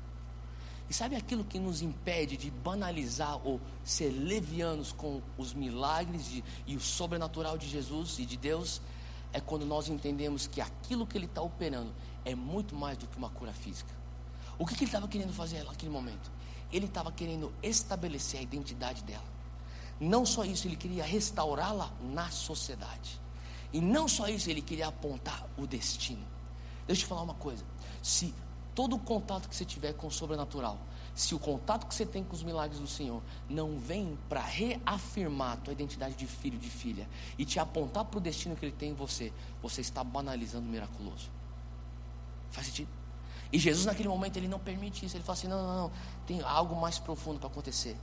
[0.89, 6.44] E sabe aquilo que nos impede de banalizar ou ser levianos com os milagres de,
[6.66, 8.81] e o sobrenatural de Jesus e de Deus?
[9.32, 11.93] É quando nós entendemos que aquilo que Ele está operando
[12.24, 13.98] é muito mais do que uma cura física.
[14.59, 16.31] O que, que ele estava querendo fazer naquele momento?
[16.73, 19.24] Ele estava querendo estabelecer a identidade dela.
[20.01, 23.20] Não só isso, ele queria restaurá-la na sociedade.
[23.73, 26.24] E não só isso, ele queria apontar o destino.
[26.86, 27.65] Deixa eu te falar uma coisa:
[28.03, 28.35] se
[28.74, 30.78] todo o contato que você tiver com o sobrenatural,
[31.15, 35.53] se o contato que você tem com os milagres do Senhor não vem para reafirmar
[35.53, 38.73] a tua identidade de filho, de filha, e te apontar para o destino que Ele
[38.73, 41.28] tem em você, você está banalizando o miraculoso.
[42.51, 42.89] Faz sentido?
[43.53, 45.16] E Jesus, naquele momento, ele não permite isso.
[45.16, 45.93] Ele fala assim: não, não, não,
[46.27, 47.97] tem algo mais profundo para acontecer.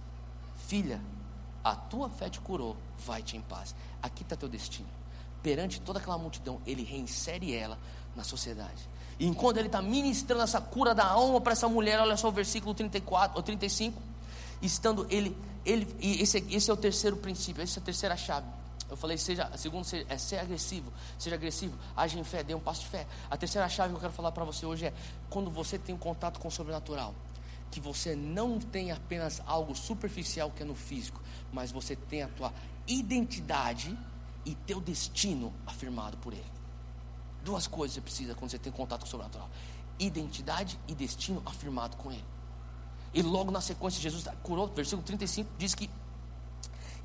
[0.68, 1.02] Filha,
[1.64, 2.76] a tua fé te curou,
[3.06, 3.76] vai-te em paz.
[4.02, 4.90] Aqui está teu destino.
[5.46, 7.78] Perante toda aquela multidão, ele reinsere ela
[8.16, 8.90] na sociedade.
[9.20, 12.32] E enquanto ele está ministrando essa cura da alma para essa mulher, olha só o
[12.32, 14.02] versículo 34 ou 35.
[14.60, 18.48] Estando ele, ele e esse, esse é o terceiro princípio, essa é a terceira chave.
[18.90, 22.82] Eu falei, seja, segundo é ser agressivo, seja agressivo, age em fé, dê um passo
[22.82, 23.06] de fé.
[23.30, 24.94] A terceira chave que eu quero falar para você hoje é
[25.30, 27.14] quando você tem um contato com o sobrenatural,
[27.70, 31.22] que você não tem apenas algo superficial que é no físico,
[31.54, 32.52] mas você tem a tua
[32.88, 33.96] identidade
[34.46, 36.52] e teu destino afirmado por ele.
[37.44, 39.50] Duas coisas você precisa quando você tem contato com o sobrenatural:
[40.00, 42.26] identidade e destino afirmado com ele.
[43.14, 45.90] E logo na sequência, Jesus curou, versículo 35 diz que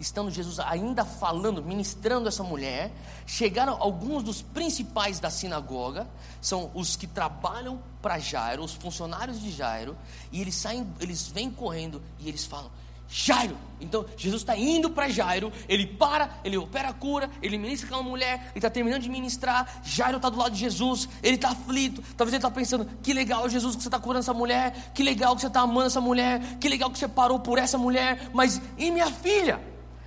[0.01, 2.91] estando Jesus ainda falando, ministrando essa mulher,
[3.27, 6.09] chegaram alguns dos principais da sinagoga,
[6.41, 9.97] são os que trabalham para Jairo, os funcionários de Jairo,
[10.33, 12.71] e eles saem, eles vêm correndo e eles falam:
[13.11, 13.59] Jairo.
[13.81, 18.03] Então Jesus está indo para Jairo, ele para, ele opera a cura, ele ministra aquela
[18.03, 19.81] mulher, ele está terminando de ministrar.
[19.83, 22.03] Jairo está do lado de Jesus, ele está aflito.
[22.17, 25.35] Talvez ele está pensando: que legal, Jesus, que você está curando essa mulher, que legal
[25.35, 28.61] que você está amando essa mulher, que legal que você parou por essa mulher, mas
[28.79, 29.61] e minha filha?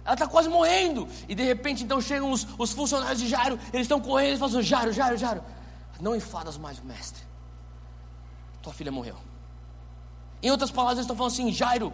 [0.05, 1.07] Ela está quase morrendo.
[1.27, 3.59] E de repente então chegam os, os funcionários de Jairo.
[3.73, 5.43] Eles estão correndo, eles falam: Jairo, Jairo, Jairo.
[5.99, 7.21] Não enfadas mais o mestre.
[8.61, 9.15] Tua filha morreu.
[10.41, 11.93] Em outras palavras, eles estão falando assim: Jairo,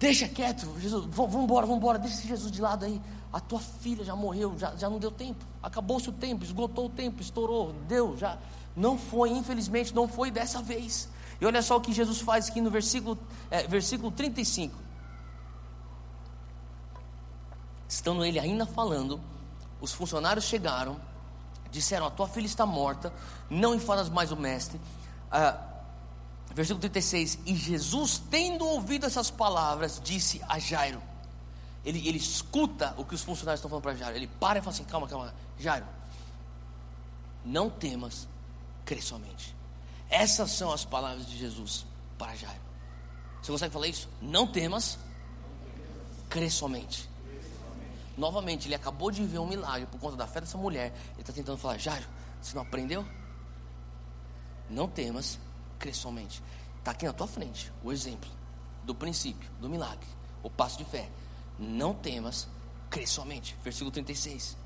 [0.00, 0.66] deixa quieto.
[0.80, 1.98] Jesus, vamos embora, vamos embora.
[1.98, 3.00] Deixa esse Jesus de lado aí.
[3.32, 5.44] A tua filha já morreu, já, já não deu tempo.
[5.62, 8.38] Acabou-se o tempo, esgotou o tempo, estourou, deu, já.
[8.74, 11.08] Não foi, infelizmente, não foi dessa vez.
[11.40, 13.16] E olha só o que Jesus faz aqui no versículo,
[13.50, 14.74] é, versículo 35.
[17.88, 19.20] Estando ele ainda falando,
[19.80, 20.96] os funcionários chegaram,
[21.70, 23.12] disseram: A tua filha está morta,
[23.48, 24.80] não enfadas mais o mestre.
[25.30, 25.69] Ah,
[26.54, 31.02] versículo 36: E Jesus, tendo ouvido essas palavras, disse a Jairo:
[31.84, 34.16] ele, ele escuta o que os funcionários estão falando para Jairo.
[34.16, 35.86] Ele para e fala assim: Calma, calma, Jairo,
[37.44, 38.28] não temas,
[38.84, 39.54] crê somente.
[40.08, 41.86] Essas são as palavras de Jesus
[42.18, 42.60] para Jairo.
[43.40, 44.08] Você consegue falar isso?
[44.20, 44.98] Não temas,
[46.28, 47.08] crê somente.
[48.16, 50.92] Novamente, ele acabou de ver um milagre por conta da fé dessa mulher.
[51.12, 52.06] Ele está tentando falar: Jairo,
[52.42, 53.06] você não aprendeu?
[54.68, 55.38] Não temas,
[55.80, 56.40] crê somente.
[56.78, 58.30] Está aqui na tua frente o exemplo
[58.84, 60.06] do princípio, do milagre,
[60.42, 61.08] o passo de fé.
[61.58, 62.46] Não temas,
[62.88, 63.56] crê somente.
[63.64, 64.56] Versículo 36.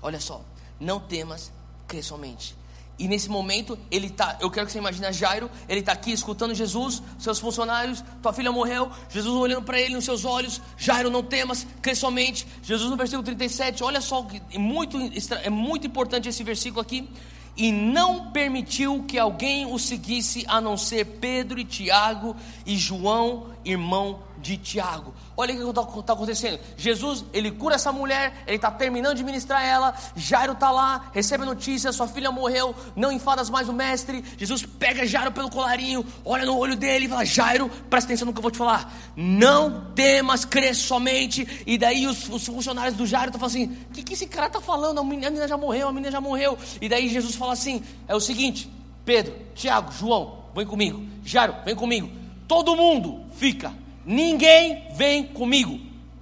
[0.00, 0.44] Olha só.
[0.78, 1.52] Não temas,
[1.88, 2.56] crê somente.
[2.98, 6.54] E nesse momento, ele está, eu quero que você imagine Jairo, ele está aqui escutando
[6.54, 11.22] Jesus, seus funcionários, tua filha morreu, Jesus olhando para ele nos seus olhos, Jairo, não
[11.22, 12.46] temas, crê somente.
[12.62, 14.98] Jesus no versículo 37, olha só, é muito,
[15.42, 17.08] é muito importante esse versículo aqui.
[17.56, 23.48] E não permitiu que alguém o seguisse a não ser Pedro e Tiago e João,
[23.64, 25.14] irmão de Tiago.
[25.36, 26.58] Olha o que está tá acontecendo.
[26.76, 29.94] Jesus, ele cura essa mulher, ele está terminando de ministrar ela.
[30.16, 34.24] Jairo está lá, recebe a notícia: sua filha morreu, não enfadas mais o mestre.
[34.36, 38.32] Jesus pega Jairo pelo colarinho, olha no olho dele e fala: Jairo, presta atenção no
[38.32, 38.92] que eu vou te falar.
[39.16, 41.64] Não temas, crê somente.
[41.66, 44.46] E daí os, os funcionários do Jairo estão falando assim: o que, que esse cara
[44.46, 44.98] está falando?
[44.98, 46.58] A menina já morreu, a menina já morreu.
[46.80, 48.70] E daí Jesus fala assim: é o seguinte,
[49.04, 51.02] Pedro, Tiago, João, vem comigo.
[51.24, 52.10] Jairo, vem comigo.
[52.46, 53.72] Todo mundo fica
[54.04, 55.78] Ninguém vem comigo.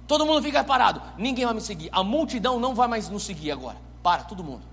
[0.07, 1.01] Todo mundo fica parado.
[1.17, 1.89] Ninguém vai me seguir.
[1.91, 3.77] A multidão não vai mais nos seguir agora.
[4.01, 4.63] Para, todo mundo.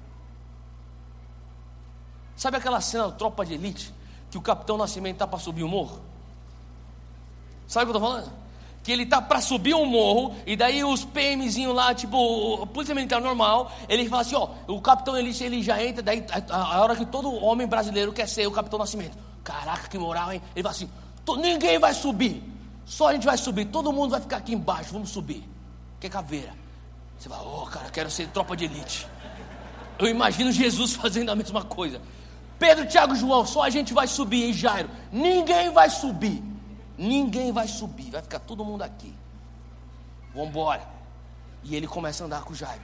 [2.37, 3.93] Sabe aquela cena da tropa de elite?
[4.31, 6.01] Que o capitão Nascimento está para subir o morro?
[7.67, 8.33] Sabe o que eu estou falando?
[8.83, 13.21] Que ele está para subir um morro, e daí os PMzinhos lá, tipo, polícia militar
[13.21, 16.95] normal, ele fala assim: ó, o capitão elite ele já entra, daí a, a hora
[16.95, 19.19] que todo homem brasileiro quer ser o capitão Nascimento.
[19.43, 20.43] Caraca, que moral, hein?
[20.55, 20.89] Ele fala assim:
[21.41, 22.56] ninguém vai subir.
[22.87, 25.47] Só a gente vai subir, todo mundo vai ficar aqui embaixo, vamos subir.
[25.99, 26.55] Que caveira.
[27.19, 29.09] Você vai, oh cara, quero ser tropa de elite.
[29.99, 32.01] Eu imagino Jesus fazendo a mesma coisa.
[32.61, 34.89] Pedro, Tiago, João, só a gente vai subir, hein, Jairo?
[35.11, 36.43] Ninguém vai subir.
[36.97, 39.13] Ninguém vai subir, vai ficar todo mundo aqui.
[40.33, 40.87] Vamos embora.
[41.65, 42.83] E ele começa a andar com Jairo.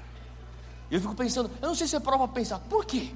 [0.90, 3.14] Eu fico pensando, eu não sei se é prova pensar, por quê?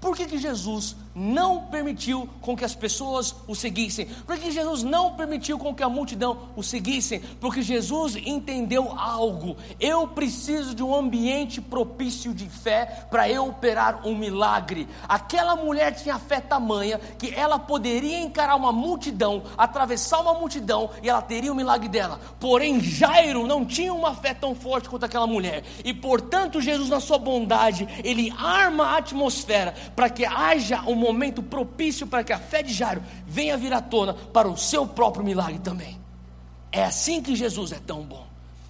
[0.00, 4.06] Por que, que Jesus não permitiu com que as pessoas o seguissem?
[4.06, 7.20] Por que Jesus não permitiu com que a multidão o seguissem?
[7.40, 9.56] Porque Jesus entendeu algo.
[9.78, 14.88] Eu preciso de um ambiente propício de fé para eu operar um milagre.
[15.08, 21.08] Aquela mulher tinha fé tamanha que ela poderia encarar uma multidão, atravessar uma multidão e
[21.08, 22.20] ela teria o milagre dela.
[22.40, 25.62] Porém, Jairo não tinha uma fé tão forte quanto aquela mulher.
[25.84, 31.42] E portanto, Jesus, na sua bondade, ele arma a atmosfera para que haja um momento
[31.42, 35.24] propício para que a fé de Jairo venha vir à tona para o seu próprio
[35.24, 36.00] milagre também.
[36.70, 38.26] É assim que Jesus é tão bom.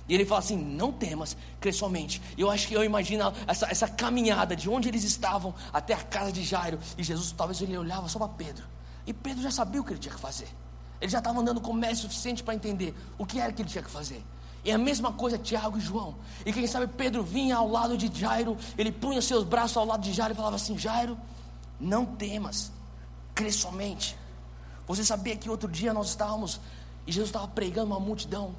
[0.08, 2.20] E ele fala assim: não temas, crê somente.
[2.36, 6.32] Eu acho que eu imagino essa, essa caminhada de onde eles estavam até a casa
[6.32, 6.78] de Jairo.
[6.98, 8.64] E Jesus talvez ele olhava só para Pedro.
[9.06, 10.48] E Pedro já sabia o que ele tinha que fazer.
[11.00, 13.82] Ele já estava andando com o suficiente para entender o que era que ele tinha
[13.82, 14.22] que fazer.
[14.64, 16.14] E a mesma coisa Tiago e João.
[16.46, 20.02] E quem sabe Pedro vinha ao lado de Jairo, ele punha seus braços ao lado
[20.02, 21.18] de Jairo e falava assim: Jairo,
[21.82, 22.72] não temas,
[23.34, 24.16] crê somente.
[24.86, 26.60] Você sabia que outro dia nós estávamos
[27.06, 28.54] e Jesus estava pregando uma multidão,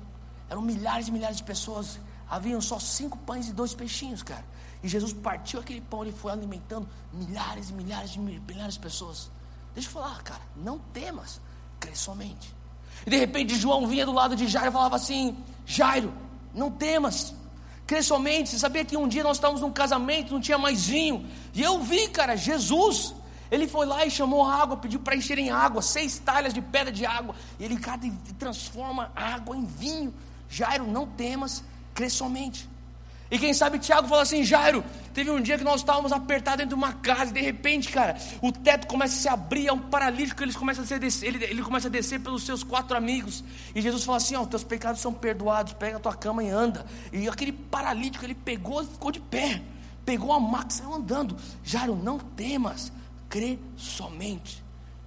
[0.50, 4.46] eram milhares e milhares de pessoas, haviam só cinco pães e dois peixinhos, cara.
[4.84, 9.32] E Jesus partiu aquele pão e foi alimentando milhares e milhares de milhares de pessoas.
[9.74, 11.40] Deixa eu falar, cara, não temas,
[11.80, 12.54] crê somente.
[13.06, 16.14] E de repente João vinha do lado de Jairo e falava assim: Jairo,
[16.54, 17.34] não temas,
[17.86, 18.50] crê somente.
[18.50, 21.26] Você sabia que um dia nós estávamos num casamento, não tinha mais vinho.
[21.54, 23.16] E eu vi, cara, Jesus.
[23.52, 27.06] Ele foi lá e chamou água, pediu para encherem água, seis talhas de pedra de
[27.06, 27.36] água.
[27.60, 30.14] E ele cada transforma água em vinho.
[30.50, 32.68] Jairo, não temas, crê somente.
[33.34, 36.78] E quem sabe Tiago fala assim: Jairo, teve um dia que nós estávamos apertados dentro
[36.78, 39.80] de uma casa, e de repente, cara, o teto começa a se abrir, é um
[39.80, 43.44] paralítico, ele começa a descer, ele, ele começa a descer pelos seus quatro amigos.
[43.74, 46.50] E Jesus fala assim: Ó, oh, teus pecados são perdoados, pega a tua cama e
[46.52, 46.86] anda.
[47.12, 49.64] E aquele paralítico, ele pegou e ficou de pé,
[50.06, 51.36] pegou a maca e saiu andando.
[51.64, 52.94] Jairo, não temas,
[53.30, 54.63] crê somente.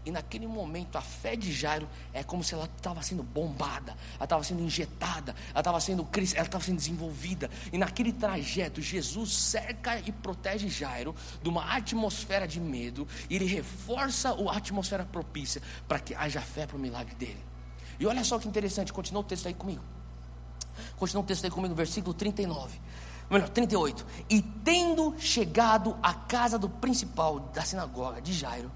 [0.07, 4.24] E naquele momento a fé de Jairo é como se ela estava sendo bombada, ela
[4.24, 7.51] estava sendo injetada, ela estava sendo ela estava sendo desenvolvida.
[7.73, 11.12] E naquele trajeto Jesus cerca e protege Jairo
[11.43, 16.69] de uma atmosfera de medo e ele reforça a atmosfera propícia para que haja fé
[16.69, 17.45] para o milagre dele.
[17.99, 19.83] E olha só que interessante, continua o texto aí comigo.
[20.97, 22.81] Continua o texto aí comigo, versículo 39.
[23.28, 24.07] Melhor, 38.
[24.31, 28.70] E tendo chegado à casa do principal da sinagoga de Jairo,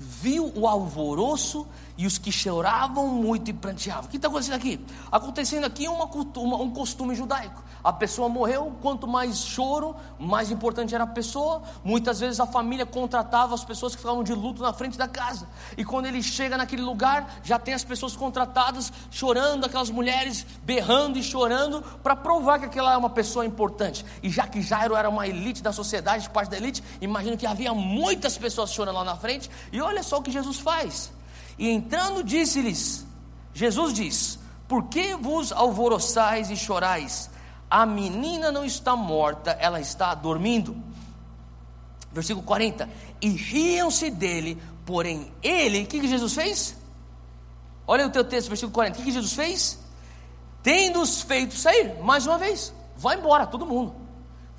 [0.00, 1.66] viu o alvoroço
[2.00, 4.04] e os que choravam muito e pranteavam.
[4.04, 4.80] O que está acontecendo aqui?
[5.12, 7.62] Acontecendo aqui uma, uma, um costume judaico.
[7.84, 11.62] A pessoa morreu, quanto mais choro, mais importante era a pessoa.
[11.84, 15.46] Muitas vezes a família contratava as pessoas que ficavam de luto na frente da casa.
[15.76, 21.18] E quando ele chega naquele lugar, já tem as pessoas contratadas chorando, aquelas mulheres berrando
[21.18, 24.06] e chorando, para provar que aquela é uma pessoa importante.
[24.22, 27.74] E já que Jairo era uma elite da sociedade, parte da elite, imagino que havia
[27.74, 29.50] muitas pessoas chorando lá na frente.
[29.72, 31.12] E olha só o que Jesus faz.
[31.58, 33.06] E entrando, disse-lhes:
[33.52, 37.30] Jesus diz: Por que vos alvoroçais e chorais?
[37.70, 40.76] A menina não está morta, ela está dormindo.
[42.12, 42.88] Versículo 40.
[43.20, 46.76] E riam-se dele, porém ele, o que, que Jesus fez?
[47.86, 48.94] Olha o teu texto, versículo 40.
[48.94, 49.78] O que, que Jesus fez?
[50.62, 53.94] Tendo-os feito sair, mais uma vez, vai embora, todo mundo.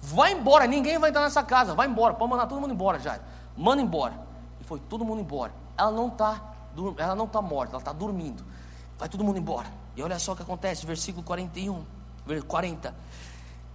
[0.01, 3.19] Vai embora, ninguém vai entrar nessa casa, vai embora, pode mandar todo mundo embora já.
[3.55, 4.30] Manda embora.
[4.71, 5.53] Foi todo mundo embora.
[5.77, 6.53] Ela não está
[6.97, 8.41] ela não está morta, ela está dormindo.
[8.97, 9.67] Vai todo mundo embora.
[9.97, 11.83] E olha só o que acontece, versículo 41,
[12.47, 12.95] 40.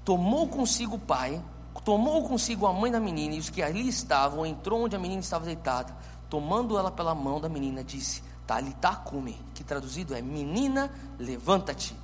[0.02, 1.44] Tomou consigo o pai,
[1.84, 5.20] tomou consigo a mãe da menina e os que ali estavam, entrou onde a menina
[5.20, 5.94] estava deitada,
[6.30, 11.94] tomando ela pela mão da menina, disse: Talitacume, que traduzido é: Menina, levanta-te.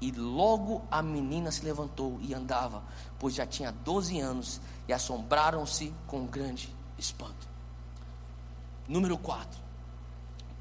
[0.00, 2.84] E logo a menina se levantou e andava,
[3.18, 7.55] pois já tinha 12 anos, e assombraram-se com grande espanto.
[8.88, 9.60] Número 4.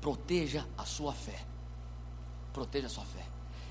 [0.01, 1.39] Proteja a sua fé.
[2.53, 3.25] Proteja a sua fé.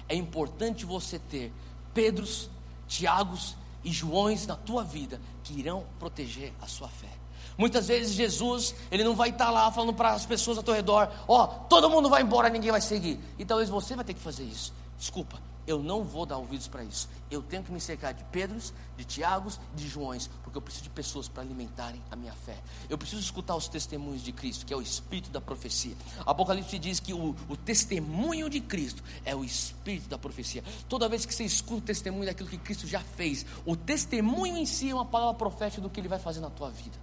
[0.09, 1.53] É importante você ter
[1.93, 2.51] Pedros,
[2.87, 7.11] Tiagos e Joões na tua vida que irão proteger a sua fé.
[7.57, 11.09] Muitas vezes Jesus, ele não vai estar lá falando para as pessoas ao teu redor,
[11.29, 13.21] ó, oh, todo mundo vai embora, ninguém vai seguir.
[13.39, 14.73] E talvez você vai ter que fazer isso.
[14.99, 17.09] Desculpa, eu não vou dar ouvidos para isso.
[17.31, 20.91] Eu tenho que me cercar de Pedros, de Tiagos, de Joões, porque eu preciso de
[20.91, 22.59] pessoas para alimentarem a minha fé.
[22.89, 25.97] Eu preciso escutar os testemunhos de Cristo, que é o espírito da profecia.
[26.27, 30.63] Apocalipse diz que o, o testemunho de Cristo é o espírito da profecia.
[30.89, 34.67] Toda vez que você escuta o testemunho daquilo que Cristo já fez, o testemunho em
[34.67, 36.99] si é uma palavra profética do que ele vai fazer na tua vida.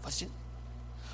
[0.00, 0.45] Faz sentido?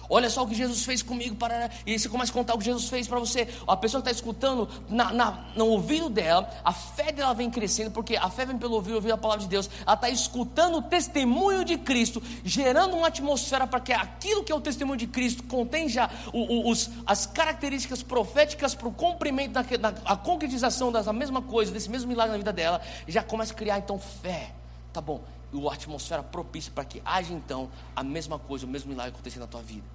[0.08, 1.36] Olha só o que Jesus fez comigo.
[1.36, 1.70] Para...
[1.86, 3.48] E você começa a contar o que Jesus fez para você.
[3.66, 7.90] A pessoa que está escutando na, na, no ouvido dela, a fé dela vem crescendo,
[7.90, 9.68] porque a fé vem pelo ouvir, ouvir a palavra de Deus.
[9.86, 14.54] Ela está escutando o testemunho de Cristo, gerando uma atmosfera para que aquilo que é
[14.54, 19.94] o testemunho de Cristo contém já os, as características proféticas para o cumprimento, da, da,
[20.04, 23.78] a concretização dessa mesma coisa, desse mesmo milagre na vida dela, já começa a criar
[23.78, 24.52] então fé.
[24.92, 25.22] Tá bom,
[25.52, 29.38] e a atmosfera propícia para que haja então a mesma coisa, o mesmo milagre acontecer
[29.38, 29.86] na tua vida.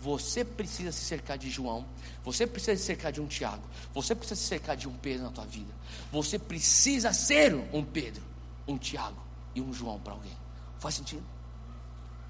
[0.00, 1.84] Você precisa se cercar de João,
[2.24, 3.62] você precisa se cercar de um Tiago,
[3.94, 5.72] você precisa se cercar de um Pedro na tua vida.
[6.10, 8.22] Você precisa ser um Pedro,
[8.66, 9.22] um Tiago
[9.54, 10.36] e um João para alguém.
[10.80, 11.22] Faz sentido?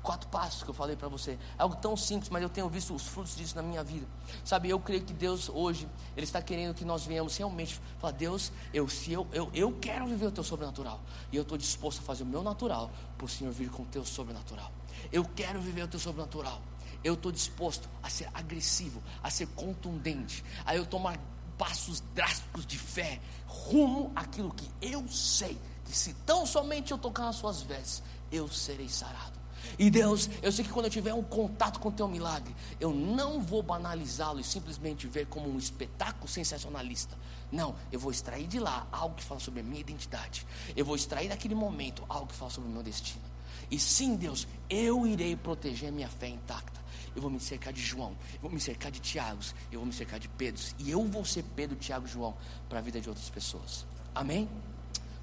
[0.02, 1.38] Quatro passos que eu falei para você.
[1.56, 4.06] Algo tão simples, mas eu tenho visto os frutos disso na minha vida.
[4.44, 8.50] Sabe, eu creio que Deus hoje, Ele está querendo que nós venhamos realmente falar, Deus,
[8.74, 11.00] eu, se eu, eu, eu quero viver o teu sobrenatural.
[11.30, 12.90] E eu estou disposto a fazer o meu natural
[13.22, 14.72] o Senhor vir com o teu sobrenatural.
[15.12, 16.60] Eu quero viver o teu sobrenatural
[17.04, 21.18] eu estou disposto a ser agressivo, a ser contundente, a eu tomar
[21.58, 27.24] passos drásticos de fé rumo àquilo que eu sei que se tão somente eu tocar
[27.24, 29.41] nas suas vestes, eu serei sarado.
[29.78, 32.92] E Deus, eu sei que quando eu tiver um contato com o teu milagre, eu
[32.92, 37.16] não vou banalizá-lo e simplesmente ver como um espetáculo sensacionalista.
[37.50, 40.46] Não, eu vou extrair de lá algo que fala sobre a minha identidade.
[40.76, 43.24] Eu vou extrair daquele momento algo que fala sobre o meu destino.
[43.70, 46.82] E sim, Deus, eu irei proteger a minha fé intacta
[47.14, 49.92] eu vou me cercar de João, eu vou me cercar de Tiagos, eu vou me
[49.92, 52.34] cercar de Pedros, e eu vou ser Pedro, Tiago e João
[52.68, 53.86] para a vida de outras pessoas.
[54.14, 54.48] Amém?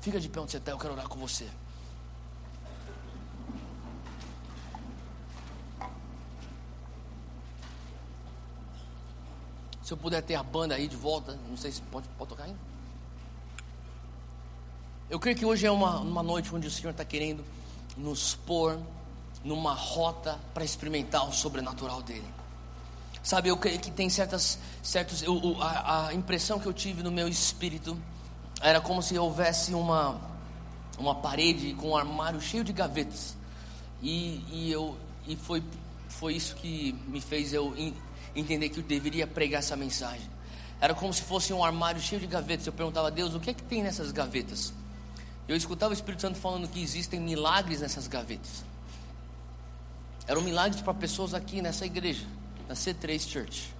[0.01, 1.47] Fica de pé onde você está, eu quero orar com você.
[9.89, 12.43] Se eu puder ter a banda aí de volta, não sei se pode, pode tocar
[12.43, 12.59] ainda.
[15.09, 17.43] Eu creio que hoje é uma, uma noite onde o Senhor está querendo
[17.97, 18.79] nos pôr
[19.43, 22.27] numa rota para experimentar o sobrenatural dele.
[23.23, 27.09] Sabe, eu creio que tem certas, certos, eu, a, a, impressão que eu tive no
[27.09, 27.97] meu espírito
[28.61, 30.21] era como se houvesse uma,
[30.99, 33.35] uma parede com um armário cheio de gavetas.
[34.03, 34.95] E, e, eu,
[35.25, 35.63] e foi,
[36.09, 37.73] foi isso que me fez eu
[38.35, 40.29] entender que eu deveria pregar essa mensagem.
[40.81, 42.65] Era como se fosse um armário cheio de gavetas.
[42.65, 44.73] Eu perguntava a Deus, o que é que tem nessas gavetas?
[45.47, 48.63] Eu escutava o Espírito Santo falando que existem milagres nessas gavetas.
[50.27, 52.25] Eram milagres para pessoas aqui nessa igreja,
[52.67, 53.73] na C3 Church.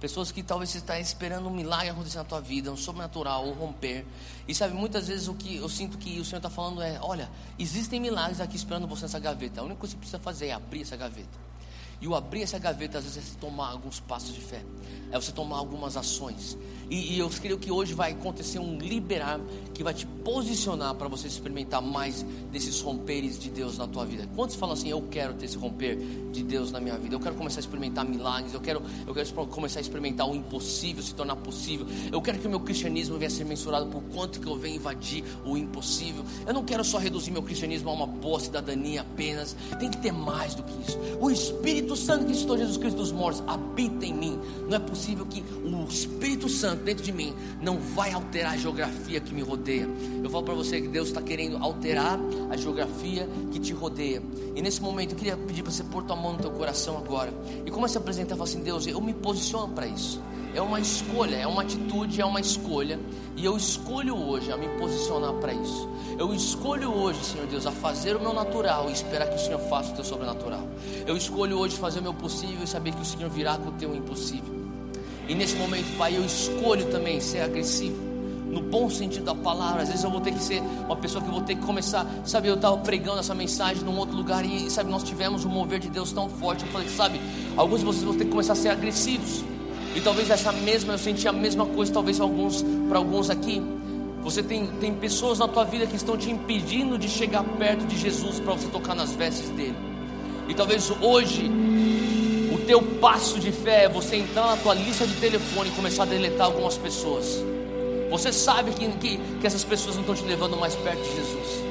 [0.00, 3.52] Pessoas que talvez você está esperando um milagre acontecer na tua vida, um sobrenatural, um
[3.52, 4.04] romper.
[4.46, 7.28] E sabe, muitas vezes o que eu sinto que o Senhor está falando é: olha,
[7.58, 9.60] existem milagres aqui esperando você nessa gaveta.
[9.60, 11.47] A única coisa que você precisa fazer é abrir essa gaveta.
[12.00, 14.64] E o abrir essa gaveta, às vezes, é tomar alguns passos de fé,
[15.10, 16.56] é você tomar algumas ações.
[16.90, 19.40] E, e eu creio que hoje vai acontecer um liberar
[19.74, 24.28] que vai te posicionar para você experimentar mais desses romperes de Deus na tua vida.
[24.34, 25.96] Quantos falam assim, eu quero ter esse romper
[26.32, 27.14] de Deus na minha vida?
[27.14, 31.02] Eu quero começar a experimentar milagres, eu quero, eu quero começar a experimentar o impossível
[31.02, 31.86] se tornar possível.
[32.10, 34.76] Eu quero que o meu cristianismo venha a ser mensurado por quanto que eu venho
[34.76, 36.24] invadir o impossível.
[36.46, 39.56] Eu não quero só reduzir meu cristianismo a uma boa cidadania apenas.
[39.78, 40.98] Tem que ter mais do que isso.
[41.20, 44.38] O Espírito Santo que estou Jesus Cristo dos mortos habita em mim.
[44.68, 49.20] Não é possível que o Espírito Santo dentro de mim não vai alterar a geografia
[49.20, 49.88] que me rodeia.
[50.22, 52.18] Eu falo para você que Deus está querendo alterar
[52.50, 54.22] a geografia que te rodeia.
[54.54, 57.32] E nesse momento eu queria pedir para você pôr tua mão no teu coração agora
[57.64, 60.20] e comece a apresentar, falar assim, Deus, eu me posiciono para isso.
[60.54, 62.98] É uma escolha, é uma atitude, é uma escolha.
[63.36, 65.88] E eu escolho hoje a me posicionar para isso.
[66.18, 69.60] Eu escolho hoje, Senhor Deus, a fazer o meu natural e esperar que o Senhor
[69.60, 70.66] faça o teu sobrenatural.
[71.06, 73.72] Eu escolho hoje fazer o meu possível e saber que o Senhor virá com o
[73.72, 74.52] teu impossível.
[75.28, 78.08] E nesse momento, Pai, eu escolho também ser agressivo.
[78.48, 79.82] no bom sentido da palavra.
[79.82, 82.06] Às vezes eu vou ter que ser uma pessoa que vou ter que começar.
[82.24, 85.78] Sabe, eu estava pregando essa mensagem num outro lugar e, sabe, nós tivemos um mover
[85.78, 86.64] de Deus tão forte.
[86.64, 87.20] Eu falei, sabe,
[87.56, 89.44] alguns de vocês vão ter que começar a ser agressivos.
[89.98, 93.60] E talvez essa mesma, eu senti a mesma coisa, talvez alguns, para alguns aqui.
[94.22, 97.98] Você tem, tem pessoas na tua vida que estão te impedindo de chegar perto de
[97.98, 99.74] Jesus para você tocar nas vestes dele.
[100.46, 101.50] E talvez hoje
[102.54, 106.04] o teu passo de fé é você entrar na tua lista de telefone e começar
[106.04, 107.42] a deletar algumas pessoas.
[108.08, 111.64] Você sabe que, que, que essas pessoas não estão te levando mais perto de Jesus.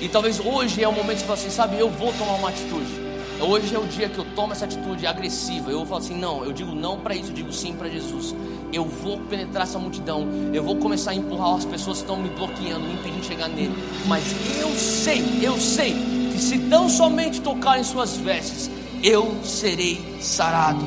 [0.00, 2.48] E talvez hoje é o momento de você falar assim, sabe, eu vou tomar uma
[2.48, 3.03] atitude.
[3.40, 5.70] Hoje é o dia que eu tomo essa atitude agressiva.
[5.70, 8.34] Eu falo assim: não, eu digo não para isso, eu digo sim para Jesus.
[8.72, 10.26] Eu vou penetrar essa multidão.
[10.52, 13.48] Eu vou começar a empurrar as pessoas que estão me bloqueando, me impedindo de chegar
[13.48, 13.74] nele.
[14.06, 14.24] Mas
[14.60, 15.94] eu sei, eu sei
[16.32, 18.70] que se tão somente tocar em suas vestes,
[19.02, 20.84] eu serei sarado.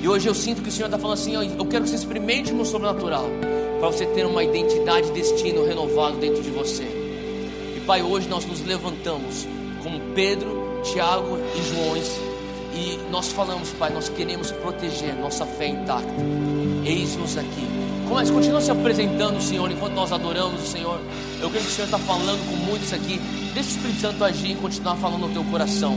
[0.00, 2.52] E hoje eu sinto que o Senhor está falando assim: eu quero que você experimente
[2.52, 3.24] o meu sobrenatural,
[3.80, 6.84] para você ter uma identidade, destino renovado dentro de você.
[7.76, 9.46] E Pai, hoje nós nos levantamos
[10.18, 12.10] Pedro, Tiago e Joões.
[12.74, 16.12] E nós falamos, Pai, nós queremos proteger nossa fé intacta.
[16.84, 17.68] Eis-nos aqui.
[18.10, 20.98] Mas continua se apresentando, Senhor, enquanto nós adoramos o Senhor.
[21.40, 23.20] Eu creio que o Senhor está falando com muitos aqui.
[23.54, 25.96] Deixa o Espírito Santo agir e continuar falando no teu coração.